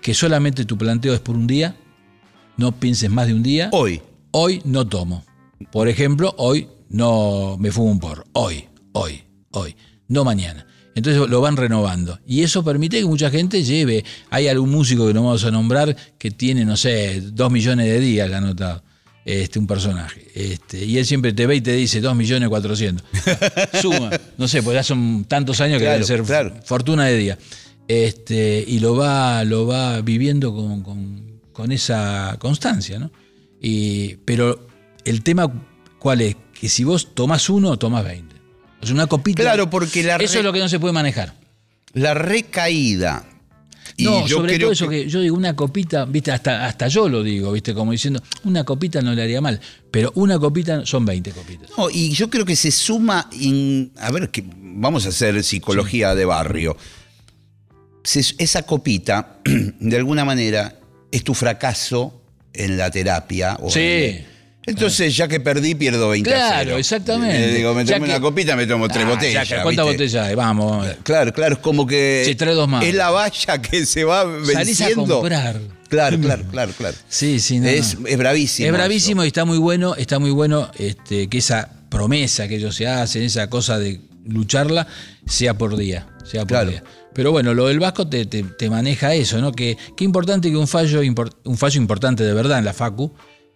Que 0.00 0.14
solamente 0.14 0.64
tu 0.64 0.78
planteo 0.78 1.14
es 1.14 1.20
por 1.20 1.34
un 1.36 1.46
día, 1.48 1.74
no 2.56 2.78
pienses 2.78 3.10
más 3.10 3.26
de 3.26 3.34
un 3.34 3.42
día. 3.42 3.68
Hoy. 3.72 4.00
Hoy 4.30 4.62
no 4.64 4.86
tomo. 4.86 5.24
Por 5.70 5.88
ejemplo, 5.88 6.34
hoy 6.38 6.68
no 6.88 7.56
me 7.58 7.70
fumo 7.70 7.90
un 7.90 8.00
porro. 8.00 8.24
Hoy, 8.32 8.64
hoy, 8.92 9.22
hoy, 9.52 9.76
no 10.08 10.24
mañana. 10.24 10.66
Entonces 10.94 11.26
lo 11.28 11.40
van 11.40 11.56
renovando. 11.56 12.18
Y 12.26 12.42
eso 12.42 12.62
permite 12.62 12.98
que 12.98 13.06
mucha 13.06 13.30
gente 13.30 13.62
lleve. 13.62 14.04
Hay 14.30 14.48
algún 14.48 14.70
músico 14.70 15.06
que 15.06 15.14
no 15.14 15.24
vamos 15.24 15.44
a 15.44 15.50
nombrar 15.50 15.96
que 16.18 16.30
tiene, 16.30 16.64
no 16.66 16.76
sé, 16.76 17.20
dos 17.32 17.50
millones 17.50 17.86
de 17.86 17.98
días 18.00 18.28
ya 18.28 18.38
anotado. 18.38 18.82
Este, 19.24 19.58
un 19.58 19.66
personaje. 19.68 20.26
Este, 20.34 20.84
y 20.84 20.98
él 20.98 21.06
siempre 21.06 21.32
te 21.32 21.46
ve 21.46 21.56
y 21.56 21.60
te 21.60 21.72
dice 21.74 22.00
dos 22.00 22.14
millones 22.16 22.48
cuatrocientos. 22.48 23.06
Suma. 23.80 24.10
No 24.36 24.48
sé, 24.48 24.62
pues 24.62 24.74
ya 24.74 24.82
son 24.82 25.24
tantos 25.26 25.60
años 25.60 25.78
que 25.78 25.84
Claro, 25.84 25.92
deben 26.04 26.06
ser 26.06 26.22
claro. 26.24 26.54
fortuna 26.64 27.06
de 27.06 27.16
día. 27.16 27.38
Este, 27.88 28.64
y 28.66 28.80
lo 28.80 28.96
va, 28.96 29.44
lo 29.44 29.66
va 29.66 30.00
viviendo 30.02 30.54
con, 30.54 30.82
con- 30.82 31.40
con 31.52 31.70
esa 31.72 32.36
constancia, 32.38 32.98
¿no? 32.98 33.10
Y, 33.60 34.16
pero 34.24 34.66
el 35.04 35.22
tema, 35.22 35.50
¿cuál 35.98 36.20
es? 36.20 36.36
Que 36.58 36.68
si 36.68 36.84
vos 36.84 37.14
tomás 37.14 37.48
uno, 37.50 37.76
tomás 37.78 38.04
20. 38.04 38.36
Es 38.82 38.90
una 38.90 39.06
copita. 39.06 39.42
Claro, 39.42 39.70
porque 39.70 40.02
la 40.02 40.16
Eso 40.16 40.38
es 40.38 40.44
lo 40.44 40.52
que 40.52 40.58
no 40.58 40.68
se 40.68 40.78
puede 40.80 40.92
manejar. 40.92 41.34
La 41.92 42.14
recaída. 42.14 43.24
Y 43.96 44.04
no, 44.04 44.26
yo 44.26 44.36
sobre 44.38 44.54
creo 44.54 44.68
todo 44.68 44.72
eso 44.72 44.88
que... 44.88 45.06
yo 45.08 45.20
digo, 45.20 45.36
una 45.36 45.54
copita, 45.54 46.04
viste, 46.06 46.32
hasta, 46.32 46.66
hasta 46.66 46.88
yo 46.88 47.08
lo 47.08 47.22
digo, 47.22 47.52
viste, 47.52 47.74
como 47.74 47.92
diciendo, 47.92 48.22
una 48.44 48.64
copita 48.64 49.02
no 49.02 49.12
le 49.12 49.22
haría 49.22 49.40
mal, 49.42 49.60
pero 49.90 50.10
una 50.14 50.38
copita 50.38 50.86
son 50.86 51.04
20 51.04 51.30
copitas. 51.32 51.70
No, 51.76 51.90
y 51.90 52.10
yo 52.12 52.30
creo 52.30 52.44
que 52.46 52.56
se 52.56 52.70
suma, 52.70 53.28
en- 53.38 53.92
a 53.98 54.10
ver, 54.10 54.30
que 54.30 54.44
vamos 54.56 55.04
a 55.04 55.10
hacer 55.10 55.44
psicología 55.44 56.14
de 56.14 56.24
barrio. 56.24 56.76
Se- 58.02 58.34
esa 58.38 58.62
copita, 58.62 59.40
de 59.44 59.96
alguna 59.96 60.24
manera, 60.24 60.78
es 61.10 61.22
tu 61.22 61.34
fracaso 61.34 62.22
en 62.54 62.76
la 62.78 62.90
terapia. 62.90 63.58
o 63.60 63.70
Sí. 63.70 63.80
en- 63.80 64.31
entonces, 64.66 65.16
ya 65.16 65.26
que 65.28 65.40
perdí, 65.40 65.74
pierdo 65.74 66.08
20 66.10 66.32
a 66.32 66.36
Claro, 66.36 66.76
exactamente. 66.78 67.50
Eh, 67.50 67.54
digo, 67.56 67.74
me 67.74 67.84
tomo 67.84 68.04
que- 68.04 68.10
una 68.10 68.20
copita, 68.20 68.56
me 68.56 68.66
tomo 68.66 68.88
tres 68.88 69.04
Ah, 69.04 69.08
botellas. 69.10 69.48
ya 69.48 69.56
que, 69.56 69.62
¿Cuántas 69.62 69.86
¿viste? 69.86 70.04
botellas 70.04 70.26
hay? 70.28 70.34
Vamos. 70.34 70.86
Claro, 71.02 71.32
claro, 71.32 71.54
es 71.54 71.60
como 71.60 71.86
que. 71.86 72.22
Sí, 72.26 72.34
tres, 72.34 72.54
dos 72.54 72.68
más. 72.68 72.84
Es 72.84 72.94
la 72.94 73.10
valla 73.10 73.60
que 73.62 73.84
se 73.86 74.04
va 74.04 74.22
Salís 74.22 74.80
a 74.80 74.86
venciendo. 74.86 75.18
comprar. 75.20 75.60
Claro, 75.88 76.18
claro, 76.20 76.44
claro, 76.50 76.72
claro. 76.78 76.96
Sí, 77.08 77.38
sí, 77.40 77.58
no, 77.60 77.68
es, 77.68 77.98
no. 77.98 78.06
es 78.06 78.16
bravísimo. 78.16 78.66
Es 78.66 78.70
eso. 78.72 78.78
bravísimo 78.78 79.24
y 79.24 79.26
está 79.26 79.44
muy 79.44 79.58
bueno, 79.58 79.94
está 79.94 80.18
muy 80.18 80.30
bueno 80.30 80.70
este, 80.78 81.28
que 81.28 81.36
esa 81.38 81.68
promesa 81.90 82.48
que 82.48 82.56
ellos 82.56 82.74
se 82.74 82.86
hacen, 82.86 83.22
esa 83.24 83.50
cosa 83.50 83.78
de 83.78 84.00
lucharla, 84.24 84.86
sea 85.26 85.58
por 85.58 85.76
día. 85.76 86.06
Sea 86.24 86.42
por 86.42 86.48
Claro. 86.48 86.70
día. 86.70 86.84
Pero 87.12 87.30
bueno, 87.30 87.52
lo 87.52 87.66
del 87.66 87.78
Vasco 87.78 88.08
te, 88.08 88.24
te- 88.24 88.42
te 88.42 88.70
maneja 88.70 89.12
eso, 89.12 89.38
¿no? 89.42 89.52
Que, 89.52 89.76
qué 89.94 90.04
importante 90.04 90.50
que 90.50 90.56
un 90.56 90.66
fallo, 90.66 91.02
un 91.44 91.58
fallo 91.58 91.78
importante 91.78 92.24
de 92.24 92.32
verdad 92.32 92.58
en 92.58 92.64
la 92.64 92.72
Facu, 92.72 93.12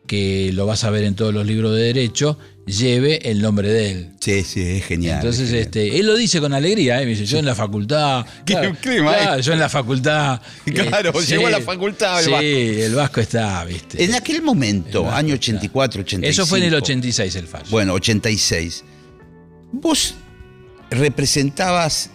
que 0.06 0.50
lo 0.52 0.66
vas 0.66 0.84
a 0.84 0.90
ver 0.90 1.04
en 1.04 1.14
todos 1.14 1.32
los 1.34 1.46
libros 1.46 1.74
de 1.74 1.82
derecho, 1.82 2.38
lleve 2.66 3.30
el 3.30 3.40
nombre 3.42 3.68
de 3.72 3.90
él. 3.90 4.10
Sí, 4.20 4.42
sí, 4.42 4.60
es 4.60 4.84
genial. 4.84 5.16
Entonces, 5.16 5.42
es 5.44 5.48
genial. 5.50 5.62
este, 5.66 5.98
él 6.00 6.06
lo 6.06 6.16
dice 6.16 6.40
con 6.40 6.52
alegría, 6.52 7.00
¿eh? 7.00 7.04
Me 7.04 7.10
dice, 7.12 7.26
yo 7.26 7.38
en 7.38 7.44
la 7.44 7.54
facultad. 7.54 8.24
Qué- 8.44 8.54
Claro, 8.54 8.72
qué 8.80 8.88
claro, 8.96 9.04
maestro. 9.04 9.40
yo 9.40 9.52
en 9.52 9.58
la 9.60 9.68
facultad. 9.68 10.40
Claro, 10.64 11.10
eh, 11.20 11.26
llegó 11.26 11.46
a 11.46 11.50
la 11.50 11.60
facultad 11.60 12.18
el 12.20 12.24
sí, 12.24 12.30
Vasco. 12.30 12.46
el 12.46 12.94
Vasco 12.94 13.20
está, 13.20 13.64
¿viste? 13.64 14.04
En 14.04 14.14
aquel 14.14 14.42
momento, 14.42 15.10
año 15.10 15.34
está. 15.34 15.50
84, 15.52 16.00
85. 16.02 16.30
Eso 16.30 16.46
fue 16.46 16.58
en 16.58 16.64
el 16.64 16.74
86 16.74 17.34
el 17.36 17.46
fallo. 17.46 17.66
Bueno, 17.70 17.92
86. 17.94 18.84
Vos 19.72 20.14
representabas. 20.90 22.10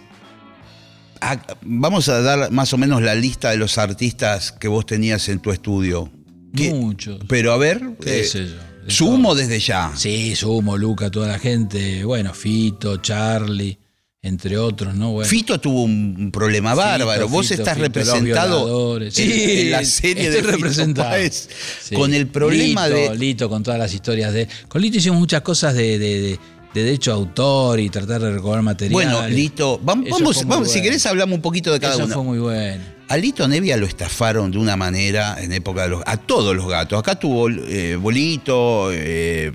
a- 1.20 1.38
vamos 1.62 2.08
a 2.08 2.20
dar 2.20 2.50
más 2.50 2.72
o 2.72 2.78
menos 2.78 3.00
la 3.00 3.14
lista 3.14 3.50
de 3.50 3.56
los 3.56 3.78
artistas 3.78 4.50
que 4.52 4.66
vos 4.68 4.84
tenías 4.86 5.28
en 5.28 5.38
tu 5.38 5.52
estudio. 5.52 6.10
¿Qué- 6.54 6.72
Muchos. 6.72 7.18
Pero 7.28 7.52
a 7.52 7.56
ver, 7.56 7.80
¿Qué 8.02 8.20
eh, 8.20 8.24
sé 8.24 8.46
yo? 8.46 8.52
Sumo 8.88 9.34
desde 9.34 9.60
ya. 9.60 9.92
Sí, 9.96 10.34
Sumo, 10.34 10.76
Luca, 10.76 11.10
toda 11.10 11.28
la 11.28 11.38
gente. 11.38 12.04
Bueno, 12.04 12.34
Fito, 12.34 12.96
Charlie, 12.98 13.78
entre 14.20 14.58
otros, 14.58 14.94
¿no? 14.94 15.12
Bueno, 15.12 15.28
Fito 15.28 15.60
tuvo 15.60 15.82
un 15.84 16.30
problema 16.32 16.74
bárbaro. 16.74 17.28
Vos 17.28 17.46
Fito, 17.48 17.62
estás 17.62 17.74
Fito, 17.74 17.86
representado 17.86 19.00
en, 19.00 19.12
Sí, 19.12 19.32
en 19.32 19.70
la 19.70 19.84
serie 19.84 20.30
de 20.30 20.42
representado. 20.42 21.10
Páez 21.10 21.48
Sí. 21.82 21.94
con 21.94 22.12
el 22.12 22.26
problema 22.26 22.88
Lito, 22.88 23.00
de 23.12 23.18
Lito, 23.18 23.48
con 23.48 23.62
todas 23.62 23.78
las 23.78 23.94
historias 23.94 24.32
de. 24.32 24.48
Con 24.68 24.82
Lito 24.82 24.98
hicimos 24.98 25.18
muchas 25.18 25.42
cosas 25.42 25.74
de, 25.74 25.98
de, 25.98 26.20
de- 26.20 26.38
de 26.74 26.84
derecho 26.84 27.10
a 27.12 27.16
autor 27.16 27.78
y 27.80 27.90
tratar 27.90 28.22
de 28.22 28.32
recobrar 28.32 28.62
material. 28.62 28.94
Bueno, 28.94 29.26
Eso 29.26 29.78
vamos, 29.84 30.08
muy 30.10 30.34
vamos, 30.46 30.70
si 30.72 30.80
querés 30.80 31.04
hablamos 31.04 31.34
un 31.36 31.42
poquito 31.42 31.70
de 31.70 31.78
cada 31.78 31.92
Eso 31.94 32.04
uno. 32.06 32.14
fue 32.14 32.24
muy 32.24 32.38
bueno. 32.38 32.82
A 33.12 33.16
Lito 33.18 33.46
Nevia 33.46 33.76
lo 33.76 33.84
estafaron 33.84 34.50
de 34.50 34.56
una 34.56 34.74
manera 34.74 35.36
en 35.38 35.52
época 35.52 35.82
de 35.82 35.88
los. 35.90 36.02
a 36.06 36.16
todos 36.16 36.56
los 36.56 36.66
gatos. 36.66 36.98
Acá 36.98 37.14
tuvo 37.18 37.50
eh, 37.50 37.94
Bolito, 37.96 38.88
eh, 38.90 39.52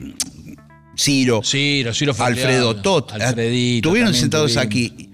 Ciro, 0.96 1.42
Ciro, 1.44 1.92
Ciro 1.92 2.14
Alfredo 2.20 2.76
Tot. 2.76 3.14
Alfredito. 3.14 3.90
Estuvieron 3.90 4.14
sentados 4.14 4.52
tuvimos. 4.54 4.64
aquí. 4.66 5.10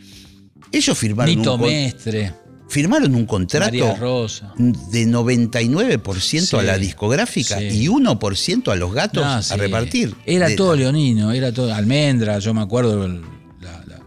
Ellos 0.73 0.97
firmaron 0.97 1.35
Nito 1.37 1.55
un, 1.55 1.61
Mestre, 1.61 2.33
firmaron 2.67 3.15
un 3.15 3.25
contrato 3.25 3.95
Rosa. 3.97 4.53
de 4.57 5.05
99% 5.07 6.59
a 6.59 6.63
la 6.63 6.77
discográfica 6.77 7.59
sí. 7.59 7.65
y 7.83 7.87
1% 7.87 8.71
a 8.71 8.75
los 8.75 8.93
gatos 8.93 9.23
No, 9.23 9.53
a 9.53 9.57
repartir. 9.57 10.15
Era 10.25 10.49
De- 10.49 10.55
todo 10.57 10.75
leonino, 10.75 11.31
era 11.31 11.53
todo. 11.53 11.73
Almendra, 11.73 12.39
yo 12.39 12.53
me 12.53 12.61
acuerdo 12.61 13.05
el- 13.05 13.21
la, 13.61 13.83
la- 13.87 14.01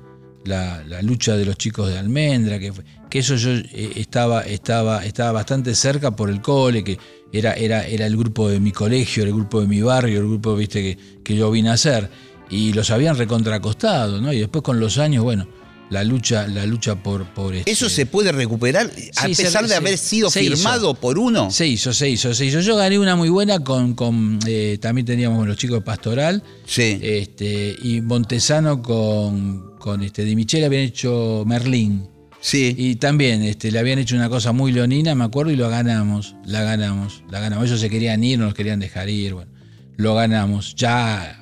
la- 0.45 0.85
la 0.85 1.01
lucha 1.03 1.37
de 1.37 1.47
los 1.47 1.57
chicos 1.57 1.89
de 1.89 1.97
Almendra, 1.99 2.59
que, 2.59 2.73
fue- 2.73 2.85
que 3.11 3.21
eso 3.21 3.37
yo 3.37 3.51
eh, 3.51 3.93
estaba, 3.97 4.43
estaba, 4.43 5.05
estaba 5.05 5.33
bastante 5.33 5.75
cerca 5.75 6.15
por 6.17 6.29
el 6.31 6.41
cole, 6.41 6.83
que 6.85 6.99
era, 7.33 7.53
era, 7.55 7.87
era 7.87 8.07
el 8.07 8.17
grupo 8.17 8.49
de 8.49 8.61
mi 8.61 8.73
colegio, 8.73 9.23
era 9.23 9.31
el 9.31 9.37
grupo 9.37 9.61
de 9.61 9.67
mi 9.67 9.81
barrio, 9.83 10.21
el 10.21 10.27
grupo 10.27 10.55
viste 10.57 10.83
que, 10.83 10.99
que 11.23 11.37
yo 11.37 11.51
vine 11.51 11.69
a 11.71 11.75
hacer. 11.75 12.09
Y 12.51 12.73
los 12.73 12.91
habían 12.91 13.17
recontracostado, 13.17 14.21
¿no? 14.21 14.33
Y 14.33 14.39
después 14.41 14.63
con 14.63 14.79
los 14.81 14.99
años, 14.99 15.25
bueno, 15.25 15.49
la 15.91 16.03
lucha, 16.05 16.47
la 16.49 16.67
lucha 16.67 16.97
por, 17.03 17.25
por 17.33 17.55
este- 17.55 17.71
¿Eso 17.71 17.89
se 17.89 18.07
puede 18.07 18.33
recuperar 18.33 18.91
a 19.17 19.27
Sí, 19.27 19.35
se- 19.35 19.45
pesar 19.45 19.67
de 19.69 19.75
haber 19.77 19.99
sido 19.99 20.29
hizo. 20.29 20.39
firmado 20.41 20.95
por 20.95 21.19
uno? 21.19 21.51
Se 21.51 21.67
hizo, 21.67 21.93
se 21.93 22.09
hizo, 22.09 22.35
se 22.35 22.47
hizo. 22.47 22.61
Yo 22.61 22.77
gané 22.77 22.99
una 22.99 23.15
muy 23.17 23.29
buena 23.29 23.61
con, 23.61 23.95
con 23.95 24.39
eh, 24.47 24.79
también 24.81 25.05
teníamos 25.07 25.47
los 25.47 25.57
chicos 25.57 25.79
de 25.79 25.83
Pastoral, 25.85 26.43
Sí. 26.67 26.99
este, 27.03 27.77
y 27.83 28.01
Montesano 28.01 28.83
con, 28.83 29.77
con 29.79 30.03
este, 30.03 30.25
Di 30.25 30.35
Michele 30.37 30.67
habían 30.67 30.83
hecho 30.83 31.45
Merlín. 31.47 32.09
Sí. 32.47 32.75
Y 32.79 32.97
también 32.97 33.43
este, 33.43 33.71
le 33.73 33.79
habían 33.79 33.99
hecho 33.99 34.15
una 34.17 34.29
cosa 34.29 34.53
muy 34.53 34.73
leonina, 34.73 35.15
me 35.15 35.25
acuerdo, 35.25 35.51
y 35.53 35.57
lo 35.57 35.69
ganamos, 35.69 36.35
la 36.45 36.63
ganamos, 36.63 37.23
la 37.31 37.41
ganamos. 37.41 37.67
Ellos 37.67 37.81
se 37.81 37.91
querían 37.91 38.23
ir, 38.23 38.39
no 38.39 38.45
nos 38.47 38.55
querían 38.55 38.79
dejar 38.81 39.09
ir, 39.09 39.35
bueno, 39.35 39.51
lo 39.97 40.15
ganamos, 40.15 40.75
ya 40.77 41.41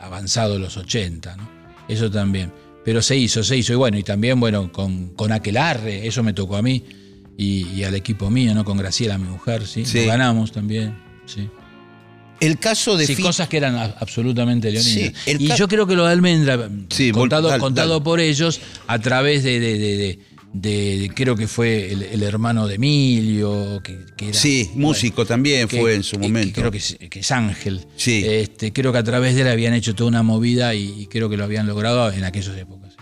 avanzado 0.00 0.58
los 0.58 0.76
80, 0.76 1.36
¿no? 1.36 1.48
Eso 1.88 2.10
también. 2.10 2.52
Pero 2.84 3.02
se 3.02 3.16
hizo, 3.16 3.42
se 3.42 3.56
hizo, 3.56 3.72
y 3.72 3.76
bueno, 3.76 3.98
y 3.98 4.02
también, 4.02 4.38
bueno, 4.38 4.70
con, 4.72 5.08
con 5.10 5.32
Aquelarre, 5.32 6.06
eso 6.06 6.22
me 6.22 6.32
tocó 6.32 6.56
a 6.56 6.62
mí, 6.62 6.84
y, 7.36 7.66
y 7.74 7.84
al 7.84 7.94
equipo 7.94 8.30
mío, 8.30 8.54
¿no? 8.54 8.64
Con 8.64 8.78
Graciela, 8.78 9.18
mi 9.18 9.28
mujer, 9.28 9.66
sí, 9.66 9.84
Sí. 9.84 10.00
lo 10.02 10.06
ganamos 10.06 10.52
también, 10.52 10.96
sí. 11.26 11.48
El 12.38 12.58
caso 12.58 12.96
de 12.96 13.06
Sí, 13.06 13.14
Fito- 13.16 13.22
cosas 13.28 13.48
que 13.48 13.56
eran 13.56 13.76
absolutamente 13.76 14.70
leoninas. 14.70 15.12
Sí, 15.24 15.34
y 15.38 15.48
yo 15.56 15.66
creo 15.68 15.86
que 15.86 15.96
lo 15.96 16.04
de 16.04 16.12
Almendra, 16.12 16.68
Sí, 16.90 17.10
vol- 17.10 17.14
contado, 17.20 17.48
dale, 17.48 17.60
contado 17.60 17.88
dale. 17.94 18.04
por 18.04 18.20
ellos, 18.20 18.60
a 18.86 18.98
través 18.98 19.42
de, 19.42 19.58
de- 19.58 19.78
de- 19.78 19.96
de- 19.96 20.18
de- 20.60 21.10
creo 21.14 21.36
que 21.36 21.46
fue 21.48 21.92
el, 21.92 22.02
el 22.02 22.22
hermano 22.22 22.66
de 22.66 22.76
Emilio, 22.76 23.80
que, 23.82 23.98
que 24.16 24.28
era- 24.30 24.38
Sí, 24.38 24.70
músico 24.74 25.24
también 25.26 25.68
que- 25.68 25.80
fue 25.80 25.94
en 25.94 26.02
su 26.02 26.18
momento. 26.18 26.60
creo 26.60 26.70
que 26.70 26.78
es, 26.78 26.96
que 27.10 27.20
es 27.20 27.30
Ángel. 27.30 27.86
Sí. 27.96 28.22
Este, 28.26 28.72
creo 28.72 28.92
que 28.92 28.98
a 28.98 29.04
través 29.04 29.34
de 29.34 29.42
él 29.42 29.48
habían 29.48 29.74
hecho 29.74 29.94
toda 29.94 30.08
una 30.08 30.22
movida 30.22 30.74
y, 30.74 31.02
y 31.02 31.06
creo 31.06 31.28
que 31.28 31.36
lo 31.36 31.44
habían 31.44 31.66
logrado 31.66 32.10
en 32.12 32.24
aquellas 32.24 32.56
épocas. 32.56 32.94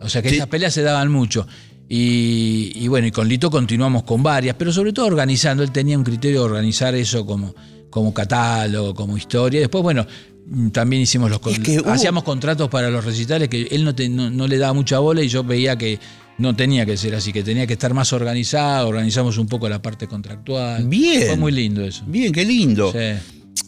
O 0.00 0.08
sea 0.08 0.20
que 0.22 0.30
Sí. 0.30 0.36
esas 0.36 0.48
peleas 0.48 0.74
se 0.74 0.82
daban 0.82 1.10
mucho. 1.10 1.46
Y, 1.88 2.72
y 2.74 2.88
bueno, 2.88 3.06
y 3.06 3.10
con 3.10 3.28
Lito 3.28 3.50
continuamos 3.50 4.04
con 4.04 4.22
varias, 4.22 4.56
pero 4.58 4.72
sobre 4.72 4.92
todo 4.92 5.06
organizando. 5.06 5.62
Él 5.62 5.70
tenía 5.72 5.96
un 5.98 6.04
criterio 6.04 6.40
de 6.40 6.44
organizar 6.46 6.94
eso 6.94 7.26
como, 7.26 7.54
como 7.90 8.14
catálogo, 8.14 8.94
como 8.94 9.16
historia. 9.16 9.60
Después, 9.60 9.82
bueno, 9.82 10.06
mm, 10.46 10.68
también 10.70 11.02
hicimos 11.02 11.30
los 11.30 11.40
Es 11.46 11.58
que 11.58 11.82
hacíamos 11.86 12.22
contratos 12.24 12.68
para 12.70 12.88
los 12.90 13.04
recitales 13.04 13.48
que 13.48 13.62
él 13.70 13.84
no, 13.84 13.94
te- 13.94 14.08
no- 14.08 14.30
no 14.30 14.46
le 14.48 14.56
daba 14.58 14.72
mucha 14.72 14.98
bola 15.00 15.22
y 15.22 15.28
yo 15.28 15.44
veía 15.44 15.76
que 15.76 15.98
no 16.38 16.54
tenía 16.56 16.84
que 16.86 16.96
ser 16.96 17.14
así, 17.14 17.32
que 17.32 17.42
tenía 17.42 17.66
que 17.66 17.74
estar 17.74 17.92
más 17.94 18.12
organizado. 18.12 18.88
Organizamos 18.88 19.38
un 19.38 19.46
poco 19.46 19.68
la 19.68 19.80
parte 19.82 20.06
contractual. 20.08 20.84
Bien. 20.86 21.26
Fue 21.28 21.36
muy 21.36 21.52
lindo 21.52 21.84
eso. 21.84 22.02
Bien, 22.06 22.32
qué 22.32 22.44
lindo. 22.44 22.92
Sí. 22.92 22.98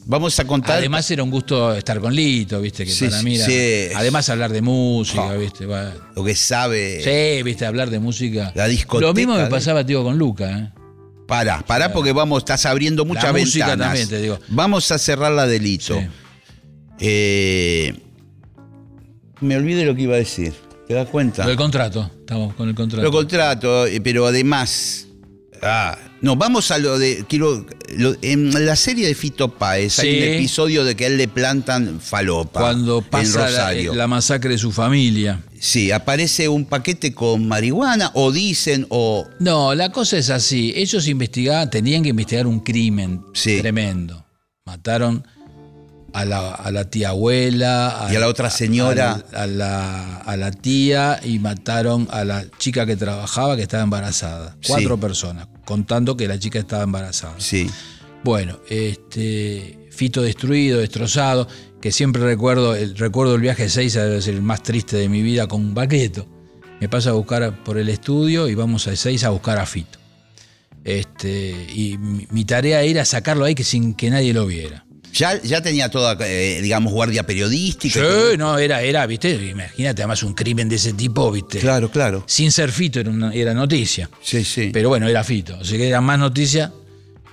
Vamos 0.07 0.39
a 0.39 0.45
contar. 0.47 0.79
Además 0.79 1.11
era 1.11 1.23
un 1.23 1.31
gusto 1.31 1.75
estar 1.75 1.99
con 2.01 2.15
Lito, 2.15 2.61
viste, 2.61 2.85
que 2.85 2.91
Sí, 2.91 3.07
para 3.07 3.19
sí, 3.19 3.25
mí 3.25 3.37
era- 3.37 3.47
sí. 3.47 3.95
Además 3.95 4.29
hablar 4.29 4.53
de 4.53 4.61
música, 4.63 5.31
Ah. 5.31 5.35
viste. 5.37 5.67
lo 5.67 6.25
que 6.25 6.35
sabe. 6.35 7.01
Sí, 7.37 7.43
viste, 7.43 7.65
hablar 7.67 7.89
de 7.91 7.99
música. 8.01 8.53
La 8.55 8.67
discoteca 8.67 9.09
Lo 9.09 9.15
mismo 9.15 9.35
me 9.35 9.43
de- 9.45 9.49
pasaba, 9.49 9.85
tío, 9.85 10.03
con 10.03 10.19
Luca, 10.19 10.59
¿eh? 10.59 10.73
Pará, 11.27 11.65
pará 11.67 11.91
porque 11.91 12.13
vamos, 12.13 12.41
estás 12.43 12.67
abriendo 12.67 13.07
muchas 13.07 13.33
música 13.33 13.69
ventanas. 13.69 13.87
también, 13.89 14.09
te 14.11 14.21
digo. 14.21 14.39
Vamos 14.49 14.91
a 14.91 14.99
cerrar 14.99 15.33
la 15.33 15.47
delito. 15.47 15.99
Sí. 15.99 16.07
Eh, 17.01 17.95
me 19.41 19.57
olvidé 19.57 19.85
lo 19.87 19.95
que 19.95 20.03
iba 20.03 20.15
a 20.15 20.19
decir. 20.19 20.53
¿Te 20.87 20.95
das 20.95 21.09
cuenta? 21.09 21.43
Lo 21.45 21.49
del 21.49 21.57
contrato, 21.59 22.11
estamos 22.21 22.55
con 22.55 22.69
el 22.69 22.75
contrato. 22.75 23.03
Lo 23.03 23.11
contrato, 23.13 23.87
eh, 23.87 24.01
pero 24.01 24.27
además. 24.27 25.07
Ah, 25.63 25.97
no, 26.21 26.37
vamos 26.37 26.71
a 26.71 26.79
lo 26.79 26.99
de. 26.99 27.25
Quiero. 27.27 27.65
lo- 27.97 28.17
en 28.23 28.67
la 28.67 28.77
serie 28.77 29.07
de 29.07 29.15
Fito 29.15 29.49
Páez 29.57 29.99
hay 30.01 30.19
un 30.19 30.25
episodio 30.35 30.85
de 30.85 30.95
que 30.95 31.05
a 31.05 31.07
él 31.07 31.17
le 31.17 31.27
plantan 31.29 32.01
falopa. 32.01 32.61
Cuando 32.61 32.99
en 32.99 33.05
pasa 33.05 33.73
la 33.73 34.07
masacre 34.07 34.51
de 34.51 34.59
su 34.59 34.73
familia. 34.73 35.43
Sí, 35.59 35.91
aparece 35.91 36.49
un 36.51 36.67
paquete 36.67 37.15
con 37.15 37.49
marihuana, 37.49 38.11
o 38.15 38.31
dicen, 38.31 38.87
o. 38.91 39.27
No, 39.39 39.75
la 39.75 39.91
cosa 39.91 40.19
es 40.19 40.29
así. 40.29 40.75
Ellos 40.77 41.09
investigaban, 41.09 41.71
tenían 41.71 42.03
que 42.03 42.11
investigar 42.11 42.47
un 42.47 42.61
crimen 42.61 43.23
Sí. 43.33 43.61
tremendo. 43.61 44.27
Mataron 44.67 45.27
a 46.15 46.25
la, 46.25 46.55
a 46.55 46.71
la 46.71 46.89
tía 46.89 47.11
abuela. 47.11 48.09
Y 48.11 48.17
a 48.17 48.21
la 48.21 48.29
otra 48.29 48.49
señora. 48.49 49.25
A, 49.35 49.43
a 49.43 49.47
la, 49.47 50.17
a 50.19 50.37
la 50.37 50.53
tía 50.53 51.21
y 51.23 51.41
mataron 51.41 52.09
a 52.11 52.25
la 52.25 52.45
chica 52.59 52.87
que 52.87 52.97
trabajaba 52.97 53.57
que 53.57 53.63
estaba 53.63 53.83
embarazada. 53.83 54.57
Sí. 54.61 54.69
Cuatro 54.69 54.99
personas, 54.99 55.49
contando 55.65 56.17
que 56.17 56.29
la 56.29 56.39
chica 56.39 56.61
estaba 56.61 56.85
embarazada. 56.85 57.35
Sí. 57.39 57.69
Bueno, 58.23 58.61
este 58.71 59.89
Fito 59.91 60.23
destruido, 60.23 60.79
destrozado, 60.79 61.49
que 61.81 61.93
siempre 61.93 62.23
recuerdo, 62.23 62.75
el, 62.75 62.97
recuerdo 62.97 63.35
el 63.35 63.41
viaje 63.41 63.69
6, 63.69 63.93
debe 63.95 64.23
ser 64.23 64.35
el 64.35 64.43
más 64.43 64.63
triste 64.63 64.97
de 64.97 65.09
mi 65.09 65.21
vida 65.21 65.49
con 65.49 65.75
Baqueto. 65.75 66.27
Me 66.81 66.89
pasa 66.89 67.11
a 67.11 67.13
buscar 67.15 67.63
por 67.65 67.77
el 67.77 67.89
estudio 67.89 68.49
y 68.49 68.55
vamos 68.55 68.87
a 68.87 68.95
6 68.95 69.25
a 69.25 69.31
buscar 69.31 69.59
a 69.59 69.67
Fito. 69.67 69.99
Este, 70.85 71.67
y 71.75 71.99
mi, 71.99 72.27
mi 72.31 72.45
tarea 72.45 72.83
era 72.83 73.05
sacarlo 73.05 73.45
ahí 73.45 73.55
que 73.55 73.65
sin 73.65 73.95
que 73.95 74.11
nadie 74.11 74.33
lo 74.33 74.47
viera. 74.47 74.84
Ya, 75.15 75.41
ya 75.43 75.63
tenía 75.63 75.89
toda, 75.91 76.17
eh, 76.27 76.61
digamos, 76.61 76.93
guardia 76.93 77.23
periodística. 77.25 78.01
Sí, 78.01 78.37
no, 78.37 78.59
era, 78.59 78.83
era, 78.83 79.07
viste, 79.07 79.31
imagínate, 79.35 80.03
además 80.03 80.23
un 80.25 80.35
crimen 80.35 80.69
de 80.69 80.77
ese 80.77 80.93
tipo, 80.93 81.31
viste. 81.31 81.61
Claro, 81.61 81.91
claro. 81.91 82.25
Sin 82.27 82.51
ser 82.51 82.71
Fito 82.73 83.01
era, 83.01 83.11
una- 83.11 83.33
era 83.33 83.55
noticia. 83.55 84.11
Sí, 84.21 84.45
sí. 84.45 84.71
Pero 84.73 84.89
bueno, 84.89 85.07
era 85.09 85.23
Fito. 85.23 85.55
Así 85.61 85.77
que 85.77 85.87
era 85.89 86.01
más 86.01 86.19
noticia 86.19 86.73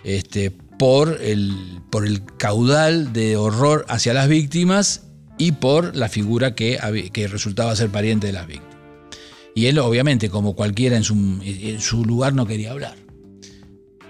este, 0.03 0.51
por, 0.51 1.19
el, 1.21 1.55
por 1.89 2.05
el 2.05 2.21
caudal 2.37 3.13
de 3.13 3.35
horror 3.35 3.85
hacia 3.89 4.13
las 4.13 4.27
víctimas 4.27 5.03
y 5.39 5.53
por 5.53 5.95
la 5.95 6.07
figura 6.07 6.53
que, 6.53 6.77
que 7.11 7.27
resultaba 7.27 7.75
ser 7.75 7.89
pariente 7.89 8.27
de 8.27 8.33
las 8.33 8.45
víctimas. 8.47 8.71
Y 9.55 9.65
él, 9.65 9.79
obviamente, 9.79 10.29
como 10.29 10.55
cualquiera 10.55 10.95
en 10.97 11.03
su, 11.03 11.13
en 11.43 11.81
su 11.81 12.05
lugar, 12.05 12.33
no 12.33 12.45
quería 12.45 12.71
hablar. 12.71 12.95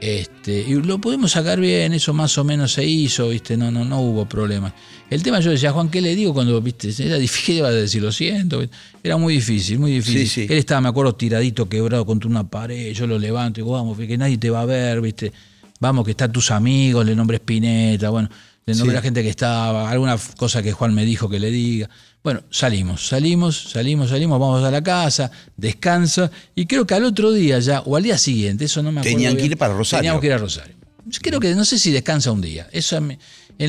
Este, 0.01 0.65
y 0.67 0.73
lo 0.81 0.99
pudimos 0.99 1.31
sacar 1.31 1.59
bien, 1.59 1.93
eso 1.93 2.11
más 2.11 2.35
o 2.39 2.43
menos 2.43 2.73
se 2.73 2.83
hizo, 2.83 3.29
¿viste? 3.29 3.55
No, 3.55 3.69
no, 3.69 3.85
no 3.85 4.01
hubo 4.01 4.25
problema. 4.25 4.73
El 5.11 5.21
tema 5.21 5.39
yo 5.41 5.51
decía, 5.51 5.71
Juan, 5.71 5.89
¿qué 5.89 6.01
le 6.01 6.15
digo 6.15 6.33
cuando, 6.33 6.59
viste? 6.59 6.89
Era 7.05 7.17
difícil, 7.17 7.57
iba 7.57 7.67
a 7.67 7.71
decir, 7.71 8.01
lo 8.01 8.11
siento. 8.11 8.59
¿viste? 8.59 8.75
Era 9.03 9.17
muy 9.17 9.35
difícil, 9.35 9.77
muy 9.77 9.91
difícil. 9.91 10.27
Sí, 10.27 10.47
sí. 10.47 10.47
Él 10.49 10.57
estaba, 10.57 10.81
me 10.81 10.89
acuerdo, 10.89 11.13
tiradito, 11.13 11.69
quebrado 11.69 12.03
contra 12.03 12.27
una 12.27 12.49
pared, 12.49 12.93
yo 12.93 13.05
lo 13.05 13.19
levanto 13.19 13.59
y 13.59 13.63
digo, 13.63 13.73
vamos, 13.73 13.95
que 13.95 14.17
nadie 14.17 14.39
te 14.39 14.49
va 14.49 14.61
a 14.61 14.65
ver, 14.65 15.01
¿viste? 15.01 15.31
Vamos, 15.79 16.03
que 16.03 16.11
están 16.11 16.31
tus 16.31 16.49
amigos, 16.49 17.05
le 17.05 17.15
nombré 17.15 17.37
Spinetta, 17.37 18.09
bueno, 18.09 18.29
nombré 18.67 18.85
Sí. 18.85 18.89
a 18.91 18.93
la 18.93 19.01
gente 19.01 19.23
que 19.23 19.29
estaba, 19.29 19.89
alguna 19.89 20.17
cosa 20.37 20.61
que 20.61 20.71
Juan 20.71 20.93
me 20.93 21.05
dijo 21.05 21.29
que 21.29 21.39
le 21.39 21.49
diga. 21.51 21.89
Bueno, 22.23 22.43
salimos, 22.51 23.07
salimos, 23.07 23.71
salimos, 23.71 24.09
salimos, 24.09 24.39
vamos 24.39 24.63
a 24.63 24.69
la 24.69 24.83
casa, 24.83 25.31
descansa, 25.57 26.29
y 26.55 26.65
creo 26.67 26.85
que 26.85 26.93
al 26.93 27.03
otro 27.05 27.31
día 27.31 27.57
ya, 27.59 27.81
o 27.81 27.95
al 27.95 28.03
día 28.03 28.17
siguiente, 28.17 28.65
eso 28.65 28.83
no 28.83 28.91
me 28.91 28.99
acuerdo. 28.99 29.17
Tenían 29.17 29.35
que 29.37 29.45
ir 29.45 29.57
para 29.57 29.73
Rosario. 29.73 30.01
Teníamos 30.01 30.21
que 30.21 30.27
ir 30.27 30.33
a 30.33 30.37
Rosario. 30.37 30.75
Yo 31.07 31.19
creo 31.21 31.39
que 31.39 31.55
no 31.55 31.65
sé 31.65 31.79
si 31.79 31.89
descansa 31.91 32.31
un 32.31 32.41
día. 32.41 32.69
Eso 32.71 32.97
en, 32.97 33.17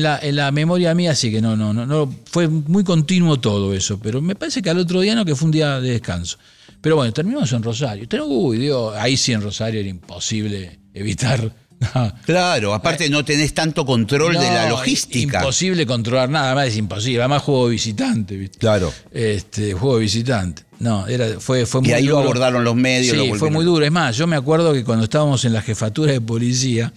la, 0.03 0.19
en 0.21 0.35
la 0.35 0.51
memoria 0.51 0.93
mía 0.93 1.15
sí 1.15 1.31
que 1.31 1.41
no, 1.41 1.57
no, 1.57 1.73
no, 1.73 1.87
no. 1.87 2.13
Fue 2.25 2.47
muy 2.47 2.83
continuo 2.83 3.39
todo 3.39 3.73
eso. 3.73 3.99
Pero 3.99 4.21
me 4.21 4.35
parece 4.35 4.61
que 4.61 4.69
al 4.69 4.77
otro 4.77 5.01
día 5.01 5.15
no, 5.15 5.25
que 5.25 5.35
fue 5.35 5.47
un 5.47 5.51
día 5.51 5.79
de 5.79 5.93
descanso. 5.93 6.37
Pero 6.79 6.95
bueno, 6.95 7.11
terminamos 7.11 7.51
en 7.53 7.63
Rosario. 7.63 8.07
Uy, 8.27 8.59
Dios, 8.59 8.93
ahí 8.95 9.17
sí 9.17 9.33
en 9.33 9.41
Rosario 9.41 9.79
era 9.79 9.89
imposible 9.89 10.79
evitar. 10.93 11.51
Claro, 12.25 12.73
aparte 12.73 13.09
no 13.09 13.23
tenés 13.25 13.53
tanto 13.53 13.85
control 13.85 14.33
de 14.33 14.51
la 14.51 14.69
logística. 14.69 15.39
Imposible 15.39 15.85
controlar 15.85 16.29
nada 16.29 16.55
más, 16.55 16.67
es 16.67 16.77
imposible. 16.77 17.19
Además, 17.19 17.43
juego 17.43 17.67
visitante, 17.67 18.35
¿viste? 18.35 18.59
Claro. 18.59 18.93
Este, 19.11 19.73
juego 19.73 19.97
visitante. 19.97 20.63
No, 20.79 21.07
era, 21.07 21.39
fue, 21.39 21.65
fue 21.65 21.81
muy 21.81 21.89
Y 21.89 21.93
ahí 21.93 22.03
lo 22.03 22.15
duro. 22.17 22.25
abordaron 22.25 22.63
los 22.63 22.75
medios. 22.75 23.17
Sí, 23.17 23.27
lo 23.27 23.35
fue 23.35 23.49
muy 23.49 23.65
duro. 23.65 23.85
Es 23.85 23.91
más, 23.91 24.17
yo 24.17 24.27
me 24.27 24.35
acuerdo 24.35 24.73
que 24.73 24.83
cuando 24.83 25.05
estábamos 25.05 25.45
en 25.45 25.53
la 25.53 25.61
jefatura 25.61 26.11
de 26.11 26.21
policía, 26.21 26.91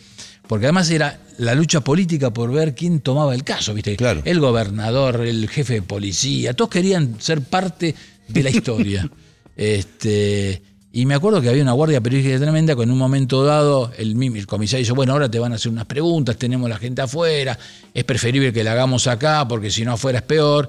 porque 0.47 0.67
además 0.67 0.91
era 0.91 1.21
la 1.39 1.55
lucha 1.55 1.81
política 1.81 2.33
por 2.33 2.51
ver 2.51 2.75
quién 2.75 3.01
tomaba 3.01 3.35
el 3.35 3.45
caso, 3.45 3.75
¿viste? 3.75 3.97
Claro. 3.97 4.23
El 4.25 4.41
gobernador, 4.41 5.21
el 5.27 5.49
jefe 5.49 5.75
de 5.75 5.83
policía, 5.83 6.55
todos 6.55 6.71
querían 6.71 7.21
ser 7.21 7.43
parte 7.43 7.95
de 8.29 8.43
la 8.43 8.51
historia. 8.51 9.09
este, 9.57 10.63
y 10.99 11.05
me 11.07 11.15
acuerdo 11.15 11.41
que 11.43 11.49
había 11.51 11.63
una 11.63 11.73
guardia 11.73 12.01
periodística 12.01 12.39
tremenda 12.41 12.75
que 12.75 12.83
en 12.83 12.91
un 12.91 12.97
momento 12.99 13.45
dado 13.45 13.91
el, 13.99 14.21
el 14.23 14.47
comisario 14.47 14.83
dijo, 14.85 14.95
bueno, 14.95 15.13
ahora 15.13 15.31
te 15.31 15.39
van 15.39 15.53
a 15.53 15.57
hacer 15.57 15.71
unas 15.71 15.85
preguntas, 15.85 16.37
tenemos 16.37 16.69
la 16.71 16.79
gente 16.79 17.03
afuera, 17.03 17.59
es 17.93 18.05
preferible 18.05 18.53
que 18.53 18.65
la 18.65 18.73
hagamos 18.73 19.07
acá 19.07 19.47
porque 19.47 19.71
si 19.71 19.85
no 19.85 19.93
afuera 19.93 20.19
es 20.21 20.25
peor. 20.25 20.69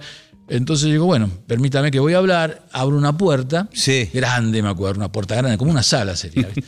Entonces 0.50 0.90
digo, 0.92 1.06
bueno, 1.06 1.30
permítame 1.48 1.92
que 1.92 2.00
voy 2.00 2.14
a 2.14 2.18
hablar, 2.18 2.68
abro 2.72 2.98
una 2.98 3.16
puerta, 3.18 3.70
Sí. 3.74 4.10
grande, 4.14 4.62
me 4.62 4.70
acuerdo, 4.70 5.00
una 5.00 5.12
puerta 5.12 5.36
grande, 5.36 5.58
como 5.58 5.72
una 5.72 5.84
sala 5.84 6.16
sería. 6.16 6.50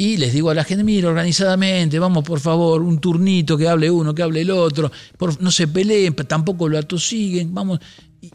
Y 0.00 0.16
les 0.16 0.32
digo 0.32 0.48
a 0.50 0.54
la 0.54 0.62
gente, 0.62 0.84
mira, 0.84 1.08
organizadamente, 1.08 1.98
vamos 1.98 2.22
por 2.22 2.38
favor, 2.38 2.82
un 2.82 3.00
turnito, 3.00 3.58
que 3.58 3.66
hable 3.68 3.90
uno, 3.90 4.14
que 4.14 4.22
hable 4.22 4.42
el 4.42 4.50
otro, 4.52 4.92
por- 5.16 5.42
no 5.42 5.50
se 5.50 5.66
peleen, 5.66 6.14
tampoco 6.14 6.68
lo 6.68 6.78
atosiguen, 6.78 7.52
vamos. 7.52 7.80
Y 8.20 8.30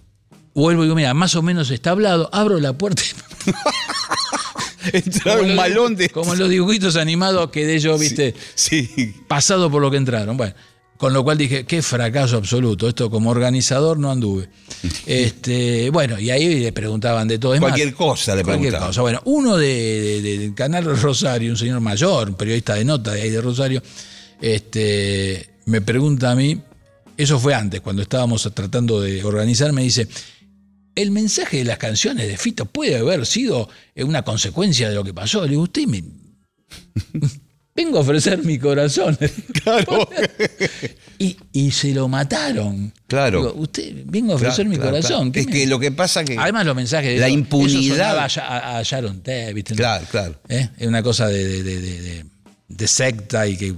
vuelvo 0.54 0.82
y 0.84 0.88
digo, 0.88 0.96
mira, 0.96 1.14
más 1.14 1.36
o 1.36 1.42
menos 1.42 1.72
está 1.72 1.92
hablado, 1.92 2.30
abro 2.34 2.60
la 2.60 2.74
puerta. 2.74 3.02
Entraba 4.92 5.42
un 5.42 5.48
los- 5.50 5.56
malón 5.56 5.96
de. 5.96 6.10
Como 6.10 6.36
los 6.36 6.50
dibujitos 6.50 6.96
animados 6.96 7.50
que 7.52 7.66
de 7.66 7.76
ellos, 7.76 8.00
viste, 8.00 8.34
Sí. 8.56 9.14
pasado 9.28 9.70
por 9.72 9.82
lo 9.82 9.90
que 9.92 9.98
entraron. 9.98 10.36
Bueno, 10.38 10.54
Con 10.96 11.12
lo 11.12 11.22
cual 11.24 11.38
dije, 11.38 11.66
qué 11.66 11.82
fracaso 11.82 12.38
absoluto. 12.38 12.88
Esto 12.88 13.10
como 13.10 13.30
organizador 13.32 13.98
no 14.00 14.10
anduve. 14.10 14.48
Este, 15.06 15.90
bueno, 15.90 16.18
y 16.18 16.30
ahí 16.30 16.60
le 16.62 16.72
preguntaban 16.72 17.28
de 17.28 17.40
todo. 17.40 17.54
Es 17.56 17.60
más, 17.60 17.72
Cualquier 17.72 17.94
cosa 17.94 18.36
le 18.36 18.44
Cualquier 18.44 18.70
preguntaban. 18.72 18.88
cosa. 18.90 19.02
Bueno, 19.02 19.22
uno 19.26 19.58
de- 19.58 20.22
del 20.22 20.54
canal 20.56 20.86
Rosario, 21.02 21.52
un 21.52 21.58
señor 21.58 21.82
mayor, 21.82 22.30
un 22.30 22.36
periodista 22.36 22.76
de 22.76 22.86
nota 22.86 23.12
de 23.12 23.22
ahí 23.24 23.30
de 23.32 23.42
Rosario, 23.42 23.82
este, 24.40 25.50
me 25.66 25.82
pregunta 25.82 26.32
a 26.32 26.36
mí, 26.36 26.62
eso 27.18 27.40
fue 27.40 27.54
antes, 27.54 27.82
cuando 27.82 28.02
estábamos 28.02 28.50
tratando 28.54 29.02
de 29.02 29.24
organizar, 29.24 29.72
me 29.74 29.84
dice, 29.84 30.08
¿el 30.96 31.12
mensaje 31.12 31.58
de 31.58 31.64
las 31.66 31.78
canciones 31.78 32.28
de 32.28 32.38
Fito 32.38 32.66
puede 32.66 32.98
haber 32.98 33.26
sido 33.26 33.70
eh, 33.96 34.04
una 34.04 34.24
consecuencia 34.24 34.90
de 34.90 34.96
lo 34.96 35.04
que 35.04 35.14
pasó? 35.14 35.44
Le 35.44 35.50
digo, 35.52 35.64
usted 35.64 35.86
me... 35.88 36.04
Vengo 37.76 37.98
a 37.98 38.02
ofrecer 38.02 38.44
mi 38.44 38.60
corazón. 38.60 39.18
Claro. 39.64 40.08
y, 41.18 41.38
y 41.54 41.72
se 41.72 41.92
lo 41.94 42.08
mataron. 42.08 42.94
Claro. 43.08 43.40
Digo, 43.40 43.54
usted, 43.56 44.04
vengo 44.06 44.34
a 44.34 44.36
ofrecer 44.36 44.66
Claro, 44.66 44.70
mi 44.70 44.76
claro, 44.76 44.92
corazón. 44.92 45.32
claro. 45.32 45.32
¿Qué 45.32 45.40
Es 45.40 45.46
me- 45.48 45.52
que 45.54 45.66
lo 45.68 45.80
que 45.80 45.92
pasa 45.92 46.24
que. 46.24 46.38
Además, 46.38 46.66
los 46.68 46.76
mensajes 46.76 47.14
de 47.16 47.20
La 47.20 47.28
eso- 47.28 47.34
impunidad. 47.34 48.26
Eso 48.28 48.42
a, 48.42 48.78
a, 48.78 48.84
Sharon 48.84 49.20
Tate, 49.20 49.54
¿viste? 49.54 49.74
Claro, 49.76 50.06
claro. 50.12 50.36
¿Eh? 50.50 50.70
Es 50.78 50.86
una 50.88 51.02
cosa 51.02 51.28
de- 51.30 52.24
de 52.68 52.88
secta 52.88 53.48
y 53.48 53.58
que, 53.58 53.74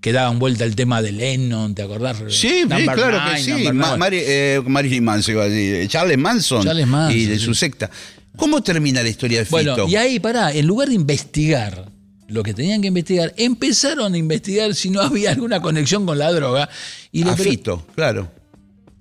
que 0.00 0.12
daban 0.12 0.38
vuelta 0.38 0.64
el 0.64 0.74
tema 0.76 1.02
de 1.02 1.12
Lennon, 1.12 1.74
¿te 1.74 1.82
acordás? 1.82 2.16
Sí, 2.28 2.62
claro 2.66 3.18
nine, 3.24 3.36
que 3.36 3.42
sí. 3.42 3.72
Ma-. 3.72 3.96
Mari- 3.96 4.22
eh, 4.22 4.62
Marilyn 4.66 5.04
Manson, 5.04 5.34
iba 5.34 5.44
a 5.44 5.48
decir. 5.48 5.88
Charles 5.88 6.16
Manson. 6.18 6.64
Charles 6.64 6.86
Manson, 6.86 7.18
Y 7.20 7.26
de 7.26 7.38
sí. 7.38 7.44
su 7.44 7.54
secta. 7.54 7.90
¿Cómo 8.36 8.62
termina 8.62 9.02
la 9.02 9.08
historia 9.08 9.40
de 9.40 9.44
Fito? 9.44 9.56
Bueno, 9.56 9.88
y 9.88 9.96
ahí, 9.96 10.18
pará, 10.20 10.52
en 10.52 10.66
lugar 10.66 10.88
de 10.88 10.94
investigar 10.94 11.90
lo 12.28 12.42
que 12.42 12.54
tenían 12.54 12.80
que 12.80 12.88
investigar, 12.88 13.34
empezaron 13.36 14.14
a 14.14 14.16
investigar 14.16 14.74
si 14.74 14.88
no 14.88 15.00
había 15.02 15.32
alguna 15.32 15.60
conexión 15.60 16.06
con 16.06 16.16
la 16.18 16.32
droga. 16.32 16.68
Y 17.12 17.22
a 17.28 17.36
Fito, 17.36 17.84
claro. 17.94 18.30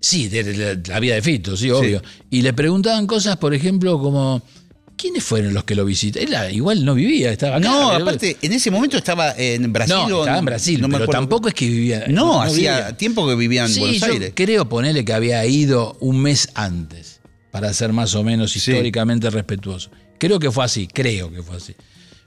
Sí, 0.02 0.28
de 0.30 0.44
la, 0.56 0.82
la 0.94 1.00
vida 1.00 1.16
de 1.16 1.22
Fito, 1.22 1.56
sí, 1.56 1.70
obvio. 1.70 2.02
Y 2.30 2.42
le 2.42 2.54
preguntaban 2.54 3.06
cosas, 3.06 3.38
por 3.38 3.54
ejemplo, 3.54 4.00
como. 4.00 4.42
¿Quiénes 5.00 5.24
fueron 5.24 5.54
los 5.54 5.64
que 5.64 5.76
lo 5.76 5.86
visitaron? 5.86 6.28
Él 6.28 6.36
ah, 6.36 6.52
igual 6.52 6.84
no 6.84 6.94
vivía, 6.94 7.32
estaba 7.32 7.58
acá. 7.58 7.68
No, 7.70 7.90
pero- 7.92 8.04
aparte, 8.04 8.38
en 8.42 8.52
ese 8.54 8.70
momento 8.70 8.98
estaba 8.98 9.34
en 9.38 9.72
Brasil. 9.72 9.96
No, 10.10 10.20
estaba 10.20 10.40
en 10.40 10.46
Brasil, 10.46 10.82
no 10.82 10.88
pero 10.88 11.04
acuerdo. 11.06 11.12
tampoco 11.22 11.48
es 11.48 11.54
que 11.54 11.68
vivía. 11.68 12.06
No, 12.10 12.42
hacía 12.42 12.76
vivía. 12.78 12.98
tiempo 12.98 13.28
que 13.28 13.36
vivía 13.36 13.64
en 13.66 13.70
Sí, 13.70 13.80
Buenos 13.80 14.00
yo 14.00 14.06
Aires. 14.08 14.32
creo 14.36 14.68
ponerle 14.68 15.06
que 15.06 15.14
había 15.14 15.46
ido 15.46 15.96
un 16.02 16.20
mes 16.22 16.50
antes, 16.54 17.22
para 17.52 17.72
ser 17.74 17.94
más 17.94 18.14
o 18.16 18.24
menos 18.24 18.52
Sí. 18.52 18.60
históricamente 18.60 19.30
respetuoso. 19.30 19.90
Creo 20.18 20.38
que 20.40 20.52
fue 20.52 20.66
así, 20.66 20.88
creo 20.88 21.32
que 21.32 21.42
fue 21.42 21.56
así. 21.56 21.76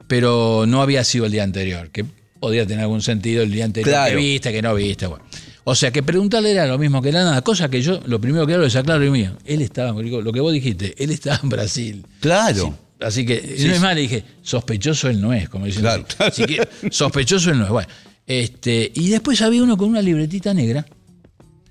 Pero 0.07 0.65
no 0.67 0.83
había 0.83 1.05
sido 1.05 1.27
el 1.27 1.33
día 1.33 1.43
anterior, 1.45 1.91
que 1.91 2.05
podía 2.41 2.67
tener 2.67 2.83
algún 2.83 3.03
sentido 3.03 3.43
el 3.43 3.53
día 3.53 3.65
anterior. 3.65 3.91
Claro. 3.93 4.11
Que 4.11 4.17
viste, 4.17 4.53
que 4.53 4.63
no 4.63 4.75
viste, 4.75 5.07
bueno. 5.07 5.25
O 5.65 5.75
sea, 5.75 5.93
que 5.93 6.03
preguntarle 6.03 6.51
era 6.51 6.67
lo 6.67 6.79
mismo 6.79 7.01
que 7.01 7.13
la 7.13 7.25
nada, 7.25 7.43
cosa 7.43 7.69
que 7.69 7.83
yo, 7.83 8.01
lo 8.07 8.21
primero 8.21 8.47
que 8.47 8.55
hago 8.55 8.65
es 8.65 8.75
aclarar, 8.75 9.09
mío, 9.11 9.37
él 9.45 9.63
estaba, 9.63 9.93
lo 9.93 10.33
que 10.33 10.41
vos 10.41 10.53
dijiste, 10.53 10.95
él 11.03 11.11
estaba 11.11 11.41
en 11.43 11.49
Brasil. 11.49 12.07
Claro. 12.21 12.77
Así 13.01 13.27
que, 13.27 13.57
Sí, 13.57 13.67
no 13.67 13.75
es 13.75 13.81
más, 13.81 13.95
le 13.95 14.03
dije, 14.03 14.25
sospechoso 14.43 15.09
él 15.09 15.21
no 15.21 15.33
es, 15.33 15.49
como 15.49 15.67
dicen. 15.67 15.83
Claro, 15.83 16.05
así. 16.19 16.43
Así 16.43 16.47
que, 16.47 16.69
sospechoso 16.91 17.51
él 17.51 17.59
no 17.59 17.65
es. 17.65 17.71
Bueno, 17.71 17.89
este, 18.27 18.91
y 18.95 19.09
después 19.09 19.41
había 19.43 19.63
uno 19.63 19.77
con 19.77 19.89
una 19.89 20.03
libretita 20.03 20.55
negra 20.55 20.87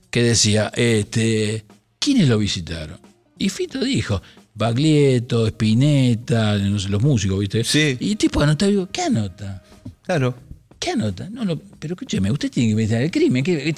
que 0.10 0.24
decía, 0.24 0.72
este, 0.76 1.66
¿quiénes 2.00 2.28
lo 2.28 2.38
visitaron? 2.38 3.00
Y 3.38 3.50
Fito 3.50 3.84
dijo, 3.84 4.22
Baglietto, 4.54 5.48
Spinetta, 5.48 6.58
no 6.58 6.80
sé, 6.80 6.90
los 6.90 7.02
músicos, 7.02 7.40
¿viste? 7.40 7.64
Sí. 7.64 7.98
Y 8.00 8.16
tipo 8.16 8.42
anota, 8.42 8.68
digo, 8.68 8.90
¿qué 8.92 9.04
anota? 9.04 9.64
Claro. 10.04 10.36
¿Qué 10.82 10.90
anota? 10.92 11.30
No, 11.30 11.46
no, 11.46 11.58
pero 11.80 11.94
escúcheme, 11.94 12.30
usted 12.32 12.50
tiene 12.52 12.68
que 12.70 12.72
investigar 12.72 13.04
el 13.04 13.12
crimen. 13.12 13.44
¿qué- 13.44 13.74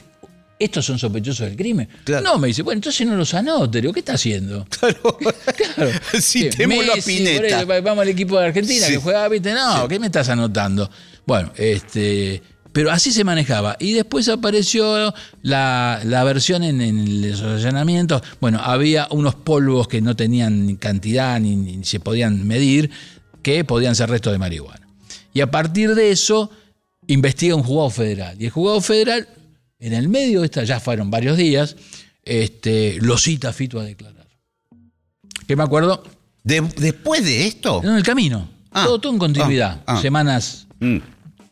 ¿Estos 0.58 0.86
son 0.86 0.98
sospechosos 0.98 1.48
del 1.48 1.58
crimen? 1.58 1.90
Claro. 2.06 2.24
No, 2.24 2.38
me 2.38 2.48
dice, 2.48 2.62
bueno, 2.62 2.78
entonces 2.78 3.06
no 3.06 3.16
los 3.18 3.34
anote, 3.34 3.82
¿qué 3.82 4.00
está 4.00 4.14
haciendo? 4.14 4.66
Claro. 4.80 5.18
Claro. 5.76 5.92
Citémoslo 6.22 6.94
a 6.94 6.96
Messi, 6.96 7.18
Pineta. 7.18 7.66
vamos 7.82 8.02
al 8.04 8.08
equipo 8.10 8.40
de 8.40 8.46
Argentina 8.46 8.86
Sí. 8.88 8.94
que 8.94 8.98
juega, 9.00 9.28
¿viste? 9.28 9.54
No, 9.54 9.88
¿qué 9.90 10.00
me 10.00 10.06
estás 10.06 10.30
anotando? 10.30 10.90
Bueno, 11.26 11.52
este. 11.58 12.42
Pero 12.72 12.90
así 12.92 13.12
se 13.12 13.24
manejaba. 13.24 13.76
Y 13.80 13.94
después 13.94 14.28
apareció 14.30 15.14
la, 15.44 16.02
la 16.06 16.24
versión 16.24 16.64
en, 16.64 16.82
en 16.82 17.30
los 17.30 17.42
allanamientos. 17.42 18.24
Bueno, 18.42 18.60
había 18.64 19.08
unos 19.12 19.36
polvos 19.36 19.88
que 19.88 20.02
no 20.02 20.16
tenían 20.16 20.78
cantidad 20.78 21.40
ni, 21.40 21.56
ni 21.56 21.84
se 21.84 22.00
podían 22.00 22.48
medir, 22.48 22.90
que 23.44 23.64
podían 23.64 23.96
ser 23.96 24.10
restos 24.10 24.34
de 24.34 24.40
marihuana. 24.40 24.88
Y 25.34 25.42
a 25.42 25.52
partir 25.52 25.94
de 25.94 26.10
eso, 26.12 26.50
investiga 27.08 27.56
un 27.56 27.64
juzgado 27.64 27.90
federal. 27.90 28.36
Y 28.42 28.46
el 28.46 28.52
juzgado 28.52 28.82
federal, 28.82 29.28
en 29.80 29.94
el 29.94 30.08
medio 30.10 30.40
de 30.42 30.46
esta, 30.46 30.64
ya 30.64 30.80
fueron 30.80 31.10
varios 31.12 31.38
días, 31.38 31.76
este, 32.24 32.98
lo 33.02 33.18
cita 33.18 33.50
a 33.50 33.54
Fito 33.54 33.80
a 33.80 33.84
declarar. 33.84 34.28
Que 35.48 35.56
me 35.56 35.64
acuerdo, 35.64 36.04
De- 36.44 36.62
después 36.78 37.24
de 37.26 37.48
esto. 37.48 37.82
en 37.84 37.92
el 37.96 38.04
camino. 38.04 38.48
Ah, 38.72 38.86
todo, 38.86 39.00
todo 39.00 39.14
en 39.14 39.20
continuidad. 39.20 39.82
ah, 39.86 39.96
ah. 39.98 40.02
Semanas. 40.02 40.68
Mm, 40.80 40.98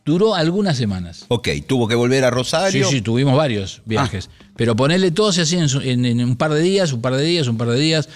Duró 0.04 0.34
algunas 0.34 0.76
semanas. 0.76 1.26
ok, 1.28 1.48
tuvo 1.66 1.86
que 1.86 1.94
volver 1.94 2.24
a 2.24 2.28
Sí, 2.30 2.34
Rosario. 2.34 2.88
sí, 2.90 3.02
tuvimos 3.02 3.36
varios 3.36 3.82
viajes. 3.84 4.30
Pero 4.56 4.74
ponerle 4.74 5.12
todo 5.12 5.32
se 5.32 5.42
hacía 5.42 5.64
en 5.64 6.20
un 6.24 6.34
par 6.36 6.52
de 6.52 6.60
días, 6.60 6.92
un 6.92 7.00
par 7.00 7.14
de 7.14 7.22
días, 7.24 7.46
un 7.46 7.56
par 7.56 7.68
de 7.68 7.78
días. 7.78 8.08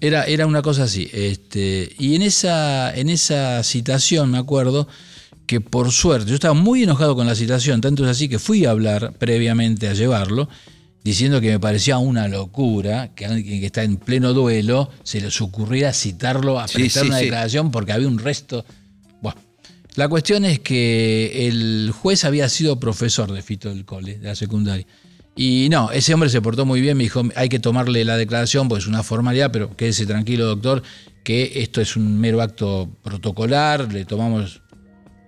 Era, 0.00 0.24
era 0.24 0.46
una 0.46 0.62
cosa 0.62 0.84
así. 0.84 1.10
Este, 1.12 1.90
y 1.98 2.14
en 2.14 2.22
esa, 2.22 2.94
en 2.94 3.08
esa 3.08 3.62
citación 3.64 4.30
me 4.30 4.38
acuerdo 4.38 4.86
que 5.52 5.60
por 5.60 5.92
suerte, 5.92 6.30
yo 6.30 6.34
estaba 6.34 6.54
muy 6.54 6.84
enojado 6.84 7.14
con 7.14 7.26
la 7.26 7.34
citación, 7.34 7.82
tanto 7.82 8.04
es 8.04 8.10
así 8.10 8.26
que 8.26 8.38
fui 8.38 8.64
a 8.64 8.70
hablar 8.70 9.12
previamente 9.18 9.86
a 9.86 9.92
llevarlo, 9.92 10.48
diciendo 11.04 11.42
que 11.42 11.50
me 11.50 11.60
parecía 11.60 11.98
una 11.98 12.26
locura 12.26 13.14
que 13.14 13.26
alguien 13.26 13.60
que 13.60 13.66
está 13.66 13.82
en 13.82 13.98
pleno 13.98 14.32
duelo 14.32 14.88
se 15.02 15.20
les 15.20 15.38
ocurriera 15.42 15.92
citarlo 15.92 16.58
a 16.58 16.64
prestar 16.64 17.02
sí, 17.02 17.08
una 17.10 17.18
sí. 17.18 17.24
declaración 17.24 17.70
porque 17.70 17.92
había 17.92 18.08
un 18.08 18.18
resto. 18.18 18.64
Bueno, 19.20 19.38
la 19.94 20.08
cuestión 20.08 20.46
es 20.46 20.60
que 20.60 21.46
el 21.46 21.92
juez 22.00 22.24
había 22.24 22.48
sido 22.48 22.80
profesor 22.80 23.30
de 23.30 23.42
Fito 23.42 23.68
del 23.68 23.84
Cole, 23.84 24.16
de 24.16 24.28
la 24.28 24.34
secundaria. 24.34 24.86
Y 25.36 25.68
no, 25.70 25.90
ese 25.90 26.14
hombre 26.14 26.30
se 26.30 26.40
portó 26.40 26.64
muy 26.64 26.80
bien, 26.80 26.96
me 26.96 27.04
dijo, 27.04 27.24
hay 27.36 27.50
que 27.50 27.58
tomarle 27.58 28.06
la 28.06 28.16
declaración, 28.16 28.70
pues 28.70 28.84
es 28.84 28.88
una 28.88 29.02
formalidad, 29.02 29.52
pero 29.52 29.76
quédese 29.76 30.06
tranquilo, 30.06 30.46
doctor, 30.46 30.82
que 31.24 31.52
esto 31.56 31.82
es 31.82 31.94
un 31.94 32.18
mero 32.18 32.40
acto 32.40 32.88
protocolar, 33.02 33.92
le 33.92 34.06
tomamos 34.06 34.61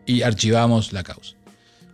y 0.07 0.23
archivamos 0.23 0.93
la 0.93 1.03
causa. 1.03 1.35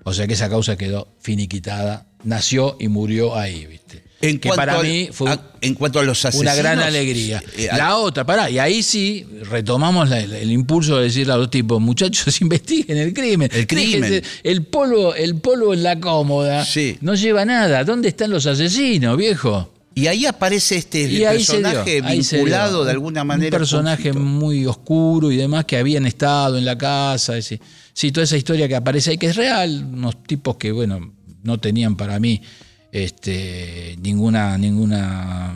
O 0.04 0.12
sea 0.14 0.26
que 0.26 0.34
esa 0.34 0.48
causa 0.48 0.76
quedó 0.76 1.08
finiquitada, 1.20 2.06
nació 2.24 2.76
y 2.80 2.88
murió 2.88 3.36
ahí, 3.36 3.66
¿viste? 3.66 4.02
En 4.22 4.38
que 4.38 4.50
para 4.50 4.78
al- 4.78 4.86
mí 4.86 5.08
fue 5.12 5.30
a- 5.30 5.40
en 5.62 5.74
cuanto 5.74 5.98
a 5.98 6.02
los 6.02 6.22
asesinos. 6.24 6.52
una 6.52 6.54
gran 6.54 6.78
alegría. 6.80 7.42
eh, 7.56 7.68
la 7.74 7.96
otra, 7.96 8.24
pará, 8.26 8.50
y 8.50 8.58
ahí 8.58 8.82
sí 8.82 9.26
retomamos 9.50 10.10
la- 10.10 10.20
el, 10.20 10.32
el 10.34 10.50
impulso 10.50 10.98
de 10.98 11.04
decirle 11.04 11.32
a 11.32 11.36
los 11.38 11.50
tipos, 11.50 11.80
muchachos, 11.80 12.38
investiguen 12.42 12.98
el 12.98 13.14
crimen. 13.14 13.50
El 13.52 13.66
crimen. 13.66 14.22
El 14.42 14.64
polvo, 14.66 15.14
el 15.14 15.36
polvo 15.36 15.72
en 15.72 15.82
la 15.82 15.98
cómoda 16.00 16.64
Sí. 16.66 16.98
no 17.00 17.14
lleva 17.14 17.44
nada. 17.46 17.82
¿Dónde 17.84 18.08
están 18.08 18.30
los 18.30 18.44
asesinos, 18.46 19.16
viejo? 19.16 19.72
Y 19.94 20.06
ahí 20.06 20.24
aparece 20.26 20.76
este 20.76 21.00
Y 21.02 21.06
dio, 21.08 21.30
personaje 21.30 22.00
vinculado 22.02 22.84
de 22.84 22.90
alguna 22.92 23.24
manera. 23.24 23.56
Un 23.56 23.60
personaje 23.60 24.12
muy 24.12 24.64
oscuro 24.66 25.32
y 25.32 25.36
demás 25.36 25.64
que 25.64 25.76
habían 25.78 26.06
estado 26.06 26.58
en 26.58 26.64
la 26.64 26.76
casa. 26.78 27.36
ese- 27.38 27.60
sí, 28.00 28.12
toda 28.12 28.24
esa 28.24 28.36
historia 28.36 28.66
que 28.68 28.76
aparece 28.76 29.10
ahí, 29.10 29.18
que 29.18 29.26
es 29.26 29.36
real. 29.36 29.86
Unos 29.92 30.22
tipos 30.24 30.56
que, 30.56 30.72
bueno, 30.72 31.12
no 31.42 31.58
tenían 31.58 31.96
para 31.96 32.18
mí 32.18 32.40
este, 32.92 33.96
ninguna, 34.02 34.56
ninguna. 34.58 35.54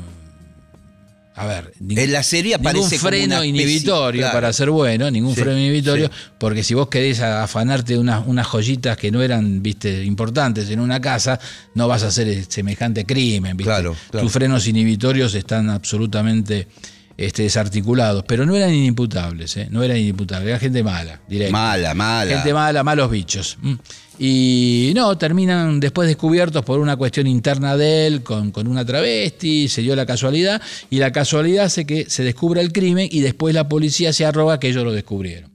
A 1.36 1.47
ver, 1.47 1.72
ning- 1.80 1.99
En 1.99 2.12
la 2.12 2.22
serie 2.22 2.57
ningún 2.59 2.88
freno 2.88 3.42
especie- 3.42 3.49
inhibitorio 3.49 4.20
claro. 4.20 4.34
para 4.34 4.53
ser 4.53 4.70
bueno, 4.70 5.11
ningún 5.11 5.34
Sí, 5.34 5.40
freno 5.40 5.59
inhibitorio, 5.59 6.07
sí. 6.07 6.12
porque 6.38 6.62
si 6.62 6.74
vos 6.74 6.86
querés 6.88 7.18
afanarte 7.20 7.99
unas, 7.99 8.24
unas 8.28 8.47
joyitas 8.47 8.97
que 8.97 9.11
no 9.11 9.20
eran, 9.20 9.61
viste, 9.61 10.05
importantes 10.05 10.70
en 10.70 10.78
una 10.78 11.01
casa, 11.01 11.40
no 11.74 11.88
vas 11.88 12.05
a 12.05 12.09
hacer 12.09 12.45
semejante 12.49 13.05
crimen, 13.05 13.57
viste. 13.57 13.68
Claro, 13.68 13.97
claro. 14.11 14.24
Tus 14.26 14.32
frenos 14.32 14.68
inhibitorios 14.68 15.34
están 15.34 15.70
absolutamente 15.70 16.68
este, 17.16 17.42
desarticulados, 17.44 18.24
pero 18.26 18.44
no 18.46 18.54
eran 18.56 18.72
inimputables, 18.72 19.56
¿eh? 19.56 19.68
no 19.70 19.82
eran 19.82 19.96
inimputables, 19.96 20.48
era 20.48 20.58
gente 20.58 20.82
mala, 20.82 21.20
directa. 21.28 21.52
Mala, 21.52 21.94
mala. 21.94 22.34
Gente 22.34 22.52
mala, 22.52 22.82
malos 22.82 23.10
bichos. 23.10 23.58
Mm. 23.60 23.74
Y 24.18 24.92
no, 24.94 25.18
terminan 25.18 25.80
después 25.80 26.06
descubiertos 26.06 26.64
por 26.64 26.78
una 26.78 26.96
cuestión 26.96 27.26
interna 27.26 27.76
de 27.76 28.06
él, 28.06 28.22
con, 28.22 28.50
con 28.52 28.68
una 28.68 28.84
travesti, 28.84 29.68
se 29.68 29.82
dio 29.82 29.96
la 29.96 30.06
casualidad, 30.06 30.62
y 30.90 30.98
la 30.98 31.12
casualidad 31.12 31.64
hace 31.64 31.84
que 31.84 32.08
se 32.08 32.22
descubra 32.22 32.60
el 32.60 32.72
crimen 32.72 33.08
y 33.10 33.20
después 33.20 33.54
la 33.54 33.68
policía 33.68 34.12
se 34.12 34.24
arroga 34.24 34.60
que 34.60 34.68
ellos 34.68 34.84
lo 34.84 34.92
descubrieron. 34.92 35.52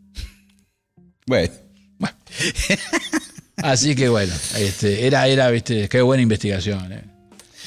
Bueno, 1.26 1.54
Así 3.58 3.96
que 3.96 4.10
bueno, 4.10 4.34
este, 4.58 5.06
era, 5.06 5.28
era, 5.28 5.50
viste, 5.52 5.90
qué 5.90 6.02
buena 6.02 6.24
investigación. 6.24 6.92
eh. 6.94 7.04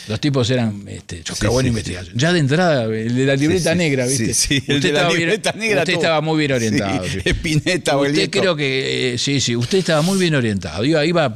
Los 0.08 0.20
tipos 0.20 0.50
eran, 0.50 0.84
este, 0.88 1.22
qué 1.22 1.32
Sí, 1.34 1.46
buena 1.46 1.66
sí, 1.66 1.68
investigación. 1.68 2.16
Ya 2.18 2.32
de 2.32 2.40
entrada, 2.40 2.84
el 2.84 3.14
de 3.14 3.24
la 3.26 3.36
libreta 3.36 3.74
negra, 3.74 4.06
viste. 4.06 4.34
sí, 4.34 4.62
el 4.66 4.80
de 4.80 4.92
la 4.92 5.06
bien- 5.08 5.20
libreta 5.20 5.52
negra 5.52 5.80
usted 5.82 5.92
estaba 5.94 6.20
muy 6.20 6.38
bien 6.38 6.52
orientado. 6.52 7.04
Spinetta, 7.24 7.96
Usted 7.96 8.30
creo 8.30 8.56
que, 8.56 9.14
eh, 9.14 9.18
sí, 9.18 9.40
sí, 9.40 9.54
usted 9.56 9.78
estaba 9.78 10.02
muy 10.02 10.18
bien 10.18 10.34
orientado. 10.34 10.84
Iba, 10.84 11.04
iba 11.06 11.34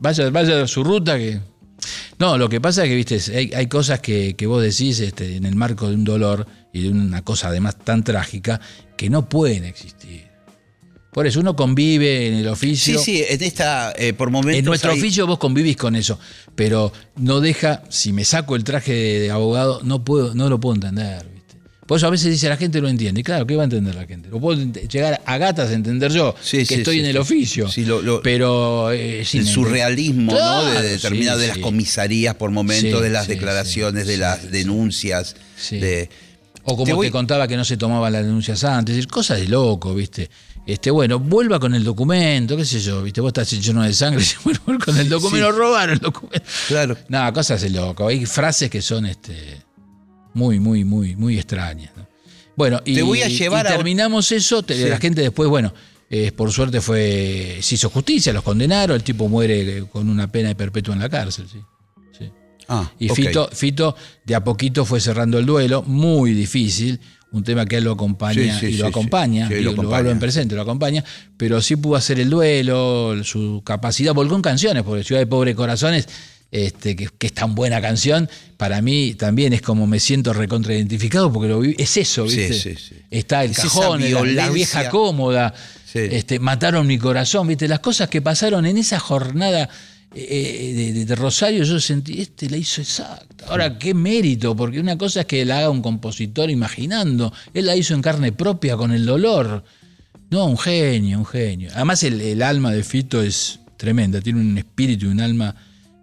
vaya, 0.00 0.28
vaya 0.30 0.62
a 0.62 0.66
su 0.68 0.84
ruta 0.84 1.16
que 1.16 1.40
No, 2.18 2.36
lo 2.38 2.48
que 2.48 2.60
pasa 2.60 2.84
es 2.84 2.90
que, 2.90 2.94
viste, 2.96 3.18
hay, 3.36 3.50
hay 3.54 3.66
cosas 3.66 4.00
que, 4.00 4.34
que 4.36 4.46
vos 4.46 4.62
decís 4.62 5.00
este, 5.00 5.36
en 5.36 5.46
el 5.46 5.54
marco 5.56 5.88
de 5.88 5.94
un 5.94 6.04
dolor 6.04 6.46
y 6.72 6.82
de 6.82 6.88
una 6.90 7.22
cosa 7.22 7.48
además 7.48 7.76
tan 7.82 8.04
trágica 8.04 8.60
que 8.96 9.10
no 9.10 9.28
pueden 9.28 9.64
existir. 9.64 10.26
Por 11.12 11.26
eso 11.26 11.40
uno 11.40 11.54
convive 11.54 12.26
en 12.28 12.34
el 12.34 12.48
oficio. 12.48 12.98
Sí, 12.98 13.04
sí, 13.18 13.24
en 13.28 13.42
esta, 13.42 13.92
eh, 13.98 14.14
por 14.14 14.30
momentos. 14.30 14.58
En 14.58 14.64
nuestro 14.64 14.92
hay- 14.92 14.98
oficio 14.98 15.26
vos 15.26 15.38
convivís 15.38 15.76
con 15.76 15.94
eso, 15.94 16.18
pero 16.54 16.90
no 17.16 17.40
deja, 17.40 17.82
si 17.90 18.12
me 18.14 18.24
saco 18.24 18.56
el 18.56 18.64
traje 18.64 18.92
de, 18.94 19.20
de 19.20 19.30
abogado, 19.30 19.80
no 19.84 20.02
puedo, 20.04 20.34
no 20.34 20.48
lo 20.48 20.58
puedo 20.58 20.74
entender, 20.76 21.22
¿viste? 21.34 21.56
Por 21.86 21.98
eso 21.98 22.06
a 22.06 22.10
veces 22.10 22.30
dice 22.32 22.48
la 22.48 22.56
gente 22.56 22.80
lo 22.80 22.88
entiende. 22.88 23.20
Y 23.20 23.24
claro, 23.24 23.46
¿qué 23.46 23.54
va 23.56 23.62
a 23.62 23.64
entender 23.64 23.94
la 23.94 24.06
gente? 24.06 24.30
Lo 24.30 24.40
puedo 24.40 24.58
llegar 24.58 25.20
a 25.26 25.36
gatas 25.36 25.68
a 25.68 25.74
entender 25.74 26.12
yo, 26.12 26.34
Sí, 26.42 26.58
que 26.58 26.64
sí, 26.66 26.74
estoy 26.76 26.94
sí, 26.94 27.00
en 27.00 27.06
el 27.06 27.18
oficio. 27.18 27.68
Sí, 27.68 27.84
lo- 27.84 28.00
lo- 28.00 28.22
pero 28.22 28.90
eh, 28.90 29.20
el 29.20 29.46
surrealismo, 29.46 30.32
¿no? 30.32 30.64
De 30.64 30.88
determinadas 30.92 31.40
de 31.42 31.48
las 31.48 31.58
comisarías 31.58 32.36
por 32.36 32.50
momentos, 32.52 33.02
de 33.02 33.10
las 33.10 33.28
declaraciones, 33.28 34.06
de 34.06 34.16
las 34.16 34.50
denuncias. 34.50 35.36
Sí. 35.58 35.78
De, 35.78 36.08
O 36.64 36.76
como 36.76 36.96
Te 37.00 37.06
te, 37.06 37.10
contaba 37.10 37.48
que 37.48 37.56
no 37.56 37.64
se 37.64 37.76
tomaban 37.76 38.12
las 38.12 38.24
denuncias 38.24 38.62
antes, 38.64 38.96
es 38.96 39.08
cosas 39.08 39.40
de 39.40 39.48
loco, 39.48 39.94
¿viste? 39.96 40.30
Este, 40.66 40.90
bueno, 40.92 41.18
vuelva 41.18 41.58
con 41.58 41.74
el 41.74 41.82
documento, 41.82 42.56
qué 42.56 42.64
sé 42.64 42.78
yo, 42.80 43.02
¿viste? 43.02 43.20
Vos 43.20 43.30
estás 43.30 43.50
lleno 43.50 43.82
de 43.82 43.92
sangre, 43.92 44.24
bueno, 44.44 44.60
con 44.84 44.96
el 44.96 45.08
documento, 45.08 45.50
Sí. 45.50 45.58
robaron 45.58 45.94
el 45.94 45.98
documento. 45.98 46.44
claro. 46.68 46.96
No, 47.08 47.32
cosas 47.32 47.60
de 47.62 47.70
loco. 47.70 48.06
Hay 48.06 48.24
frases 48.26 48.70
que 48.70 48.80
son 48.80 49.06
este, 49.06 49.60
muy, 50.34 50.60
muy, 50.60 50.84
muy, 50.84 51.16
muy 51.16 51.36
extrañas. 51.36 51.90
¿no? 51.96 52.06
Bueno, 52.56 52.80
y, 52.84 52.94
Te 52.94 53.02
voy 53.02 53.22
a 53.22 53.28
llevar 53.28 53.66
y 53.66 53.68
a- 53.68 53.76
terminamos 53.76 54.30
eso. 54.30 54.62
te- 54.62 54.76
Sí. 54.76 54.88
La 54.88 54.98
gente 54.98 55.20
después, 55.22 55.48
bueno, 55.48 55.72
eh, 56.08 56.30
por 56.30 56.52
suerte 56.52 56.80
fue 56.80 57.58
se 57.60 57.74
hizo 57.74 57.90
justicia, 57.90 58.32
los 58.32 58.44
condenaron. 58.44 58.94
El 58.94 59.02
tipo 59.02 59.28
muere 59.28 59.78
eh, 59.78 59.84
con 59.90 60.08
una 60.08 60.30
pena 60.30 60.48
de 60.50 60.54
perpetua 60.54 60.94
en 60.94 61.00
la 61.00 61.08
cárcel. 61.08 61.46
Sí. 61.50 61.58
Sí. 62.16 62.30
Ah, 62.68 62.88
Y. 63.00 63.08
Fito, 63.08 63.48
Fito 63.52 63.96
de 64.24 64.34
a 64.36 64.44
poquito 64.44 64.84
fue 64.84 65.00
cerrando 65.00 65.38
el 65.38 65.46
duelo, 65.46 65.82
muy 65.82 66.34
difícil, 66.34 67.00
un 67.32 67.42
tema 67.44 67.64
que 67.66 67.76
él 67.76 67.84
lo 67.84 67.92
acompaña 67.92 68.58
Sí, 68.60 68.66
sí, 68.68 68.74
y 68.74 68.76
lo 68.78 68.84
sí, 68.86 68.90
acompaña, 68.90 69.48
y 69.52 69.62
lo 69.62 69.94
hablo 69.94 70.10
en 70.10 70.18
presente, 70.18 70.54
lo 70.54 70.62
acompaña, 70.62 71.02
pero 71.36 71.60
sí 71.62 71.76
pudo 71.76 71.96
hacer 71.96 72.20
el 72.20 72.30
duelo, 72.30 73.22
su 73.24 73.62
capacidad, 73.64 74.12
volcó 74.14 74.36
en 74.36 74.42
canciones, 74.42 74.82
porque 74.82 75.02
Ciudad 75.04 75.20
de 75.20 75.26
Pobres 75.26 75.54
Corazones, 75.56 76.08
este, 76.50 76.94
que, 76.94 77.08
que 77.18 77.28
es 77.28 77.32
tan 77.32 77.54
buena 77.54 77.80
canción, 77.80 78.28
para 78.58 78.82
mí 78.82 79.14
también 79.14 79.54
es 79.54 79.62
como 79.62 79.86
me 79.86 79.98
siento 79.98 80.32
recontraidentificado 80.34 81.32
porque 81.32 81.48
lo 81.48 81.60
viví, 81.60 81.74
es 81.78 81.96
eso, 81.96 82.24
¿viste? 82.24 82.52
sí, 82.52 82.74
sí. 82.76 82.94
Está 83.10 83.44
el 83.44 83.52
Es 83.52 83.58
cajón, 83.58 84.00
la- 84.12 84.22
la, 84.24 84.50
vieja 84.50 84.90
cómoda, 84.90 85.54
este, 85.94 86.38
mataron 86.38 86.86
mi 86.86 86.98
corazón, 86.98 87.46
¿viste? 87.48 87.68
Las 87.68 87.80
cosas 87.80 88.08
que 88.08 88.20
pasaron 88.22 88.66
en 88.66 88.76
esa 88.78 88.98
jornada 88.98 89.68
eh, 90.14 91.04
de, 91.06 91.14
Rosario, 91.14 91.64
yo 91.64 91.78
sentí, 91.80 92.20
este 92.20 92.48
la 92.50 92.56
hizo 92.56 92.80
exacta. 92.80 93.46
Ahora, 93.48 93.78
qué 93.78 93.94
mérito, 93.94 94.54
porque 94.54 94.78
una 94.80 94.96
cosa 94.98 95.20
es 95.20 95.26
que 95.26 95.44
la 95.44 95.58
haga 95.58 95.70
un 95.70 95.82
compositor 95.82 96.50
imaginando, 96.50 97.32
él 97.54 97.66
la 97.66 97.76
hizo 97.76 97.94
en 97.94 98.02
carne 98.02 98.32
propia 98.32 98.76
con 98.76 98.92
el 98.92 99.04
dolor. 99.06 99.64
No, 100.30 100.46
un 100.46 100.58
genio, 100.58 101.18
un 101.18 101.26
genio. 101.26 101.70
Además, 101.74 102.02
el, 102.04 102.20
el 102.20 102.42
alma 102.42 102.72
de 102.72 102.82
Fito 102.84 103.22
es 103.22 103.60
tremenda, 103.76 104.20
tiene 104.20 104.40
un 104.40 104.56
espíritu 104.56 105.06
y 105.06 105.08
un 105.08 105.20
alma 105.20 105.54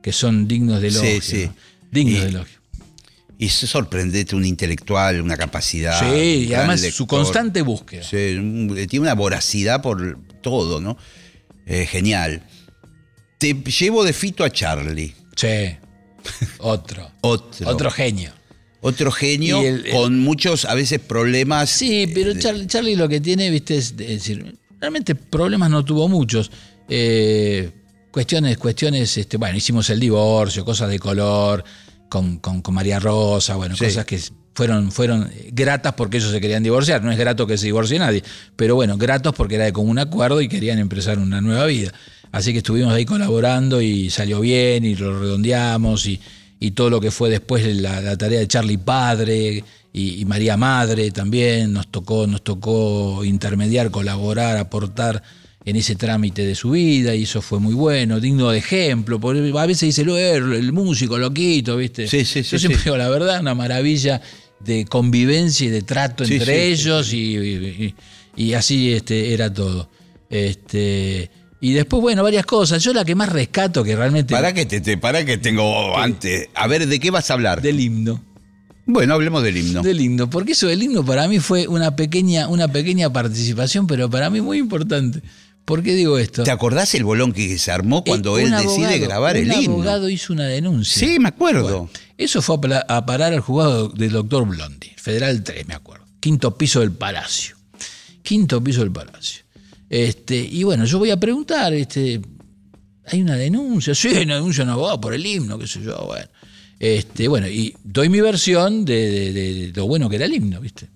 que 0.03 0.11
son 0.13 0.47
dignos 0.47 0.81
de 0.81 0.91
Sí, 0.91 0.97
elogio. 0.97 1.21
sí. 1.21 1.45
¿no? 1.47 1.53
Dignos 1.91 2.13
Y- 2.15 2.21
de 2.21 2.27
elogio. 2.29 2.59
Y 3.41 3.45
es 3.45 3.53
sorprendente, 3.53 4.35
un 4.35 4.43
intelectual, 4.43 5.21
una 5.21 5.37
capacidad. 5.37 5.97
Sí, 5.97 6.05
un 6.45 6.51
y 6.51 6.53
además 6.53 6.81
su 6.81 7.07
constante 7.07 7.61
búsqueda. 7.61 8.03
Sí, 8.03 8.35
tiene 8.89 8.99
una 8.99 9.15
voracidad 9.15 9.81
por 9.81 10.19
todo, 10.41 10.81
¿no? 10.81 10.97
Eh, 11.65 11.85
genial. 11.85 12.43
Te 13.39 13.53
llevo 13.53 14.03
de 14.03 14.13
Fito 14.13 14.43
a 14.43 14.51
Charlie. 14.51 15.15
Sí. 15.35 15.47
Otro. 16.59 17.09
Otro. 17.21 17.67
Otro 17.69 17.89
genio. 17.91 18.31
Otro 18.81 19.11
genio 19.11 19.61
Y 19.61 19.65
el- 19.65 19.85
el- 19.87 19.91
con 19.93 20.19
muchos, 20.19 20.65
a 20.65 20.73
veces, 20.75 20.99
problemas. 20.99 21.69
Sí, 21.69 22.07
pero 22.13 22.33
Charlie, 22.37 22.67
Charlie 22.67 22.95
lo 22.95 23.09
que 23.09 23.19
tiene, 23.19 23.49
viste, 23.49 23.77
es, 23.77 23.91
es 23.91 23.95
decir, 23.97 24.55
realmente 24.79 25.15
problemas 25.15 25.69
no 25.69 25.83
tuvo 25.83 26.07
muchos. 26.07 26.49
Eh, 26.87 27.71
cuestiones, 28.11 28.57
cuestiones, 28.57 29.17
este, 29.17 29.37
bueno, 29.37 29.57
hicimos 29.57 29.89
el 29.89 29.99
divorcio, 29.99 30.63
cosas 30.63 30.89
de 30.89 30.97
color, 30.99 31.63
con, 32.09 32.37
con- 32.39 32.61
con 32.61 32.73
María 32.73 32.99
Rosa, 32.99 33.55
bueno, 33.55 33.75
Sí. 33.75 33.85
cosas 33.85 34.05
que 34.05 34.19
fueron, 34.55 34.91
fueron 34.91 35.29
gratas 35.51 35.93
porque 35.93 36.17
ellos 36.17 36.31
se 36.31 36.39
querían 36.41 36.63
divorciar. 36.63 37.03
No 37.03 37.11
es 37.11 37.17
grato 37.17 37.45
que 37.47 37.57
se 37.57 37.65
divorcie 37.65 37.99
nadie, 37.99 38.23
pero 38.55 38.75
bueno, 38.75 38.97
gratos 38.97 39.33
porque 39.35 39.55
era 39.55 39.65
de 39.65 39.73
común 39.73 39.99
acuerdo 39.99 40.41
y 40.41 40.47
querían 40.49 40.79
empezar 40.79 41.19
una 41.19 41.39
nueva 41.41 41.65
vida. 41.65 41.93
Así 42.31 42.51
que 42.51 42.59
estuvimos 42.59 42.93
ahí 42.93 43.05
colaborando 43.05 43.81
y 43.81 44.09
salió 44.09 44.39
bien 44.39 44.85
y 44.85 44.95
lo 44.95 45.19
redondeamos 45.19 46.05
y, 46.05 46.19
y 46.59 46.71
todo 46.71 46.89
lo 46.89 47.01
que 47.01 47.09
fue 47.11 47.29
después 47.29 47.65
la, 47.77 48.01
la 48.01 48.15
tarea 48.17 48.39
de 48.39 48.47
Charlie 48.47 48.77
Padre 48.77 49.63
y, 49.93 50.21
y 50.21 50.25
María 50.25 50.55
Madre 50.55 51.09
también 51.11 51.73
nos 51.73 51.87
tocó, 51.87 52.27
nos 52.27 52.43
tocó 52.43 53.23
intermediar, 53.25 53.89
colaborar, 53.89 54.57
aportar 54.57 55.23
en 55.65 55.75
ese 55.75 55.95
trámite 55.95 56.45
de 56.45 56.55
su 56.55 56.71
vida 56.71 57.15
y 57.15 57.23
eso 57.23 57.41
fue 57.41 57.59
muy 57.59 57.73
bueno, 57.73 58.19
digno 58.19 58.49
de 58.51 58.59
ejemplo. 58.59 59.19
porque 59.19 59.51
a 59.57 59.65
veces 59.65 59.81
dice, 59.87 60.05
"Lo, 60.05 60.17
el, 60.17 60.53
el 60.53 60.71
músico, 60.71 61.17
loquito, 61.17 61.77
¿viste? 61.77 62.07
Sí, 62.07 62.23
sí, 62.25 62.43
sí, 62.43 62.51
Yo 62.51 62.59
siempre 62.59 62.81
digo, 62.83 62.97
la 62.97 63.09
verdad, 63.09 63.41
una 63.41 63.55
maravilla 63.55 64.21
de 64.59 64.85
convivencia 64.85 65.65
y 65.67 65.69
de 65.69 65.81
trato 65.81 66.23
entre 66.23 66.67
ellos 66.67 67.11
Y, 67.13 67.37
y- 67.37 67.95
y 68.35 68.53
así 68.53 68.93
este, 68.93 69.33
era 69.33 69.51
todo. 69.53 69.89
Este, 70.29 71.29
y 71.61 71.73
después, 71.73 72.01
bueno, 72.01 72.23
varias 72.23 72.45
cosas. 72.45 72.83
Yo 72.83 72.93
la 72.93 73.03
que 73.05 73.15
más 73.15 73.29
rescato, 73.29 73.83
que 73.83 73.95
realmente... 73.95 74.33
Para 74.33 74.53
que 74.53 74.65
te, 74.65 74.79
te- 74.81 74.97
para 74.97 75.25
que 75.25 75.37
tengo 75.37 75.97
antes. 75.97 76.47
A 76.55 76.67
ver, 76.67 76.87
¿de 76.87 76.99
qué 76.99 77.11
vas 77.11 77.29
a 77.29 77.33
hablar? 77.33 77.61
Del 77.61 77.79
himno. 77.79 78.23
Bueno, 78.85 79.13
hablemos 79.13 79.43
del 79.43 79.57
himno. 79.57 79.81
Del 79.83 80.01
himno, 80.01 80.29
porque 80.29 80.53
eso 80.53 80.67
del 80.67 80.81
himno 80.81 81.05
para 81.05 81.27
mí 81.27 81.39
fue 81.39 81.67
una 81.67 81.95
pequeña, 81.95 82.47
una 82.47 82.67
pequeña 82.67 83.11
participación, 83.13 83.85
pero 83.87 84.09
para 84.09 84.29
mí 84.29 84.41
muy 84.41 84.57
importante. 84.57 85.21
¿Por 85.65 85.83
qué 85.83 85.93
digo 85.93 86.17
esto? 86.17 86.41
¿Te 86.43 86.49
acordás 86.49 86.95
el 86.95 87.03
bolón 87.03 87.31
que 87.31 87.55
se 87.59 87.71
armó 87.71 88.03
cuando 88.03 88.39
Eh, 88.39 88.43
él 88.45 88.53
un 88.53 88.57
decide 88.57 88.85
abogado- 88.87 89.01
grabar 89.01 89.37
el 89.37 89.51
un 89.51 89.61
himno? 89.61 89.73
abogado 89.73 90.09
hizo 90.09 90.33
una 90.33 90.45
denuncia. 90.45 90.97
Sí, 91.07 91.19
me 91.19 91.27
acuerdo. 91.29 91.61
Bueno, 91.63 91.89
eso 92.17 92.41
fue 92.41 92.57
a 92.87 93.05
parar 93.05 93.33
al 93.33 93.41
juzgado 93.41 93.89
del 93.89 94.09
doctor 94.11 94.47
Blondi, 94.47 94.89
Federal 94.97 95.43
3, 95.43 95.67
me 95.67 95.75
acuerdo. 95.75 96.05
Quinto 96.19 96.57
piso 96.57 96.79
del 96.79 96.91
Palacio. 96.91 97.55
Quinto 98.23 98.63
piso 98.63 98.79
del 98.81 98.91
Palacio. 98.91 99.43
Este, 99.89 100.35
y 100.37 100.63
bueno, 100.63 100.85
yo 100.85 100.99
voy 100.99 101.09
a 101.11 101.17
preguntar, 101.19 101.73
este, 101.73 102.21
hay 103.07 103.21
una 103.21 103.35
denuncia, 103.35 103.95
sí, 103.95 104.09
hay 104.09 104.23
una 104.23 104.35
denuncia 104.35 104.63
de 104.63 104.69
un 104.69 104.73
abogado 104.73 105.01
por 105.01 105.13
el 105.13 105.25
himno, 105.25 105.57
qué 105.57 105.67
sé 105.67 105.81
yo, 105.81 105.97
bueno. 106.05 106.27
Este, 106.79 107.27
bueno, 107.27 107.47
y 107.47 107.75
doy 107.83 108.07
mi 108.07 108.21
versión 108.21 108.85
de, 108.85 109.09
de- 109.09 109.33
de 109.33 109.71
lo 109.75 109.85
bueno 109.87 110.09
que 110.09 110.15
era 110.15 110.25
el 110.25 110.33
himno, 110.33 110.61
¿viste? 110.61 110.87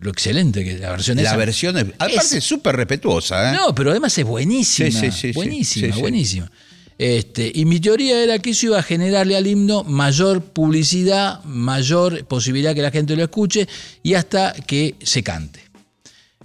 Lo 0.00 0.10
excelente 0.10 0.64
que 0.64 0.78
la 0.78 0.90
versión 0.90 1.16
La 1.16 1.22
esa. 1.24 1.36
versión, 1.36 1.76
es- 1.78 1.86
aparte, 1.98 2.38
es 2.38 2.44
súper 2.44 2.74
respetuosa, 2.76 3.52
¿eh? 3.52 3.56
No, 3.56 3.74
pero 3.74 3.90
además 3.90 4.16
es 4.18 4.24
buenísima. 4.24 4.90
Sí, 4.90 5.10
sí, 5.10 5.10
sí, 5.12 5.32
buenísima, 5.32 5.96
buenísima. 5.96 6.50
Este, 6.96 7.52
y 7.54 7.64
mi 7.66 7.78
teoría 7.78 8.20
era 8.24 8.40
que 8.40 8.50
eso 8.50 8.66
iba 8.66 8.78
a 8.80 8.82
generarle 8.82 9.36
al 9.36 9.46
himno 9.46 9.84
mayor 9.84 10.42
publicidad, 10.42 11.44
mayor 11.44 12.24
posibilidad 12.26 12.74
que 12.74 12.82
la 12.82 12.90
gente 12.90 13.14
lo 13.14 13.22
escuche 13.22 13.68
y 14.02 14.14
hasta 14.14 14.52
que 14.52 14.96
se 15.00 15.22
cante. 15.22 15.60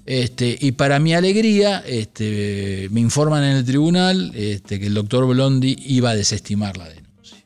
Este, 0.06 0.58
y 0.60 0.74
para 0.74 1.00
mi 1.00 1.14
alegría, 1.14 1.82
este, 1.88 2.88
me 2.92 3.00
informan 3.00 3.44
en 3.44 3.58
el 3.58 3.66
tribunal 3.66 4.32
este, 4.36 4.80
que 4.80 4.88
el 4.88 4.94
doctor 4.94 5.26
Blondi 5.26 5.78
iba 5.86 6.10
a 6.10 6.16
desestimar 6.16 6.76
la 6.78 6.90
denuncia. 6.90 7.38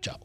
Chao. 0.00 0.18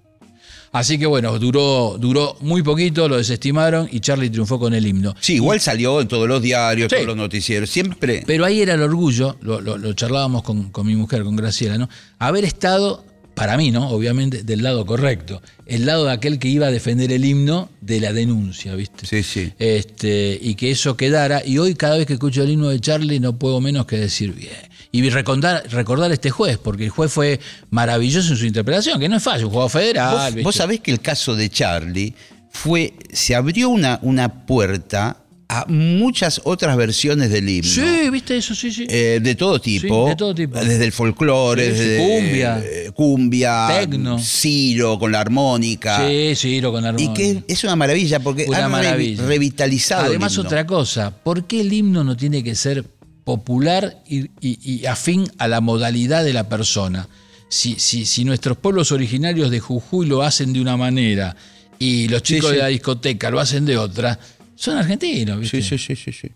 Así 0.72 0.98
que 0.98 1.06
bueno, 1.06 1.38
duró, 1.38 1.98
duró 2.00 2.38
muy 2.40 2.64
poquito, 2.64 3.10
lo 3.10 3.18
desestimaron 3.18 3.90
y 3.92 4.00
Charlie 4.00 4.30
triunfó 4.30 4.58
con 4.58 4.74
el 4.74 4.88
himno. 4.88 5.14
Sí, 5.20 5.34
igual 5.36 5.60
salió 5.60 6.00
en 6.00 6.08
todos 6.08 6.30
los 6.30 6.42
diarios, 6.42 6.90
Sí. 6.90 6.96
todos 6.96 7.08
los 7.08 7.18
noticieros. 7.18 7.70
Siempre. 7.70 8.24
Pero 8.26 8.46
ahí 8.46 8.62
era 8.62 8.76
el 8.76 8.82
orgullo, 8.82 9.36
lo, 9.42 9.60
lo- 9.60 9.78
lo 9.78 9.92
charlábamos 9.94 10.44
con, 10.44 10.70
con 10.70 10.88
mi 10.88 10.96
mujer, 10.96 11.24
con 11.26 11.36
Graciela, 11.36 11.78
¿no? 11.78 11.90
Haber 12.20 12.46
estado, 12.46 13.04
para 13.40 13.56
mí, 13.56 13.72
¿no? 13.72 13.90
Obviamente, 13.90 14.44
del 14.44 14.64
lado 14.64 14.86
correcto. 14.86 15.42
El 15.66 15.86
lado 15.86 16.04
de 16.04 16.12
aquel 16.12 16.40
que 16.40 16.50
iba 16.50 16.68
a 16.68 16.72
defender 16.72 17.14
el 17.14 17.24
himno 17.24 17.70
de 17.80 18.02
la 18.02 18.12
denuncia, 18.12 18.76
¿viste? 18.76 19.06
Sí, 19.06 19.24
sí. 19.24 19.54
Este, 19.58 20.38
y 20.42 20.56
que 20.56 20.72
eso 20.72 20.98
quedara. 20.98 21.42
Y 21.46 21.58
hoy, 21.58 21.74
cada 21.74 21.96
vez 21.96 22.06
que 22.06 22.14
escucho 22.16 22.44
el 22.44 22.50
himno 22.50 22.68
de 22.68 22.82
Charlie, 22.82 23.22
no 23.22 23.40
puedo 23.40 23.62
menos 23.62 23.86
que 23.86 23.96
decir 23.96 24.34
bien. 24.34 24.52
Y 24.92 25.10
recordar, 25.10 25.64
recordar 25.72 26.12
a 26.12 26.16
este 26.16 26.32
juez, 26.32 26.58
porque 26.58 26.84
el 26.84 26.90
juez 26.90 27.14
fue 27.14 27.40
maravilloso 27.70 28.34
en 28.34 28.38
su 28.40 28.46
interpretación, 28.46 29.00
que 29.00 29.08
no 29.08 29.16
es 29.16 29.24
fácil, 29.24 29.46
un 29.46 29.52
juego 29.52 29.70
federal. 29.70 30.36
Vos, 30.44 30.58
sabés 30.58 30.82
que 30.82 30.92
el 30.92 31.00
caso 31.00 31.34
de 31.34 31.50
Charlie 31.50 32.14
fue. 32.50 32.94
Se 33.14 33.36
abrió 33.36 33.70
una, 33.70 34.00
una 34.02 34.46
puerta 34.46 35.24
a 35.52 35.66
muchas 35.68 36.42
otras 36.44 36.78
versiones 36.78 37.32
del 37.32 37.50
himno. 37.50 37.68
Sí, 37.70 38.10
¿viste 38.12 38.38
eso? 38.38 38.54
Sí, 38.54 38.72
sí. 38.72 38.86
Eh, 38.88 39.20
de 39.22 39.34
todo 39.34 39.60
tipo. 39.60 40.04
Sí, 40.06 40.10
de 40.12 40.16
todo 40.16 40.36
tipo. 40.36 40.60
Desde 40.60 40.86
el 40.86 40.92
folclore, 40.92 41.76
Sí, 41.76 41.98
cumbia. 41.98 42.62
eh, 42.64 42.92
cumbia, 42.94 43.68
Tecno. 43.80 44.20
Ciro 44.20 45.00
con 45.00 45.12
la 45.12 45.22
armónica. 45.22 46.08
sí, 46.36 46.62
lo 46.62 46.72
con 46.72 46.84
Y 46.84 46.88
armonía. 46.88 47.14
que 47.16 47.44
es 47.48 47.64
una 47.64 47.76
maravilla 47.76 48.20
porque 48.20 48.46
Una 48.48 48.70
maravilla. 48.70 49.26
revitalizado. 49.26 50.04
el 50.04 50.10
Además, 50.10 50.34
himno. 50.36 50.44
otra 50.48 50.68
cosa, 50.68 51.12
¿por 51.24 51.46
qué 51.48 51.62
el 51.62 51.74
himno 51.74 52.04
no 52.04 52.16
tiene 52.16 52.44
que 52.44 52.54
ser 52.54 52.86
popular 53.24 54.04
y, 54.08 54.26
y- 54.42 54.60
y 54.82 54.86
afín 54.86 55.26
a 55.40 55.48
la 55.48 55.62
modalidad 55.62 56.24
de 56.24 56.34
la 56.34 56.48
persona? 56.48 57.08
si, 57.52 57.80
si, 57.80 58.06
si 58.06 58.26
nuestros 58.26 58.58
pueblos 58.60 58.92
originarios 58.92 59.50
de 59.50 59.60
Jujuy 59.60 60.06
lo 60.06 60.22
hacen 60.22 60.54
de 60.54 60.62
una 60.62 60.78
manera 60.78 61.36
y 61.80 62.08
los 62.08 62.22
chicos 62.22 62.52
sí. 62.52 62.58
de 62.58 62.62
la 62.62 62.68
discoteca 62.68 63.32
lo 63.32 63.40
hacen 63.40 63.66
de 63.66 63.76
otra, 63.76 64.20
son 64.60 64.78
argentinos, 64.78 65.40
¿viste? 65.40 65.62
Sí, 65.62 65.78
sí, 65.78 65.96
sí, 65.96 65.96
sí, 65.96 66.12
sí. 66.12 66.30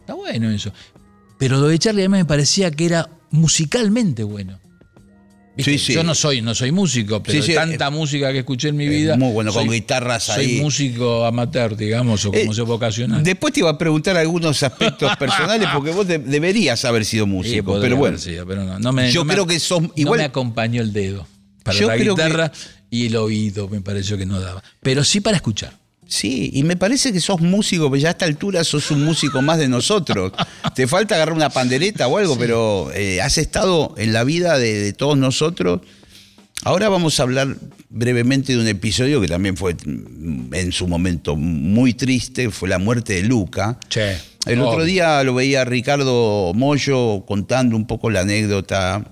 Está 0.00 0.14
bueno 0.14 0.50
eso. 0.50 0.72
Pero 1.38 1.58
lo 1.58 1.68
de 1.68 1.78
Charlie 1.78 2.02
además 2.02 2.20
me 2.20 2.24
parecía 2.26 2.70
que 2.70 2.84
era 2.84 3.08
musicalmente 3.30 4.22
bueno. 4.24 4.58
Sí, 5.58 5.78
sí. 5.78 5.92
Yo 5.92 6.02
no 6.04 6.14
soy, 6.14 6.40
no 6.40 6.54
soy 6.54 6.72
músico, 6.72 7.22
pero 7.22 7.42
Sí, 7.42 7.52
tanta 7.54 7.90
música 7.90 8.32
que 8.32 8.38
escuché 8.38 8.68
en 8.68 8.76
mi 8.76 8.88
vida. 8.88 9.16
muy 9.16 9.32
bueno, 9.32 9.52
con 9.52 9.66
soy- 9.66 9.74
guitarras 9.80 10.22
soy 10.24 10.44
ahí. 10.46 10.60
músico 10.60 11.24
amateur, 11.26 11.76
digamos, 11.76 12.24
o 12.24 12.30
como 12.30 12.52
Eh, 12.52 12.54
sea 12.54 12.64
vocacional. 12.64 13.22
Después 13.22 13.52
te 13.52 13.60
iba 13.60 13.68
a 13.70 13.76
preguntar 13.76 14.16
algunos 14.16 14.62
aspectos 14.62 15.14
personales 15.18 15.68
porque 15.74 15.90
vos 15.90 16.06
de- 16.06 16.18
deberías 16.18 16.82
haber 16.86 17.04
sido 17.04 17.26
músico, 17.26 17.78
pero 17.80 17.96
bueno. 17.96 18.16
haber 18.16 18.20
sido, 18.20 18.46
pero 18.46 18.64
no, 18.64 18.78
no 18.78 18.92
me, 18.92 19.10
Yo 19.10 19.20
no 19.22 19.24
me- 19.26 19.34
creo 19.34 19.46
que 19.46 19.58
sos 19.60 19.82
no 19.82 19.92
igual- 19.96 20.18
me 20.20 20.24
acompañó 20.24 20.80
el 20.80 20.92
dedo 20.94 21.26
para 21.62 21.78
Yo 21.78 21.88
la 21.88 21.96
que- 21.96 22.04
guitarra 22.08 22.52
y 22.88 23.06
el 23.06 23.16
oído 23.16 23.68
me 23.68 23.80
pareció 23.82 24.16
que 24.16 24.24
no 24.26 24.40
daba. 24.40 24.62
Pero 24.82 25.04
sí 25.04 25.20
para 25.20 25.36
escuchar. 25.36 25.78
Sí, 26.10 26.50
y 26.52 26.64
me 26.64 26.76
parece 26.76 27.12
que 27.12 27.20
sos 27.20 27.40
músico, 27.40 27.88
pero 27.88 28.02
ya 28.02 28.08
a 28.08 28.10
esta 28.10 28.24
altura 28.24 28.64
sos 28.64 28.90
un 28.90 29.04
músico 29.04 29.42
más 29.42 29.58
de 29.58 29.68
nosotros. 29.68 30.32
Te 30.74 30.88
falta 30.88 31.14
agarrar 31.14 31.36
una 31.36 31.50
pandereta 31.50 32.08
o 32.08 32.18
algo, 32.18 32.36
pero 32.36 32.90
eh, 32.92 33.20
has 33.20 33.38
estado 33.38 33.94
en 33.96 34.12
la 34.12 34.24
vida 34.24 34.58
de, 34.58 34.74
de 34.74 34.92
todos 34.92 35.16
nosotros. 35.16 35.82
Ahora 36.64 36.88
vamos 36.88 37.20
a 37.20 37.22
hablar 37.22 37.56
brevemente 37.90 38.52
de 38.54 38.58
un 38.58 38.66
episodio 38.66 39.20
que 39.20 39.28
también 39.28 39.56
fue 39.56 39.74
mm, 39.74 40.52
en 40.52 40.72
su 40.72 40.88
momento 40.88 41.36
muy 41.36 41.94
triste, 41.94 42.50
fue 42.50 42.68
la 42.68 42.80
muerte 42.80 43.12
de 43.12 43.22
Luca. 43.22 43.78
Che. 43.88 44.18
El 44.46 44.60
otro 44.62 44.82
día 44.82 45.22
lo 45.22 45.34
veía 45.34 45.62
a 45.62 45.64
Ricardo 45.64 46.52
Mollo 46.54 47.24
contando 47.24 47.76
un 47.76 47.86
poco 47.86 48.10
la 48.10 48.22
anécdota 48.22 49.04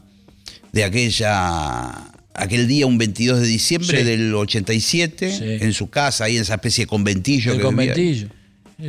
de 0.72 0.82
aquella 0.82 1.94
aquel 2.38 2.66
día, 2.68 2.86
un 2.86 2.98
22 2.98 3.40
de 3.40 3.46
diciembre 3.46 3.98
Sí. 3.98 4.04
del 4.04 4.34
87, 4.34 5.30
Sí. 5.36 5.64
en 5.64 5.72
su 5.72 5.90
casa, 5.90 6.24
ahí 6.24 6.36
en 6.36 6.42
esa 6.42 6.54
especie 6.54 6.84
de 6.84 6.88
conventillo. 6.88 7.52
El 7.52 7.58
que 7.58 7.64
conventillo. 7.64 8.28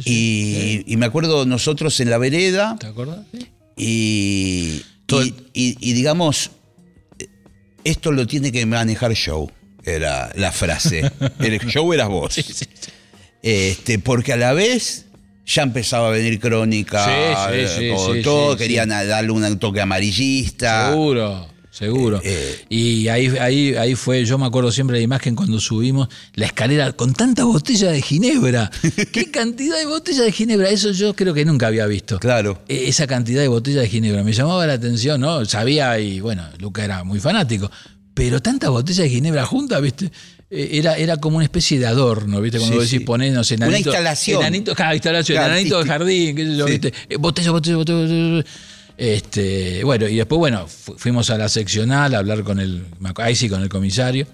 Sí. 0.04 0.84
Y, 0.86 0.98
me 0.98 1.06
acuerdo 1.08 1.46
nosotros 1.48 2.00
en 2.00 2.12
la 2.12 2.20
vereda 2.20 2.78
¿Te? 2.80 2.88
Sí. 3.40 3.48
y, 3.76 4.82
Todo 5.08 5.24
y, 5.26 5.34
y- 5.54 5.94
digamos, 5.94 6.52
esto 7.84 8.12
lo 8.12 8.28
tiene 8.28 8.52
que 8.52 8.66
manejar 8.66 9.14
Show, 9.14 9.50
era 9.84 10.32
la 10.36 10.52
frase. 10.52 11.10
El 11.40 11.60
show 11.68 11.92
eras 11.94 12.08
vos. 12.10 12.38
Este, 13.42 14.00
porque 14.00 14.34
a 14.34 14.38
la 14.38 14.54
vez 14.54 15.06
ya 15.46 15.64
empezaba 15.64 16.10
a 16.10 16.12
venir 16.12 16.40
crónica, 16.40 17.50
eh, 17.52 18.22
todo, 18.24 18.52
sí, 18.54 18.58
querían 18.60 18.90
darle 18.90 19.32
un 19.32 19.58
toque 19.58 19.82
amarillista. 19.82 20.90
Seguro, 20.92 21.48
seguro. 21.80 22.20
Eh, 22.24 22.66
y 22.70 23.08
ahí, 23.08 23.28
ahí, 23.40 23.74
ahí 23.76 23.96
fue, 23.96 24.26
yo 24.26 24.38
me 24.38 24.46
acuerdo 24.46 24.72
siempre 24.72 24.96
de 24.96 25.00
la 25.02 25.06
imagen 25.06 25.34
cuando 25.36 25.60
subimos 25.60 26.10
la 26.36 26.46
escalera 26.46 26.92
con 26.92 27.14
tanta 27.14 27.46
botella 27.46 27.90
de 27.92 28.02
ginebra. 28.02 28.70
¿Qué 29.12 29.32
cantidad 29.32 29.78
de 29.78 29.86
botella 29.86 30.24
de 30.24 30.32
ginebra? 30.32 30.70
Eso 30.70 30.92
yo 30.92 31.16
creo 31.16 31.34
que 31.34 31.46
nunca 31.46 31.68
había 31.68 31.86
visto. 31.88 32.20
Claro. 32.20 32.62
E- 32.68 32.90
Esa 32.90 33.08
cantidad 33.08 33.42
de 33.42 33.48
botella 33.48 33.82
de 33.82 33.88
ginebra. 33.88 34.24
Me 34.24 34.34
llamaba 34.34 34.68
la 34.68 34.74
atención, 34.74 35.22
¿no? 35.22 35.46
Sabía 35.46 35.98
y 36.00 36.20
bueno, 36.20 36.44
Luca 36.60 36.84
era 36.84 37.04
muy 37.04 37.20
fanático. 37.20 37.72
Pero 38.14 38.42
tanta 38.42 38.68
botella 38.70 39.04
de 39.04 39.10
ginebra 39.10 39.46
junta, 39.46 39.80
¿viste? 39.80 40.12
Eh, 40.52 40.70
Era, 40.74 40.98
era 40.98 41.16
como 41.18 41.38
una 41.38 41.46
especie 41.46 41.80
de 41.80 41.86
adorno, 41.86 42.42
¿viste? 42.42 42.58
Cuando 42.58 42.74
Sí, 42.74 42.78
vos 42.80 42.84
decís 42.90 43.00
sí. 43.00 43.06
ponés, 43.06 43.32
no 43.34 43.44
sé, 43.44 43.56
Una 43.56 43.68
enanito, 43.68 43.90
instalación. 43.92 44.42
Enanito, 44.42 44.76
claro, 44.76 44.94
instalación, 44.96 45.36
Claro, 45.38 45.54
enanito 45.54 45.78
de 45.78 45.84
sí, 45.84 45.90
jardín, 45.90 46.36
qué 46.36 46.46
sé 46.46 46.58
yo. 46.58 46.66
¿viste? 46.66 46.94
Eh, 47.08 47.18
Botella, 47.18 47.52
botella, 47.52 47.78
botella, 47.78 48.00
botella. 48.00 48.46
Este, 49.02 49.82
bueno, 49.86 50.10
y 50.10 50.18
después, 50.18 50.38
bueno, 50.40 50.68
fu- 50.68 50.96
fuimos 50.98 51.30
a 51.30 51.38
la 51.38 51.48
seccional 51.48 52.14
a 52.14 52.18
hablar 52.18 52.44
con 52.44 52.60
el, 52.60 52.86
ahí 53.16 53.34
sí, 53.34 53.48
con 53.48 53.62
el 53.62 53.70
comisario. 53.70 54.28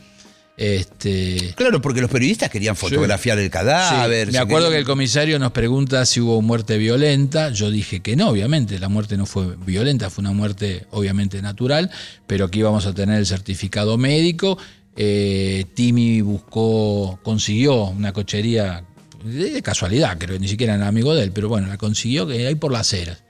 Este, 0.57 1.53
Claro, 1.55 1.81
porque 1.81 2.01
los 2.01 2.09
periodistas 2.09 2.49
querían 2.49 2.75
fotografiar 2.75 3.37
el 3.37 3.45
Sí, 3.45 3.49
cadáver. 3.51 4.31
me 4.31 4.37
acuerdo 4.37 4.71
que 4.71 4.77
el 4.77 4.85
comisario 4.85 5.37
nos 5.37 5.51
pregunta 5.51 6.05
si 6.05 6.19
hubo 6.21 6.41
muerte 6.41 6.77
violenta. 6.77 7.49
Yo 7.51 7.69
dije 7.69 7.99
que 8.01 8.15
no, 8.15 8.29
obviamente, 8.29 8.79
la 8.79 8.89
muerte 8.89 9.17
no 9.17 9.25
fue 9.25 9.55
violenta, 9.65 10.09
fue 10.09 10.21
una 10.23 10.31
muerte 10.31 10.87
obviamente 10.91 11.41
natural, 11.41 11.91
pero 12.25 12.49
que 12.49 12.59
íbamos 12.59 12.85
a 12.85 12.93
tener 12.93 13.19
el 13.19 13.25
certificado 13.25 13.97
médico. 13.97 14.57
Eh, 14.95 15.65
Timmy 15.75 16.21
buscó, 16.21 17.19
consiguió 17.21 17.83
una 17.85 18.13
cochería 18.13 18.83
de 19.25 19.61
casualidad, 19.61 20.17
creo 20.17 20.35
que 20.35 20.39
ni 20.39 20.47
siquiera 20.47 20.75
era 20.75 20.87
amigo 20.87 21.13
de 21.13 21.23
él, 21.23 21.31
pero 21.33 21.49
bueno, 21.49 21.67
la 21.67 21.77
consiguió 21.77 22.25
que 22.25 22.47
ahí 22.47 22.55
por 22.55 22.71
las 22.71 22.93
eras. 22.93 23.21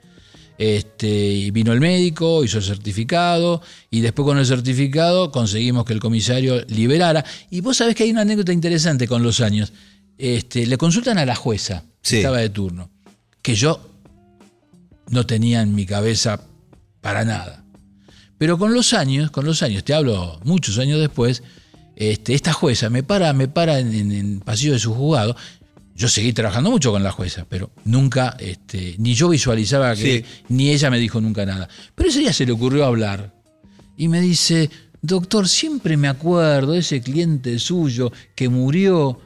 Este, 0.58 1.08
y 1.08 1.50
vino 1.50 1.72
el 1.72 1.80
médico, 1.80 2.42
hizo 2.42 2.58
el 2.58 2.64
certificado, 2.64 3.60
y 3.90 4.00
después 4.00 4.24
con 4.24 4.38
el 4.38 4.46
certificado 4.46 5.30
conseguimos 5.30 5.84
que 5.84 5.92
el 5.92 6.00
comisario 6.00 6.64
liberara. 6.68 7.24
Y 7.50 7.60
vos 7.60 7.76
sabés 7.76 7.94
que 7.94 8.04
hay 8.04 8.10
una 8.10 8.22
anécdota 8.22 8.52
interesante 8.52 9.06
con 9.06 9.22
los 9.22 9.40
años. 9.40 9.72
Este, 10.18 10.66
le 10.66 10.78
consultan 10.78 11.18
a 11.18 11.26
la 11.26 11.34
jueza, 11.34 11.84
que 12.02 12.18
estaba 12.18 12.38
de 12.38 12.48
turno, 12.48 12.90
que 13.42 13.54
yo 13.54 13.80
no 15.10 15.26
tenía 15.26 15.60
en 15.60 15.74
mi 15.74 15.86
cabeza 15.86 16.40
para 17.00 17.24
nada. 17.24 17.64
Pero 18.38 18.58
con 18.58 18.74
los 18.74 18.92
años, 18.92 19.30
con 19.30 19.44
los 19.44 19.62
años, 19.62 19.84
te 19.84 19.94
hablo 19.94 20.40
muchos 20.44 20.78
años 20.78 21.00
después, 21.00 21.42
este, 21.96 22.34
esta 22.34 22.52
jueza 22.52 22.90
me 22.90 23.02
para, 23.02 23.32
me 23.32 23.48
para 23.48 23.78
en, 23.78 23.94
en, 23.94 24.12
en 24.12 24.40
pasillo 24.40 24.74
de 24.74 24.78
su 24.78 24.94
juzgado. 24.94 25.36
Yo 25.96 26.08
seguí 26.08 26.32
trabajando 26.34 26.70
mucho 26.70 26.92
con 26.92 27.02
la 27.02 27.10
jueza, 27.10 27.46
pero 27.48 27.70
nunca, 27.84 28.36
este, 28.38 28.94
ni 28.98 29.14
yo 29.14 29.30
visualizaba 29.30 29.94
que, 29.96 30.18
Sí. 30.18 30.44
ni 30.50 30.70
ella 30.70 30.90
me 30.90 30.98
dijo 30.98 31.20
nunca 31.22 31.46
nada. 31.46 31.68
Pero 31.94 32.10
ese 32.10 32.18
día 32.20 32.32
se 32.34 32.44
le 32.44 32.52
ocurrió 32.52 32.84
hablar 32.84 33.32
y 33.96 34.08
me 34.08 34.20
dice, 34.20 34.68
doctor, 35.00 35.48
siempre 35.48 35.96
me 35.96 36.08
acuerdo 36.08 36.72
de 36.72 36.80
ese 36.80 37.00
cliente 37.00 37.58
suyo 37.58 38.12
que 38.34 38.48
murió. 38.50 39.20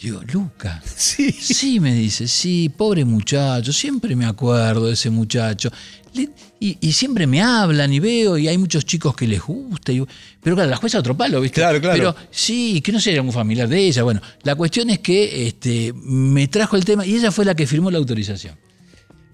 Y 0.00 0.06
digo, 0.06 0.20
Luca. 0.32 0.80
Sí. 0.96 1.32
Sí, 1.32 1.80
me 1.80 1.92
dice, 1.92 2.28
sí, 2.28 2.68
pobre 2.76 3.04
muchacho, 3.04 3.72
siempre 3.72 4.14
me 4.14 4.26
acuerdo 4.26 4.86
de 4.86 4.92
ese 4.92 5.10
muchacho. 5.10 5.70
Le- 6.14 6.30
y, 6.60 6.76
y 6.80 6.92
siempre 6.92 7.26
me 7.26 7.42
hablan 7.42 7.92
y 7.92 7.98
veo, 8.00 8.38
y 8.38 8.46
hay 8.48 8.56
muchos 8.58 8.84
chicos 8.84 9.14
que 9.16 9.26
les 9.26 9.40
gusta. 9.42 9.90
y- 9.92 10.04
pero 10.40 10.54
claro, 10.54 10.70
la 10.70 10.76
jueza 10.76 10.98
otro 11.00 11.16
palo, 11.16 11.40
¿viste? 11.40 11.60
Claro, 11.60 11.80
claro. 11.80 11.96
Pero 11.96 12.16
sí, 12.30 12.80
que 12.80 12.92
no 12.92 13.00
sea 13.00 13.14
algún 13.14 13.32
familiar 13.32 13.68
de 13.68 13.78
ella. 13.86 14.02
Bueno, 14.04 14.20
la 14.44 14.54
cuestión 14.54 14.88
es 14.90 15.00
que 15.00 15.48
este, 15.48 15.92
me 15.94 16.46
trajo 16.46 16.76
el 16.76 16.84
tema 16.84 17.04
y 17.04 17.16
ella 17.16 17.32
fue 17.32 17.44
la 17.44 17.54
que 17.56 17.66
firmó 17.66 17.90
la 17.90 17.98
autorización. 17.98 18.54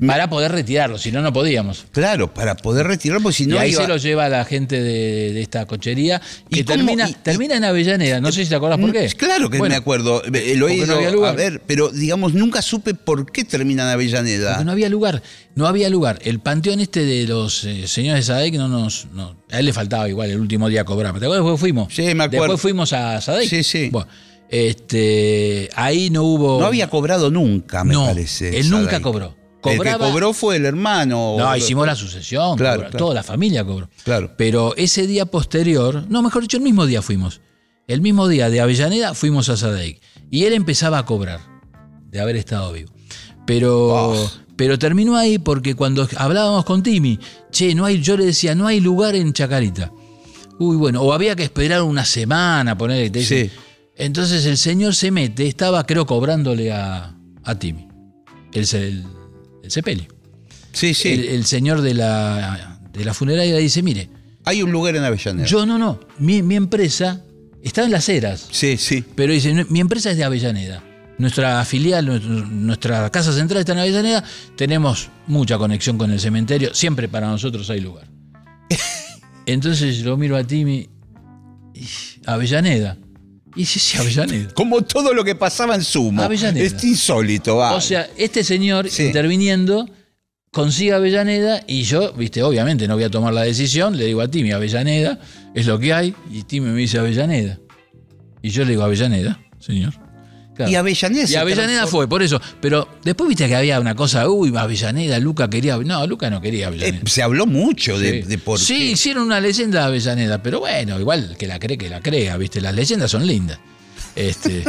Para 0.05 0.29
poder 0.29 0.51
retirarlo, 0.51 0.99
si 0.99 1.13
no, 1.13 1.23
no 1.23 1.33
podíamos. 1.33 1.87
Claro, 1.93 2.35
para 2.35 2.57
poder 2.57 2.87
retirarlo, 2.89 3.23
porque 3.23 3.37
si 3.37 3.47
no 3.47 3.55
y 3.55 3.59
ahí 3.59 3.71
iba- 3.71 3.83
se 3.83 3.89
lo 3.89 3.97
lleva 3.97 4.29
la 4.29 4.45
gente 4.45 4.83
de, 4.83 5.33
de 5.33 5.41
esta 5.41 5.67
cochería, 5.67 6.21
¿Y 6.51 6.57
que 6.57 6.65
termina, 6.65 7.09
Y- 7.09 7.13
y- 7.13 7.15
termina 7.15 7.57
en 7.57 7.65
Avellaneda. 7.65 8.21
No 8.21 8.33
sé 8.33 8.43
si 8.43 8.51
te 8.51 8.57
acordás 8.57 8.79
por 8.81 8.91
qué. 8.93 9.07
Claro 9.17 9.49
que 9.51 9.59
Bueno, 9.59 9.73
me 9.73 9.77
acuerdo. 9.77 10.23
Eh, 10.25 10.55
Lo 10.57 10.69
he 10.69 10.77
no 10.79 10.85
ido 10.85 10.97
había 10.97 11.29
a 11.31 11.33
ver, 11.33 11.63
pero 11.67 11.91
digamos, 11.91 12.35
nunca 12.35 12.61
supe 12.61 12.95
por 12.95 13.31
qué 13.31 13.45
termina 13.45 13.85
en 13.85 13.89
Avellaneda. 13.91 14.51
Porque 14.55 14.65
no 14.65 14.73
había 14.73 14.89
lugar, 14.89 15.23
no 15.55 15.67
había 15.69 15.89
lugar. 15.89 16.19
El 16.23 16.41
panteón 16.41 16.81
este 16.81 17.05
de 17.05 17.29
los 17.29 17.63
eh, 17.65 17.87
señores 17.87 18.27
de 18.27 18.35
Sadek 18.35 18.55
no 18.55 18.67
nos. 18.69 19.07
no- 19.15 19.37
a 19.53 19.61
él 19.61 19.67
le 19.67 19.73
faltaba 19.73 20.09
igual 20.09 20.29
el 20.29 20.41
último 20.41 20.69
día 20.69 20.85
cobrar. 20.85 21.13
¿Te 21.13 21.25
acuerdas? 21.25 21.45
Después 21.45 21.61
fuimos. 21.61 21.95
Sí, 21.95 22.03
me 22.15 22.25
acuerdo. 22.25 22.47
Después 22.47 22.61
fuimos 22.61 22.93
a 22.93 23.21
Sadek. 23.21 23.49
Sí, 23.49 23.63
sí. 23.63 23.91
Bueno, 23.93 24.09
este, 24.51 25.71
ahí 25.77 26.11
no 26.11 26.25
hubo. 26.25 26.59
No 26.61 26.67
había 26.67 26.91
cobrado 26.91 27.31
nunca, 27.31 27.85
me 27.85 27.95
No, 27.95 28.07
parece. 28.07 28.59
él 28.59 28.71
nunca 28.71 28.99
Sadai. 28.99 29.03
El 29.73 29.81
que 29.81 29.93
cobró 29.99 30.33
fue 30.33 30.57
el 30.57 30.65
hermano. 30.67 31.37
No, 31.39 31.57
hicimos 31.57 31.87
la 31.87 31.95
sucesión, 31.97 32.57
Claro, 32.57 32.77
cobró, 32.77 32.91
claro. 32.91 33.05
toda 33.05 33.15
la 33.15 33.23
familia 33.23 33.65
cobró. 33.65 33.89
Claro. 34.05 34.33
Pero 34.37 34.75
ese 34.77 35.07
día 35.07 35.27
posterior, 35.27 36.05
no, 36.09 36.23
mejor 36.23 36.43
dicho, 36.43 36.57
el 36.57 36.62
mismo 36.62 36.87
día 36.87 37.03
fuimos. 37.03 37.41
El 37.87 38.01
mismo 38.01 38.29
día 38.29 38.49
de 38.51 38.61
Avellaneda 38.61 39.15
fuimos 39.15 39.49
a 39.49 39.57
Sadek. 39.57 40.01
Y 40.31 40.45
él 40.45 40.53
empezaba 40.55 40.99
a 40.99 41.05
cobrar 41.07 41.41
de 42.11 42.21
haber 42.21 42.37
estado 42.37 42.73
vivo. 42.73 42.93
Pero, 43.47 43.89
Oh. 43.95 44.31
pero 44.57 44.79
terminó 44.79 45.17
ahí 45.17 45.39
porque 45.39 45.75
cuando 45.75 46.09
hablábamos 46.17 46.65
con 46.65 46.83
Timmy, 46.83 47.19
che, 47.51 47.75
no 47.75 47.85
hay, 47.85 48.01
yo 48.01 48.17
le 48.17 48.25
decía, 48.27 48.55
no 48.55 48.67
hay 48.67 48.81
lugar 48.81 49.15
en 49.15 49.33
Chacarita. 49.33 49.93
Uy, 50.59 50.77
bueno, 50.77 51.03
o 51.03 51.12
había 51.12 51.35
que 51.37 51.43
esperar 51.43 51.83
una 51.83 52.05
semana, 52.05 52.79
poner 52.79 53.11
te 53.11 53.19
dicen. 53.19 53.49
Sí. 53.51 53.57
Entonces 53.97 54.47
el 54.47 54.57
señor 54.57 54.95
se 54.95 55.11
mete, 55.11 55.47
estaba 55.47 55.85
creo 55.85 56.07
cobrándole 56.07 56.73
a, 56.73 57.15
a 57.43 57.59
Timmy. 57.59 57.87
El, 58.53 58.67
el, 58.75 59.05
el 59.65 59.71
sepelio. 59.71 60.07
Sí, 60.73 60.95
sí. 60.95 61.09
El, 61.11 61.25
el 61.27 61.45
señor 61.45 61.81
de 61.83 61.95
la, 61.95 62.81
de 62.93 63.05
la 63.05 63.15
funeraria 63.15 63.57
dice, 63.57 63.83
mire, 63.83 64.09
Hay 64.45 64.62
un 64.62 64.71
lugar 64.73 64.97
en 64.97 65.05
Avellaneda. 65.05 65.47
yo 65.47 65.65
no, 65.67 65.79
no, 65.79 66.01
mi, 66.19 66.43
mi 66.43 66.55
empresa 66.57 67.23
está 67.62 67.85
en 67.85 67.91
Las 67.93 68.09
Heras, 68.09 68.49
Sí, 68.51 68.77
sí. 68.77 69.05
pero 69.15 69.33
dice, 69.33 69.53
"No, 69.55 69.65
mi 69.71 69.81
empresa 69.81 70.11
es 70.11 70.17
de 70.17 70.25
Avellaneda. 70.25 70.83
Nuestra 71.17 71.65
filial, 71.65 72.05
nuestra 72.67 73.09
casa 73.11 73.33
central 73.33 73.61
está 73.61 73.73
en 73.73 73.79
Avellaneda, 73.79 74.25
tenemos 74.57 75.11
mucha 75.29 75.57
conexión 75.59 75.97
con 75.97 76.11
el 76.11 76.19
cementerio, 76.19 76.75
siempre 76.75 77.09
para 77.09 77.29
nosotros 77.29 77.71
hay 77.71 77.81
lugar. 77.81 78.09
Entonces 79.47 80.01
lo 80.05 80.17
miro 80.17 80.37
a 80.37 80.43
Timmy, 80.45 80.89
Avellaneda. 82.27 82.97
Y 83.57 83.61
dice, 83.61 83.79
sí, 83.79 83.97
Avellaneda. 83.99 84.53
Como 84.55 84.83
todo 84.83 85.15
lo 85.15 85.23
que 85.25 85.35
pasaba 85.35 85.75
en 85.75 85.85
Sumo. 85.85 86.23
Avellaneda. 86.23 86.65
Es 86.65 86.83
insólito, 86.85 87.57
va. 87.57 87.75
O 87.75 87.81
sea, 87.81 88.09
este 88.17 88.43
señor 88.43 88.91
Sí. 88.91 89.05
interviniendo 89.05 89.89
consigue 90.51 90.93
Avellaneda 90.93 91.63
y 91.67 91.83
yo, 91.83 92.13
viste, 92.15 92.43
obviamente 92.43 92.87
no 92.89 92.95
voy 92.95 93.05
a 93.05 93.11
tomar 93.11 93.33
la 93.35 93.43
decisión, 93.43 93.97
le 93.97 94.07
digo 94.07 94.21
a 94.21 94.29
Timmy, 94.29 94.53
Avellaneda, 94.53 95.19
es 95.55 95.67
lo 95.67 95.79
que 95.79 95.93
hay, 95.93 96.15
y 96.31 96.43
Timmy 96.45 96.71
me 96.71 96.79
dice 96.79 96.99
Avellaneda. 96.99 97.59
Y 98.43 98.51
yo 98.51 98.65
le 98.65 98.71
digo 98.71 98.83
Avellaneda, 98.85 99.41
señor. 99.59 99.95
Claro. 100.55 100.71
Y 100.71 100.77
Avellaneda. 100.77 101.29
Y 101.29 101.35
Avellaneda 101.35 101.87
fue, 101.87 102.09
por 102.09 102.23
eso. 102.23 102.41
Pero 102.61 102.87
después 103.03 103.29
viste 103.29 103.49
que 103.49 103.57
había 103.57 103.81
una 103.81 103.95
cosa, 103.97 104.29
uy, 104.29 104.53
Avellaneda, 104.57 105.19
Luca 105.19 105.51
quería. 105.51 105.77
No, 105.79 106.07
Luca 106.07 106.31
no 106.31 106.41
quería 106.41 106.65
Eh, 106.65 106.69
Avellaneda. 106.69 107.03
se 107.07 107.23
habló 107.23 107.47
mucho 107.47 107.99
de, 107.99 108.23
Sí. 108.23 108.29
de 108.29 108.39
por 108.39 108.59
Sí, 108.61 108.77
qué. 108.79 108.85
hicieron 108.93 109.25
una 109.25 109.41
leyenda 109.41 109.81
de 109.81 109.87
Avellaneda, 109.87 110.43
pero 110.43 110.61
bueno, 110.61 110.99
igual 111.01 111.37
que 111.37 111.47
la 111.49 111.59
cree, 111.59 111.77
que 111.77 111.89
la 111.91 112.01
crea, 112.01 112.37
¿viste? 112.37 112.61
Las 112.61 112.75
leyendas 112.75 113.11
son 113.11 113.27
lindas. 113.27 113.59
Este, 114.15 114.63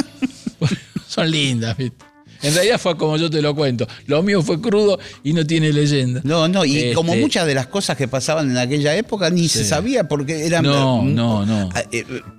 son 1.07 1.29
lindas, 1.29 1.77
¿viste? 1.77 2.03
En 2.45 2.53
realidad 2.53 2.79
fue 2.79 2.95
como 2.97 3.17
yo 3.17 3.29
te 3.29 3.41
lo 3.41 3.55
cuento. 3.55 3.87
Lo 4.07 4.21
mío 4.23 4.41
fue 4.41 4.61
crudo 4.61 4.99
y 5.23 5.33
no 5.33 5.45
tiene 5.45 5.73
leyenda. 5.73 6.21
No, 6.23 6.47
no, 6.47 6.63
y 6.65 6.77
Este, 6.77 6.93
como 6.93 7.15
muchas 7.15 7.45
de 7.47 7.53
las 7.55 7.67
cosas 7.67 7.97
que 7.97 8.07
pasaban 8.07 8.51
en 8.51 8.57
aquella 8.57 8.95
época 8.95 9.29
ni 9.29 9.47
se 9.47 9.63
sabía 9.65 10.07
porque 10.07 10.45
eran 10.45 10.63
No, 10.63 11.01
eh, 11.01 11.05
no, 11.13 11.45
no. 11.45 11.69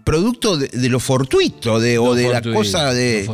producto 0.04 0.57
de, 0.57 0.68
de 0.68 0.88
lo 0.88 1.00
fortuito 1.00 1.80
de, 1.80 1.98
o 1.98 2.14
de 2.14 2.24
la 2.28 2.34
fortuito, 2.42 2.59
cosa 2.59 2.92
de 2.92 3.28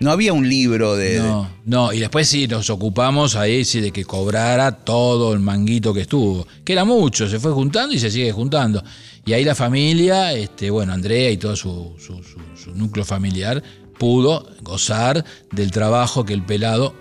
no 0.00 0.10
había 0.10 0.32
un 0.32 0.48
libro 0.48 0.96
de, 0.96 1.14
de- 1.14 1.18
No, 1.18 1.50
no, 1.64 1.92
y 1.92 1.98
después 2.00 2.28
sí 2.28 2.46
nos 2.46 2.68
ocupamos 2.70 3.36
ahí 3.36 3.64
sí, 3.64 3.80
de 3.80 3.90
que 3.90 4.04
cobrara 4.04 4.72
todo 4.72 5.32
el 5.32 5.40
manguito 5.40 5.92
que 5.94 6.02
estuvo, 6.02 6.46
que 6.64 6.72
era 6.72 6.84
mucho, 6.84 7.28
se 7.28 7.38
fue 7.40 7.52
juntando 7.52 7.94
y 7.94 7.98
se 7.98 8.10
sigue 8.10 8.30
juntando. 8.32 8.82
Y 9.26 9.32
ahí 9.32 9.44
la 9.44 9.54
familia, 9.54 10.32
este, 10.34 10.68
bueno, 10.70 10.92
Andrea 10.92 11.30
y 11.30 11.38
todo 11.38 11.56
su, 11.56 11.94
su- 11.98 12.22
su- 12.22 12.62
su 12.62 12.74
núcleo 12.74 13.04
familiar 13.04 13.62
pudo 13.98 14.48
gozar 14.62 15.24
del 15.52 15.70
trabajo 15.70 16.24
que 16.24 16.32
el 16.34 16.42
pelado 16.42 16.94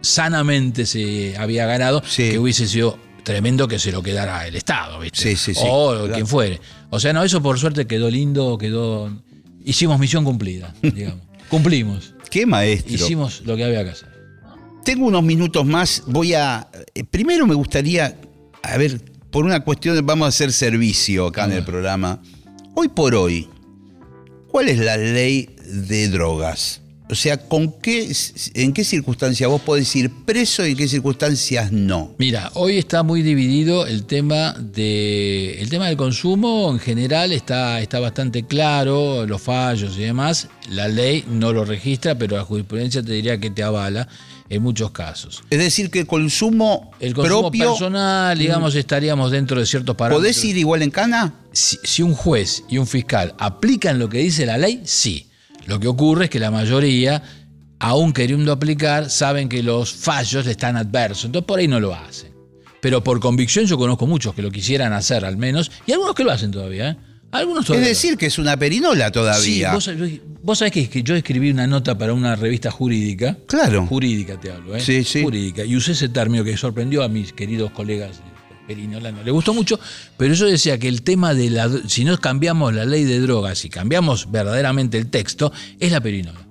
sanamente 0.00 0.86
se 0.86 1.36
había 1.36 1.66
ganado, 1.66 2.02
Sí. 2.06 2.30
que 2.30 2.38
hubiese 2.38 2.66
sido 2.66 2.98
tremendo 3.22 3.68
que 3.68 3.78
se 3.78 3.92
lo 3.92 4.02
quedara 4.02 4.46
el 4.46 4.56
Estado, 4.56 4.98
¿viste? 4.98 5.20
Sí, 5.20 5.36
sí, 5.36 5.54
sí, 5.54 5.60
O 5.64 5.90
claro. 5.92 6.12
quien 6.14 6.26
fuere. 6.26 6.60
O 6.90 6.98
sea, 6.98 7.12
no, 7.12 7.22
eso 7.22 7.40
por 7.42 7.58
suerte 7.58 7.86
quedó 7.86 8.10
lindo, 8.10 8.58
quedó... 8.58 9.10
Hicimos 9.64 9.98
misión 10.00 10.24
cumplida, 10.24 10.74
digamos. 10.82 11.22
Cumplimos. 11.48 12.14
qué 12.30 12.46
maestro. 12.46 12.94
Hicimos 12.94 13.42
lo 13.44 13.56
que 13.56 13.64
había 13.64 13.84
que 13.84 13.90
hacer. 13.90 14.08
Tengo 14.84 15.06
unos 15.06 15.22
minutos 15.22 15.64
más, 15.64 16.02
voy 16.08 16.34
a 16.34 16.68
eh, 16.94 17.04
primero 17.04 17.46
me 17.46 17.54
gustaría 17.54 18.16
a 18.64 18.76
ver, 18.76 19.00
por 19.30 19.44
una 19.44 19.60
cuestión 19.60 20.04
vamos 20.04 20.26
a 20.26 20.28
hacer 20.30 20.52
servicio 20.52 21.26
acá 21.26 21.44
en 21.44 21.52
el 21.52 21.64
programa. 21.64 22.20
Hoy 22.74 22.88
por 22.88 23.14
hoy, 23.14 23.48
¿cuál 24.48 24.68
es 24.68 24.78
la 24.78 24.96
ley 24.96 25.48
de 25.72 26.08
drogas? 26.08 26.82
O 27.10 27.14
sea, 27.14 27.36
¿con 27.36 27.72
qué, 27.72 28.10
¿en 28.54 28.72
qué 28.72 28.84
circunstancias 28.84 29.48
vos 29.50 29.60
podés 29.60 29.94
ir 29.96 30.10
preso 30.24 30.66
y 30.66 30.70
en 30.70 30.76
qué 30.78 30.88
circunstancias 30.88 31.70
no? 31.70 32.14
Mira, 32.16 32.50
hoy 32.54 32.78
está 32.78 33.02
muy 33.02 33.20
dividido 33.20 33.86
el 33.86 34.04
tema 34.04 34.54
de 34.58 35.60
el 35.60 35.68
tema 35.68 35.88
del 35.88 35.98
consumo 35.98 36.70
en 36.70 36.78
general 36.78 37.32
está, 37.32 37.82
está 37.82 38.00
bastante 38.00 38.44
claro, 38.44 39.26
los 39.26 39.42
fallos 39.42 39.98
y 39.98 40.02
demás. 40.04 40.48
La 40.70 40.88
ley 40.88 41.24
no 41.28 41.52
lo 41.52 41.66
registra, 41.66 42.14
pero 42.14 42.36
la 42.36 42.44
jurisprudencia 42.44 43.02
te 43.02 43.12
diría 43.12 43.38
que 43.38 43.50
te 43.50 43.62
avala 43.62 44.08
en 44.48 44.62
muchos 44.62 44.90
casos. 44.92 45.42
Es 45.50 45.58
decir, 45.58 45.90
que 45.90 46.00
el 46.00 46.06
consumo, 46.06 46.92
El 46.98 47.12
consumo 47.12 47.40
propio, 47.42 47.72
personal, 47.72 48.38
digamos, 48.38 48.74
estaríamos 48.74 49.30
dentro 49.30 49.60
de 49.60 49.66
ciertos 49.66 49.96
parámetros. 49.96 50.22
¿podés 50.22 50.44
ir 50.46 50.56
igual 50.56 50.80
en 50.80 50.90
cana? 50.90 51.34
si, 51.52 51.78
si 51.84 52.02
un 52.02 52.14
juez 52.14 52.64
y 52.70 52.78
un 52.78 52.86
fiscal 52.86 53.34
aplican 53.38 53.98
lo 53.98 54.08
que 54.08 54.18
dice 54.18 54.46
la 54.46 54.56
ley, 54.56 54.80
sí. 54.84 55.26
Lo 55.66 55.78
que 55.80 55.88
ocurre 55.88 56.24
es 56.24 56.30
que 56.30 56.38
la 56.40 56.50
mayoría, 56.50 57.22
aún 57.78 58.12
queriendo 58.12 58.52
aplicar, 58.52 59.10
saben 59.10 59.48
que 59.48 59.62
los 59.62 59.92
fallos 59.92 60.46
están 60.46 60.76
adversos. 60.76 61.26
Entonces 61.26 61.46
por 61.46 61.58
ahí 61.58 61.68
no 61.68 61.80
lo 61.80 61.94
hacen. 61.94 62.32
Pero 62.80 63.02
por 63.04 63.20
convicción 63.20 63.64
yo 63.66 63.78
conozco 63.78 64.06
muchos 64.06 64.34
que 64.34 64.42
lo 64.42 64.50
quisieran 64.50 64.92
hacer 64.92 65.24
al 65.24 65.36
menos, 65.36 65.70
y 65.86 65.92
algunos 65.92 66.14
que 66.14 66.24
lo 66.24 66.32
hacen 66.32 66.50
todavía. 66.50 66.90
¿eh? 66.90 66.96
Algunos 67.30 67.62
Es 67.62 67.66
todavía. 67.68 67.88
decir, 67.88 68.16
que 68.18 68.26
es 68.26 68.38
una 68.38 68.56
perinola 68.56 69.06
Sí, 69.06 69.12
todavía. 69.12 69.72
vos, 69.72 69.88
vos 70.42 70.58
sabés 70.58 70.72
que, 70.72 70.88
que 70.90 71.02
yo 71.02 71.14
escribí 71.14 71.50
una 71.50 71.66
nota 71.66 71.96
para 71.96 72.12
una 72.12 72.34
revista 72.36 72.70
jurídica. 72.70 73.38
Claro. 73.46 73.86
Jurídica 73.86 74.38
te 74.38 74.50
hablo, 74.50 74.76
¿eh? 74.76 74.80
Sí, 74.80 75.04
sí. 75.04 75.22
Jurídica. 75.22 75.64
Y 75.64 75.76
usé 75.76 75.92
ese 75.92 76.08
término 76.08 76.42
que 76.44 76.56
sorprendió 76.56 77.02
a 77.04 77.08
mis 77.08 77.32
queridos 77.32 77.70
colegas 77.70 78.20
de 78.62 78.74
Perinola. 78.74 79.10
Le 79.10 79.30
gustó 79.30 79.54
mucho, 79.54 79.78
pero 80.16 80.34
yo 80.34 80.46
decía 80.46 80.78
que 80.78 80.88
el 80.88 81.02
tema 81.02 81.34
de 81.34 81.50
la. 81.50 81.70
Si 81.86 82.04
no 82.04 82.18
cambiamos 82.18 82.74
la 82.74 82.84
ley 82.84 83.04
de 83.04 83.20
drogas, 83.20 83.58
si 83.58 83.68
cambiamos 83.68 84.30
verdaderamente 84.30 84.98
el 84.98 85.08
texto, 85.08 85.52
es 85.78 85.92
la 85.92 86.00
perinola. 86.00 86.46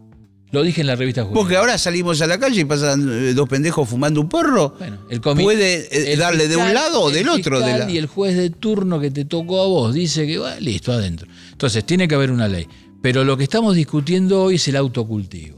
Lo 0.51 0.63
dije 0.63 0.81
en 0.81 0.87
la 0.87 0.95
revista 0.95 1.23
jurídica. 1.23 1.39
Porque 1.39 1.55
ahora 1.55 1.77
salimos 1.77 2.21
a 2.21 2.27
la 2.27 2.37
calle 2.37 2.61
y 2.61 2.65
pasan 2.65 3.07
eh, 3.09 3.33
dos 3.33 3.47
pendejos 3.47 3.87
fumando 3.87 4.19
un 4.19 4.27
porro. 4.27 4.75
Bueno, 4.77 4.97
el 5.09 5.21
puede 5.21 5.87
eh, 5.89 6.13
el 6.13 6.19
darle 6.19 6.49
de 6.49 6.57
un 6.57 6.73
lado 6.73 7.03
o 7.03 7.09
el 7.09 7.15
del 7.15 7.29
otro. 7.29 7.61
De 7.61 7.79
la... 7.79 7.89
Y 7.89 7.97
el 7.97 8.07
juez 8.07 8.35
de 8.35 8.49
turno 8.49 8.99
que 8.99 9.11
te 9.11 9.23
tocó 9.23 9.63
a 9.63 9.67
vos 9.67 9.93
dice 9.93 10.27
que, 10.27 10.39
bueno, 10.39 10.59
listo, 10.59 10.91
adentro. 10.91 11.27
Entonces, 11.51 11.85
tiene 11.85 12.05
que 12.07 12.15
haber 12.15 12.31
una 12.31 12.49
ley. 12.49 12.67
Pero 13.01 13.23
lo 13.23 13.37
que 13.37 13.43
estamos 13.45 13.75
discutiendo 13.75 14.43
hoy 14.43 14.55
es 14.55 14.67
el 14.67 14.75
autocultivo. 14.75 15.55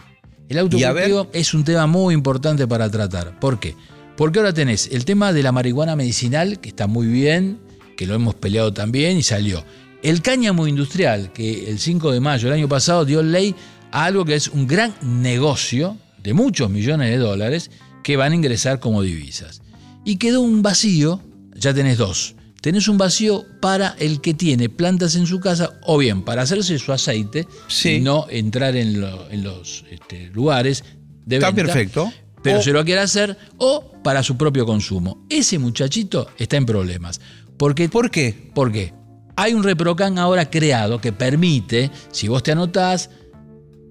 El 0.47 0.59
autocultivo 0.59 1.27
es 1.33 1.53
un 1.55 1.63
tema 1.63 1.87
muy 1.87 2.13
importante 2.13 2.67
para 2.67 2.89
tratar. 2.89 3.39
¿Por 3.39 3.59
qué? 3.59 3.75
Porque 4.15 4.39
ahora 4.39 4.53
tenés 4.53 4.89
el 4.91 5.05
tema 5.05 5.33
de 5.33 5.43
la 5.43 5.51
marihuana 5.51 5.95
medicinal, 5.95 6.59
que 6.59 6.69
está 6.69 6.87
muy 6.87 7.07
bien, 7.07 7.59
que 7.97 8.05
lo 8.05 8.13
hemos 8.15 8.35
peleado 8.35 8.73
también 8.73 9.17
y 9.17 9.23
salió. 9.23 9.63
El 10.03 10.21
cáñamo 10.21 10.67
industrial, 10.67 11.31
que 11.33 11.69
el 11.69 11.79
5 11.79 12.11
de 12.11 12.19
mayo 12.19 12.49
del 12.49 12.57
año 12.59 12.67
pasado 12.69 13.05
dio 13.05 13.23
ley 13.23 13.55
a 13.91 14.05
algo 14.05 14.25
que 14.25 14.35
es 14.35 14.49
un 14.49 14.67
gran 14.67 14.93
negocio 15.01 15.97
de 16.21 16.33
muchos 16.33 16.69
millones 16.69 17.09
de 17.09 17.17
dólares 17.17 17.71
que 18.03 18.17
van 18.17 18.33
a 18.33 18.35
ingresar 18.35 18.79
como 18.79 19.01
divisas. 19.01 19.61
Y 20.05 20.17
quedó 20.17 20.41
un 20.41 20.61
vacío, 20.61 21.21
ya 21.55 21.73
tenés 21.73 21.97
dos. 21.97 22.35
Tenés 22.61 22.87
un 22.87 22.97
vacío 22.97 23.45
para 23.61 23.95
el 23.99 24.21
que 24.21 24.33
tiene 24.33 24.69
plantas 24.69 25.15
en 25.15 25.25
su 25.27 25.39
casa 25.39 25.79
o 25.83 25.97
bien 25.97 26.23
para 26.23 26.41
hacerse 26.43 26.77
su 26.79 26.91
aceite 26.93 27.47
Sí. 27.67 27.95
y 27.95 27.99
no 28.01 28.25
entrar 28.29 28.75
en, 28.75 29.01
lo- 29.01 29.29
en 29.29 29.43
los 29.43 29.85
este, 29.89 30.27
lugares 30.27 30.83
de 31.25 31.37
Está 31.37 31.51
venta, 31.51 31.63
perfecto. 31.73 32.11
Pero 32.43 32.59
O- 32.59 32.61
se 32.61 32.71
lo 32.73 32.83
quiere 32.85 33.01
hacer 33.01 33.37
o 33.57 33.93
para 34.03 34.21
su 34.21 34.35
propio 34.37 34.65
consumo. 34.65 35.25
Ese 35.29 35.57
muchachito 35.59 36.27
está 36.37 36.57
en 36.57 36.65
problemas. 36.65 37.21
Porque, 37.57 37.87
¿Por 37.89 38.11
qué? 38.11 38.51
¿Por 38.53 38.71
qué? 38.71 38.93
Hay 39.35 39.53
un 39.53 39.63
reprocan 39.63 40.19
ahora 40.19 40.49
creado 40.49 40.99
que 41.01 41.11
permite, 41.13 41.89
si 42.11 42.27
vos 42.27 42.43
te 42.43 42.51
anotás, 42.51 43.09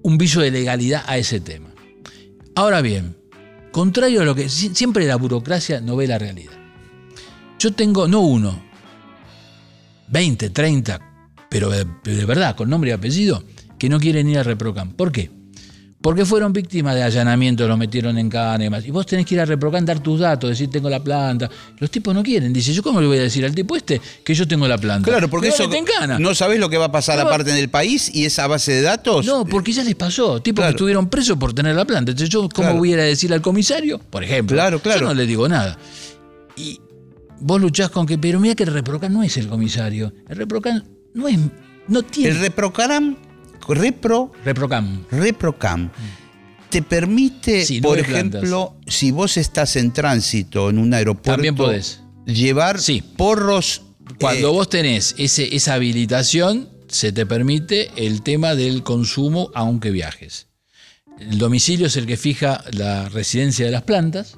un 0.03 0.17
viso 0.17 0.39
de 0.41 0.51
legalidad 0.51 1.03
a 1.07 1.17
ese 1.17 1.39
tema. 1.39 1.69
Ahora 2.55 2.81
bien, 2.81 3.17
contrario 3.71 4.21
a 4.21 4.25
lo 4.25 4.35
que 4.35 4.47
si- 4.49 4.73
siempre 4.75 5.05
la 5.07 5.15
burocracia 5.15 5.81
no 5.81 5.95
ve 5.95 6.07
la 6.07 6.19
realidad. 6.19 6.53
Yo 7.59 7.73
tengo 7.73 8.07
no 8.07 8.19
uno, 8.21 8.61
20, 10.09 10.49
30, 10.49 10.99
pero 11.49 11.69
de, 11.69 11.85
de 12.03 12.25
verdad, 12.25 12.55
con 12.55 12.69
nombre 12.69 12.91
y 12.91 12.93
apellido, 12.93 13.43
que 13.79 13.89
no 13.89 13.99
quieren 13.99 14.29
ir 14.29 14.37
al 14.37 14.45
reprocan. 14.45 14.93
¿Por 14.93 15.11
qué? 15.11 15.31
Porque 16.03 16.25
fueron 16.25 16.51
víctimas 16.51 16.95
de 16.95 17.01
allanamiento, 17.03 17.65
los 17.65 17.77
metieron 17.77 18.17
en 18.17 18.29
cana 18.29 18.61
y 18.61 18.65
demás. 18.65 18.85
Y 18.85 18.91
vos 18.91 19.05
tenés 19.05 19.25
que 19.25 19.35
ir 19.35 19.39
a 19.39 19.45
reprocan, 19.45 19.85
dar 19.85 20.01
tus 20.01 20.19
datos, 20.19 20.49
decir 20.49 20.69
tengo 20.69 20.89
la 20.89 21.01
planta. 21.01 21.49
Los 21.79 21.89
tipos 21.89 22.13
no 22.13 22.21
quieren. 22.21 22.51
Dice, 22.51 22.73
¿yo 22.73 22.83
cómo 22.83 22.99
le 22.99 23.07
voy 23.07 23.19
a 23.19 23.21
decir 23.21 23.45
al 23.45 23.55
tipo 23.55 23.73
este 23.77 24.01
que 24.21 24.33
yo 24.35 24.45
tengo 24.45 24.67
la 24.67 24.77
planta? 24.77 25.09
Claro, 25.09 25.29
porque 25.29 25.47
eso 25.47 25.63
no 26.19 26.35
sabés 26.35 26.59
lo 26.59 26.69
que 26.69 26.77
va 26.77 26.85
a 26.87 26.91
pasar 26.91 27.17
No. 27.19 27.23
aparte 27.25 27.51
en 27.51 27.55
el 27.55 27.69
país 27.69 28.13
y 28.13 28.25
esa 28.25 28.47
base 28.47 28.73
de 28.73 28.81
datos. 28.81 29.25
No, 29.25 29.45
porque 29.45 29.71
ya 29.71 29.81
les 29.85 29.95
pasó. 29.95 30.41
Tipos 30.41 30.57
Claro. 30.63 30.71
que 30.71 30.75
estuvieron 30.75 31.07
presos 31.09 31.37
por 31.37 31.53
tener 31.53 31.73
la 31.73 31.85
planta. 31.85 32.11
Entonces, 32.11 32.29
¿yo 32.29 32.41
cómo 32.49 32.67
Claro. 32.67 32.77
voy 32.79 32.89
a 32.89 32.93
ir 32.95 32.99
a 32.99 33.03
decir 33.03 33.31
al 33.33 33.41
comisario? 33.41 33.97
Por 33.97 34.25
ejemplo. 34.25 34.57
Claro, 34.57 34.79
claro. 34.79 34.99
Yo 34.99 35.05
no 35.07 35.13
le 35.13 35.25
digo 35.25 35.47
nada. 35.47 35.77
Y 36.57 36.81
vos 37.39 37.61
luchás 37.61 37.89
con 37.89 38.05
que, 38.05 38.17
pero 38.17 38.41
mira 38.41 38.55
que 38.55 38.63
el 38.63 38.73
reprocan 38.73 39.13
no 39.13 39.23
es 39.23 39.37
el 39.37 39.47
comisario. 39.47 40.11
El 40.27 40.35
reprocan 40.35 40.83
no 41.13 41.29
es. 41.29 41.39
No 41.87 42.03
tiene. 42.03 42.31
El 42.31 42.39
reprocaram, 42.41 43.15
repro, 43.67 44.31
reprocan. 44.43 45.05
reprocam, 45.11 45.89
te 46.69 46.81
permite, 46.81 47.65
Sí, 47.65 47.81
por 47.81 47.99
ejemplo, 47.99 48.75
si 48.87 49.11
vos 49.11 49.37
estás 49.37 49.75
en 49.75 49.91
tránsito 49.93 50.69
en 50.69 50.79
un 50.79 50.93
aeropuerto, 50.93 51.31
También 51.33 51.55
podés. 51.55 52.01
llevar 52.25 52.79
Sí. 52.81 53.01
porros. 53.15 53.83
Cuando 54.19 54.49
eh, 54.49 54.51
vos 54.51 54.69
tenés 54.69 55.15
ese, 55.17 55.55
esa 55.55 55.75
habilitación, 55.75 56.69
se 56.87 57.11
te 57.11 57.25
permite 57.25 57.89
el 57.95 58.21
tema 58.21 58.55
del 58.55 58.83
consumo 58.83 59.49
aunque 59.53 59.91
viajes. 59.91 60.47
El 61.19 61.37
domicilio 61.37 61.87
es 61.87 61.95
el 61.95 62.05
que 62.05 62.17
fija 62.17 62.63
la 62.71 63.07
residencia 63.09 63.65
de 63.65 63.71
las 63.71 63.83
plantas 63.83 64.37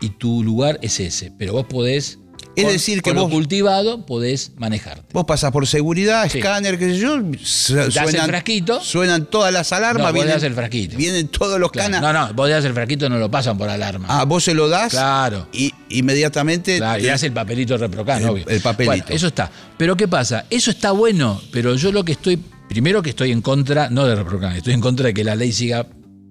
y 0.00 0.10
tu 0.10 0.42
lugar 0.42 0.78
es 0.82 1.00
ese. 1.00 1.32
Pero 1.38 1.52
vos 1.54 1.66
podés, 1.66 2.18
Es 2.54 2.64
con- 2.64 2.72
decir, 2.72 3.02
que 3.02 3.10
con 3.10 3.16
lo 3.16 3.22
vos- 3.22 3.30
cultivado, 3.32 4.04
podés 4.04 4.52
manejarte. 4.56 5.04
Vos 5.12 5.24
pasás 5.24 5.50
por 5.52 5.66
seguridad, 5.66 6.28
Sí. 6.30 6.38
escáner, 6.38 6.78
qué 6.78 6.90
sé 6.90 6.98
yo, 6.98 7.16
su- 7.42 7.78
el 7.78 7.90
suenan, 7.92 8.26
frasquito. 8.28 8.80
suenan 8.80 9.26
todas 9.26 9.52
las 9.52 9.72
alarmas, 9.72 10.02
No, 10.02 10.08
vos 10.08 10.12
le 10.12 10.18
vienen, 10.20 10.34
das 10.34 10.42
el 10.42 10.54
frasquito. 10.54 10.96
vienen 10.96 11.28
todos 11.28 11.58
los 11.58 11.70
Claro. 11.72 11.92
canas. 11.92 12.02
No, 12.02 12.12
no, 12.28 12.34
vos 12.34 12.48
le 12.48 12.54
das 12.54 12.64
el 12.64 12.74
frasquito, 12.74 13.08
no 13.08 13.18
lo 13.18 13.30
pasan 13.30 13.56
por 13.56 13.68
alarma. 13.68 14.06
Ah, 14.08 14.24
vos 14.24 14.44
se 14.44 14.54
lo 14.54 14.68
das 14.68 14.90
Claro. 14.92 15.48
y 15.52 15.72
inmediatamente 15.88 16.76
Claro, 16.76 16.98
y 17.00 17.02
te- 17.04 17.10
hace 17.10 17.26
el 17.26 17.32
papelito 17.32 17.76
reprocan, 17.78 18.22
El- 18.22 18.28
obvio. 18.28 18.44
el 18.48 18.60
papelito. 18.60 18.92
Bueno, 19.06 19.16
eso 19.16 19.26
está. 19.28 19.50
Pero 19.78 19.96
¿qué 19.96 20.06
pasa? 20.08 20.44
Eso 20.50 20.70
está 20.70 20.90
bueno, 20.92 21.40
pero 21.52 21.74
yo 21.76 21.90
lo 21.92 22.04
que 22.04 22.12
estoy. 22.12 22.38
Primero 22.68 23.02
que 23.02 23.10
estoy 23.10 23.32
en 23.32 23.42
contra, 23.42 23.90
no 23.90 24.06
de 24.06 24.14
reprocan, 24.14 24.56
estoy 24.56 24.74
en 24.74 24.80
contra 24.80 25.06
de 25.06 25.14
que 25.14 25.24
la 25.24 25.34
ley 25.36 25.52
siga 25.52 25.86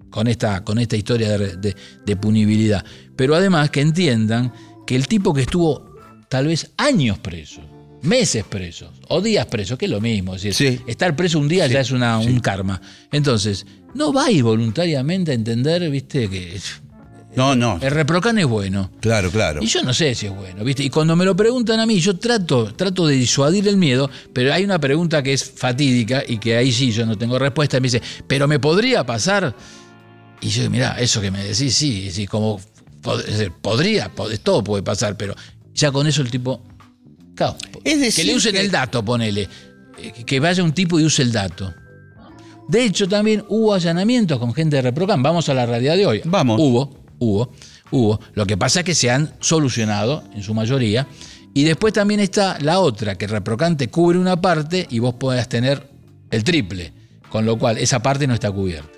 con 0.10 0.28
esta, 0.28 0.64
con 0.64 0.78
esta 0.80 0.96
historia 0.96 1.38
de, 1.38 1.76
de 2.06 2.16
punibilidad. 2.16 2.84
Pero 3.16 3.36
además 3.36 3.70
que 3.70 3.82
entiendan 3.82 4.52
que 4.88 4.96
el 4.96 5.08
tipo 5.08 5.34
que 5.34 5.42
estuvo 5.42 5.91
tal 6.32 6.48
vez 6.48 6.72
años 6.78 7.20
preso, 7.20 7.60
meses 8.04 8.46
presos 8.46 8.90
o 9.10 9.20
días 9.20 9.46
presos, 9.48 9.78
que 9.78 9.84
es 9.84 9.92
lo 9.92 10.00
mismo. 10.00 10.36
Es 10.36 10.44
decir, 10.44 10.82
estar 10.88 11.14
preso 11.14 11.38
un 11.38 11.50
día 11.50 11.68
ya 11.68 11.82
es 11.82 11.92
una, 11.92 12.20
un 12.20 12.40
karma. 12.40 12.82
Entonces, 13.12 13.66
no 13.96 14.14
va 14.14 14.28
a 14.28 14.32
ir 14.32 14.42
voluntariamente 14.42 15.32
a 15.32 15.34
entender, 15.34 15.90
viste, 15.90 16.30
que. 16.30 16.58
No, 17.36 17.54
no. 17.54 17.80
El 17.82 17.92
reprocan 17.92 18.40
es 18.40 18.46
bueno. 18.46 18.92
Claro, 19.02 19.30
claro. 19.30 19.62
Y 19.62 19.66
yo 19.66 19.84
no 19.84 19.94
sé 19.94 20.16
si 20.16 20.28
es 20.28 20.34
bueno, 20.34 20.64
¿viste? 20.64 20.84
Y 20.84 20.90
cuando 20.90 21.18
me 21.18 21.26
lo 21.26 21.36
preguntan 21.36 21.82
a 21.82 21.86
mí, 21.86 22.00
yo 22.00 22.18
trato, 22.18 22.74
trato 22.76 23.08
de 23.08 23.16
disuadir 23.16 23.68
el 23.68 23.76
miedo, 23.76 24.10
pero 24.32 24.54
hay 24.54 24.64
una 24.64 24.80
pregunta 24.80 25.22
que 25.22 25.34
es 25.34 25.44
fatídica 25.44 26.24
y 26.26 26.38
que 26.38 26.56
ahí 26.56 26.72
sí 26.72 26.94
yo 26.94 27.06
no 27.06 27.18
tengo 27.18 27.38
respuesta. 27.40 27.76
Y 27.76 27.82
me 27.82 27.88
dice, 27.88 28.02
¿pero 28.26 28.48
me 28.48 28.58
podría 28.58 29.06
pasar? 29.06 29.54
Y 30.40 30.48
yo, 30.48 30.70
mira, 30.70 30.98
eso 30.98 31.20
que 31.20 31.30
me 31.30 31.44
decís, 31.44 31.76
sí, 31.76 32.10
sí, 32.10 32.26
como 32.26 32.62
podría, 33.62 34.10
todo 34.44 34.64
puede 34.64 34.82
pasar, 34.82 35.18
pero 35.18 35.36
ya 35.74 35.92
con 35.92 36.08
eso 36.08 36.22
el 36.22 36.32
tipo 36.32 36.62
que 38.16 38.24
le 38.24 38.36
usen 38.36 38.56
el 38.56 38.72
dato, 38.72 39.04
ponele. 39.04 39.48
Eh, 39.98 40.24
que 40.26 40.40
vaya 40.40 40.64
un 40.64 40.74
tipo 40.74 41.00
y 41.00 41.04
use 41.04 41.22
el 41.22 41.32
dato. 41.32 41.74
De 42.68 42.86
hecho, 42.86 43.08
también 43.08 43.44
hubo 43.50 43.74
allanamientos 43.74 44.40
con 44.40 44.54
gente 44.54 44.78
de 44.78 44.84
Reprocan. 44.84 45.22
Vamos 45.22 45.50
a 45.50 45.54
la 45.54 45.66
realidad 45.66 45.96
de 45.96 46.06
hoy. 46.06 46.22
Vamos. 46.26 46.60
Hubo, 46.60 47.04
hubo, 47.20 47.52
hubo. 47.92 48.20
Lo 48.34 48.46
que 48.46 48.58
pasa 48.58 48.80
es 48.80 48.86
que 48.86 48.96
se 48.96 49.10
han 49.10 49.34
solucionado 49.40 50.24
en 50.34 50.44
su 50.44 50.54
mayoría. 50.54 51.08
Y 51.54 51.64
después 51.64 51.94
también 51.94 52.22
está 52.22 52.58
la 52.62 52.80
otra, 52.80 53.18
que 53.18 53.28
Reprocan 53.28 53.76
te 53.76 53.90
cubre 53.90 54.18
una 54.18 54.40
parte 54.40 54.88
y 54.90 55.00
vos 55.00 55.16
podés 55.16 55.50
tener 55.50 55.90
el 56.30 56.44
triple. 56.44 56.94
Con 57.30 57.46
lo 57.46 57.58
cual, 57.58 57.78
esa 57.78 58.02
parte 58.02 58.28
no 58.28 58.34
está 58.34 58.52
cubierta. 58.52 58.98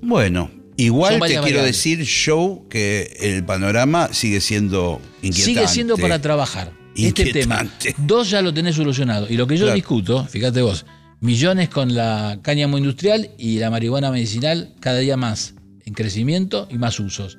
Bueno, 0.00 0.50
Igual 0.76 1.20
te 1.20 1.38
quiero 1.40 1.62
decir, 1.62 2.02
Show, 2.04 2.66
que 2.68 3.16
el 3.20 3.44
panorama 3.44 4.08
sigue 4.12 4.40
siendo 4.40 5.00
inquietante. 5.22 5.42
Sigue 5.42 5.68
siendo 5.68 5.96
para 5.96 6.20
trabajar 6.20 6.72
este 6.96 7.32
tema. 7.32 7.66
Dos 7.98 8.30
ya 8.30 8.42
lo 8.42 8.52
tenés 8.52 8.76
solucionado. 8.76 9.26
Y 9.28 9.36
lo 9.36 9.46
que 9.46 9.56
yo 9.56 9.72
discuto, 9.72 10.24
fíjate 10.24 10.62
vos, 10.62 10.86
millones 11.20 11.68
con 11.68 11.94
la 11.94 12.38
cáñamo 12.42 12.78
industrial 12.78 13.30
y 13.38 13.58
la 13.58 13.70
marihuana 13.70 14.10
medicinal 14.10 14.74
cada 14.80 14.98
día 14.98 15.16
más 15.16 15.54
en 15.84 15.94
crecimiento 15.94 16.68
y 16.70 16.78
más 16.78 16.98
usos. 17.00 17.38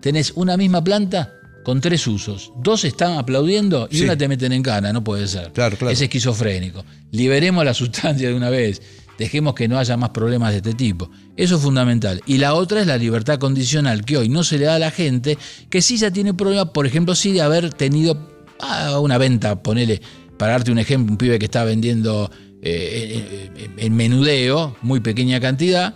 Tenés 0.00 0.32
una 0.34 0.56
misma 0.56 0.82
planta 0.82 1.32
con 1.64 1.80
tres 1.80 2.06
usos. 2.06 2.52
Dos 2.56 2.84
están 2.84 3.18
aplaudiendo 3.18 3.88
y 3.90 4.02
una 4.02 4.16
te 4.16 4.28
meten 4.28 4.52
en 4.52 4.62
cana, 4.62 4.92
no 4.92 5.04
puede 5.04 5.28
ser. 5.28 5.52
Claro, 5.52 5.76
claro. 5.76 5.92
Es 5.92 6.00
esquizofrénico. 6.00 6.84
Liberemos 7.12 7.64
la 7.64 7.74
sustancia 7.74 8.28
de 8.28 8.34
una 8.34 8.50
vez. 8.50 8.82
Dejemos 9.22 9.54
que 9.54 9.68
no 9.68 9.78
haya 9.78 9.96
más 9.96 10.10
problemas 10.10 10.50
de 10.50 10.56
este 10.56 10.74
tipo. 10.74 11.08
Eso 11.36 11.54
es 11.54 11.62
fundamental. 11.62 12.20
Y 12.26 12.38
la 12.38 12.54
otra 12.54 12.80
es 12.80 12.88
la 12.88 12.98
libertad 12.98 13.38
condicional, 13.38 14.04
que 14.04 14.16
hoy 14.16 14.28
no 14.28 14.42
se 14.42 14.58
le 14.58 14.64
da 14.64 14.74
a 14.74 14.78
la 14.80 14.90
gente, 14.90 15.38
que 15.70 15.80
sí 15.80 15.96
ya 15.96 16.10
tiene 16.10 16.34
problemas, 16.34 16.70
por 16.70 16.88
ejemplo, 16.88 17.14
sí 17.14 17.30
de 17.30 17.40
haber 17.40 17.72
tenido 17.72 18.18
una 19.00 19.18
venta, 19.18 19.62
ponele, 19.62 20.02
para 20.36 20.54
darte 20.54 20.72
un 20.72 20.80
ejemplo, 20.80 21.12
un 21.12 21.18
pibe 21.18 21.38
que 21.38 21.44
está 21.44 21.62
vendiendo 21.62 22.32
eh, 22.62 23.70
en 23.76 23.94
menudeo, 23.94 24.76
muy 24.82 24.98
pequeña 24.98 25.38
cantidad, 25.38 25.94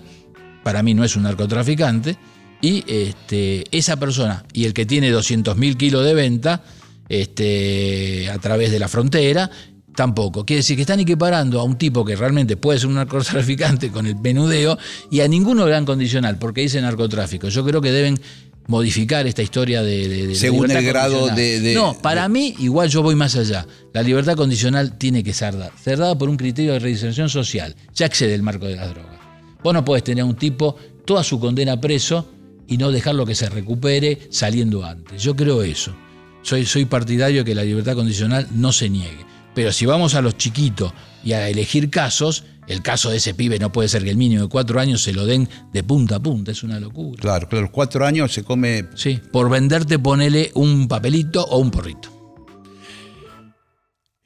para 0.62 0.84
mí 0.84 0.94
no 0.94 1.02
es 1.02 1.16
un 1.16 1.24
narcotraficante, 1.24 2.16
y 2.60 2.84
este, 2.86 3.64
esa 3.76 3.96
persona 3.96 4.44
y 4.52 4.66
el 4.66 4.72
que 4.72 4.86
tiene 4.86 5.12
200.000 5.12 5.76
kilos 5.76 6.04
de 6.04 6.14
venta 6.14 6.62
este, 7.08 8.30
a 8.30 8.38
través 8.38 8.70
de 8.70 8.78
la 8.78 8.86
frontera, 8.86 9.50
tampoco. 9.96 10.44
Quiere 10.44 10.58
decir 10.58 10.76
que 10.76 10.82
están 10.82 11.00
equiparando 11.00 11.58
a 11.58 11.64
un 11.64 11.76
tipo 11.76 12.04
que 12.04 12.14
realmente 12.14 12.56
puede 12.56 12.78
ser 12.78 12.88
un 12.88 12.94
narcotraficante 12.94 13.90
con 13.90 14.06
el 14.06 14.14
menudeo 14.14 14.78
y 15.10 15.20
a 15.20 15.26
ninguno 15.26 15.64
le 15.64 15.72
dan 15.72 15.84
condicional 15.84 16.38
porque 16.38 16.60
dice 16.60 16.80
narcotráfico. 16.80 17.48
Yo 17.48 17.64
creo 17.64 17.80
que 17.80 17.90
deben 17.90 18.20
modificar 18.68 19.26
esta 19.26 19.42
historia 19.42 19.82
de... 19.82 20.34
Según 20.34 20.70
el 20.70 20.84
grado 20.84 21.28
de, 21.28 21.72
No, 21.74 21.96
para 22.00 22.28
mí 22.28 22.54
igual 22.58 22.88
yo 22.88 23.02
voy 23.02 23.14
más 23.16 23.34
allá. 23.36 23.66
La 23.92 24.02
libertad 24.02 24.36
condicional 24.36 24.98
tiene 24.98 25.24
que 25.24 25.32
ser 25.32 25.56
dada, 25.56 25.72
ser 25.82 25.98
dada 25.98 26.16
por 26.16 26.28
un 26.28 26.36
criterio 26.36 26.74
de 26.74 26.78
reinserción 26.78 27.28
social. 27.28 27.74
Ya 27.94 28.06
excede 28.06 28.34
el 28.34 28.42
marco 28.42 28.66
de 28.66 28.76
las 28.76 28.90
drogas. 28.90 29.16
Vos 29.62 29.74
no 29.74 29.84
podés 29.84 30.04
tener 30.04 30.22
a 30.22 30.26
un 30.26 30.36
tipo 30.36 30.76
toda 31.04 31.24
su 31.24 31.40
condena 31.40 31.80
preso 31.80 32.28
y 32.68 32.76
no 32.76 32.90
dejarlo 32.90 33.24
que 33.24 33.34
se 33.34 33.48
recupere 33.48 34.28
saliendo 34.30 34.84
antes. 34.84 35.22
Yo 35.22 35.34
creo 35.34 35.62
eso. 35.62 35.94
Soy, 36.42 36.66
soy 36.66 36.84
partidario 36.84 37.38
de 37.38 37.44
que 37.44 37.54
la 37.54 37.64
libertad 37.64 37.94
condicional 37.94 38.46
no 38.52 38.72
se 38.72 38.88
niegue. 38.88 39.24
Pero 39.56 39.72
si 39.72 39.86
vamos 39.86 40.14
a 40.14 40.20
los 40.20 40.36
chiquitos 40.36 40.92
y 41.24 41.32
a 41.32 41.48
elegir 41.48 41.88
casos, 41.88 42.44
el 42.68 42.82
caso 42.82 43.08
de 43.08 43.16
ese 43.16 43.32
pibe 43.32 43.58
no 43.58 43.72
puede 43.72 43.88
ser 43.88 44.04
que 44.04 44.10
el 44.10 44.18
mínimo 44.18 44.42
de 44.42 44.48
cuatro 44.50 44.78
años 44.78 45.02
se 45.02 45.14
lo 45.14 45.24
den 45.24 45.48
de 45.72 45.82
punta 45.82 46.16
a 46.16 46.20
punta, 46.20 46.52
es 46.52 46.62
una 46.62 46.78
locura. 46.78 47.18
Claro, 47.18 47.48
claro, 47.48 47.72
cuatro 47.72 48.04
años 48.04 48.34
se 48.34 48.44
come. 48.44 48.84
Sí, 48.96 49.18
por 49.32 49.48
venderte 49.48 49.98
ponele 49.98 50.50
un 50.52 50.86
papelito 50.88 51.42
o 51.42 51.56
un 51.56 51.70
porrito. 51.70 52.10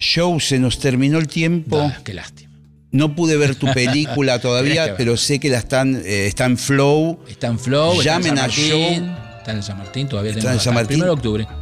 Show, 0.00 0.40
se 0.40 0.58
nos 0.58 0.80
terminó 0.80 1.18
el 1.18 1.28
tiempo. 1.28 1.92
qué 2.02 2.12
lástima. 2.12 2.50
No 2.90 3.14
pude 3.14 3.36
ver 3.36 3.54
tu 3.54 3.66
película 3.72 4.40
todavía, 4.40 4.96
pero 4.96 5.16
sé 5.16 5.38
que 5.38 5.48
la 5.48 5.58
están, 5.58 6.02
eh, 6.04 6.26
está 6.26 6.46
en 6.46 6.58
Flow. 6.58 7.20
Está 7.28 7.46
en 7.46 7.60
Flow, 7.60 8.02
Llamen 8.02 8.36
a 8.36 8.48
Show. 8.48 9.14
Está 9.38 9.52
en 9.52 9.62
San 9.62 9.78
Martín, 9.78 10.08
todavía 10.08 10.32
tenemos 10.32 10.50
está 10.50 10.54
en 10.54 10.60
San 10.60 10.74
Martín. 10.74 10.94
el 10.94 10.98
primero 10.98 11.14
de 11.14 11.16
octubre. 11.16 11.59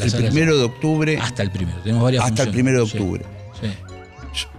El 0.00 0.12
primero 0.12 0.56
de 0.56 0.64
octubre. 0.64 1.18
Hasta 1.20 1.42
el 1.42 1.50
primero, 1.50 1.78
tenemos 1.82 2.02
varias 2.02 2.24
Hasta 2.24 2.42
el 2.44 2.50
primero 2.50 2.78
de 2.78 2.84
octubre. 2.84 3.24
sí. 3.60 3.68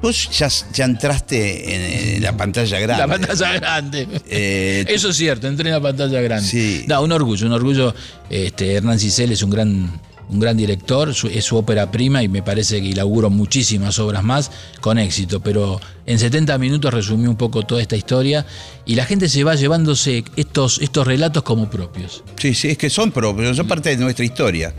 Vos 0.02 0.30
ya, 0.32 0.86
entraste 0.86 2.16
en, 2.16 2.24
la 2.24 2.36
pantalla 2.36 2.80
grande. 2.80 3.02
La 3.02 3.08
pantalla 3.08 3.54
grande. 3.54 4.08
Eh, 4.28 4.86
Eso 4.88 5.10
es 5.10 5.18
cierto, 5.18 5.48
entré 5.48 5.70
en 5.70 5.76
la 5.76 5.82
pantalla 5.82 6.22
grande. 6.22 6.48
Sí. 6.48 6.86
un 6.88 7.12
orgullo, 7.12 7.48
un 7.48 7.54
orgullo. 7.54 7.94
Este, 8.30 8.74
Hernán 8.76 9.00
Cicel 9.00 9.32
es 9.32 9.44
un 9.44 9.50
gran, 9.50 10.00
un 10.30 10.40
gran 10.40 10.56
director, 10.56 11.10
es 11.10 11.46
su 11.46 11.58
ópera 11.58 11.92
prima 11.92 12.24
y 12.24 12.28
me 12.28 12.42
parece 12.42 12.82
que 12.82 12.88
inauguró 12.88 13.30
muchísimas 13.30 14.00
obras 14.00 14.24
más 14.24 14.52
con 14.80 14.98
éxito. 14.98 15.42
Pero 15.42 15.82
en 16.06 16.20
70 16.20 16.58
minutos 16.58 16.94
resumí 16.94 17.28
un 17.28 17.36
poco 17.36 17.64
toda 17.64 17.82
esta 17.82 17.98
historia 17.98 18.46
y 18.86 18.96
la 18.96 19.06
gente 19.06 19.28
se 19.28 19.44
va 19.44 19.56
llevándose 19.56 20.24
estos, 20.36 20.80
estos 20.82 21.06
relatos 21.06 21.44
como 21.44 21.70
propios. 21.70 22.24
Sí, 22.38 22.54
sí, 22.54 22.70
es 22.70 22.78
que 22.78 22.90
son 22.90 23.12
propios, 23.12 23.58
son 23.58 23.68
parte 23.68 23.90
de 23.90 23.98
nuestra 23.98 24.24
historia. 24.24 24.74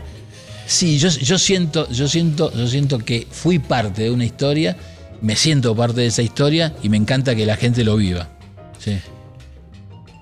Sí, 0.67 0.99
yo, 0.99 1.07
yo, 1.09 1.39
siento, 1.39 1.89
yo, 1.89 2.07
siento, 2.09 2.53
yo 2.53 2.67
siento 2.67 2.99
que 2.99 3.25
fui 3.31 3.57
parte 3.57 4.03
de 4.03 4.11
una 4.11 4.25
historia, 4.25 4.75
me 5.21 5.37
siento 5.37 5.73
parte 5.75 6.01
de 6.01 6.07
esa 6.07 6.21
historia 6.21 6.75
y 6.83 6.89
me 6.89 6.97
encanta 6.97 7.35
que 7.35 7.45
la 7.45 7.55
gente 7.55 7.85
lo 7.85 7.95
viva. 7.95 8.27
Sí. 8.77 8.99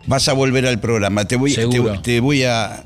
Vas 0.06 0.28
a 0.30 0.34
volver 0.34 0.68
al 0.68 0.80
programa, 0.80 1.26
te 1.26 1.36
voy, 1.36 1.54
te, 1.54 1.66
voy 2.20 2.44
a 2.44 2.84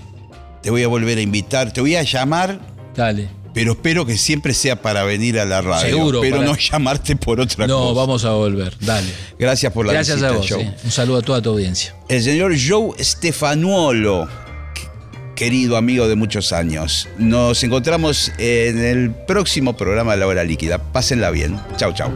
te 0.62 0.70
voy 0.70 0.84
a 0.84 0.88
volver 0.88 1.18
a 1.18 1.22
invitar, 1.22 1.74
te 1.74 1.82
voy 1.82 1.97
a 1.97 2.03
llamar. 2.03 2.60
Dale. 2.95 3.30
Pero 3.53 3.74
espero 3.74 4.05
que 4.05 4.18
siempre 4.18 4.53
sea 4.53 4.82
para 4.82 5.03
venir 5.03 5.38
a 5.38 5.43
la 5.43 5.62
radio. 5.62 5.97
Seguro. 5.97 6.22
Pero 6.22 6.41
no 6.41 6.55
llamarte 6.55 7.18
por 7.18 7.41
otra 7.41 7.68
cosa. 7.68 7.68
No, 7.68 7.93
vamos 7.93 8.24
a 8.24 8.32
volver. 8.32 8.74
Dale. 8.80 9.12
Gracias 9.38 9.74
por 9.74 9.86
la 9.86 9.93
Gracias 9.93 10.24
a 10.24 10.32
vos. 10.32 10.49
Un 10.51 10.91
saludo 10.91 11.18
a 11.18 11.22
toda 11.22 11.41
tu 11.41 11.49
audiencia. 11.49 11.93
El 12.07 12.24
señor 12.24 12.53
Joe 12.57 12.91
Stefanuolo 13.03 14.30
querido 15.40 15.78
amigo 15.78 16.10
de 16.10 16.18
muchos 16.18 16.52
años. 16.52 17.08
Nos 17.18 17.64
encontramos 17.64 18.30
en 18.38 18.78
el 18.78 19.12
próximo 19.12 19.78
programa 19.78 20.12
de 20.12 20.18
La 20.18 20.28
Hora 20.28 20.44
Líquida. 20.44 20.80
Pásenla 20.92 21.32
bien. 21.32 21.58
Chau, 21.78 21.94
chau. 21.94 22.12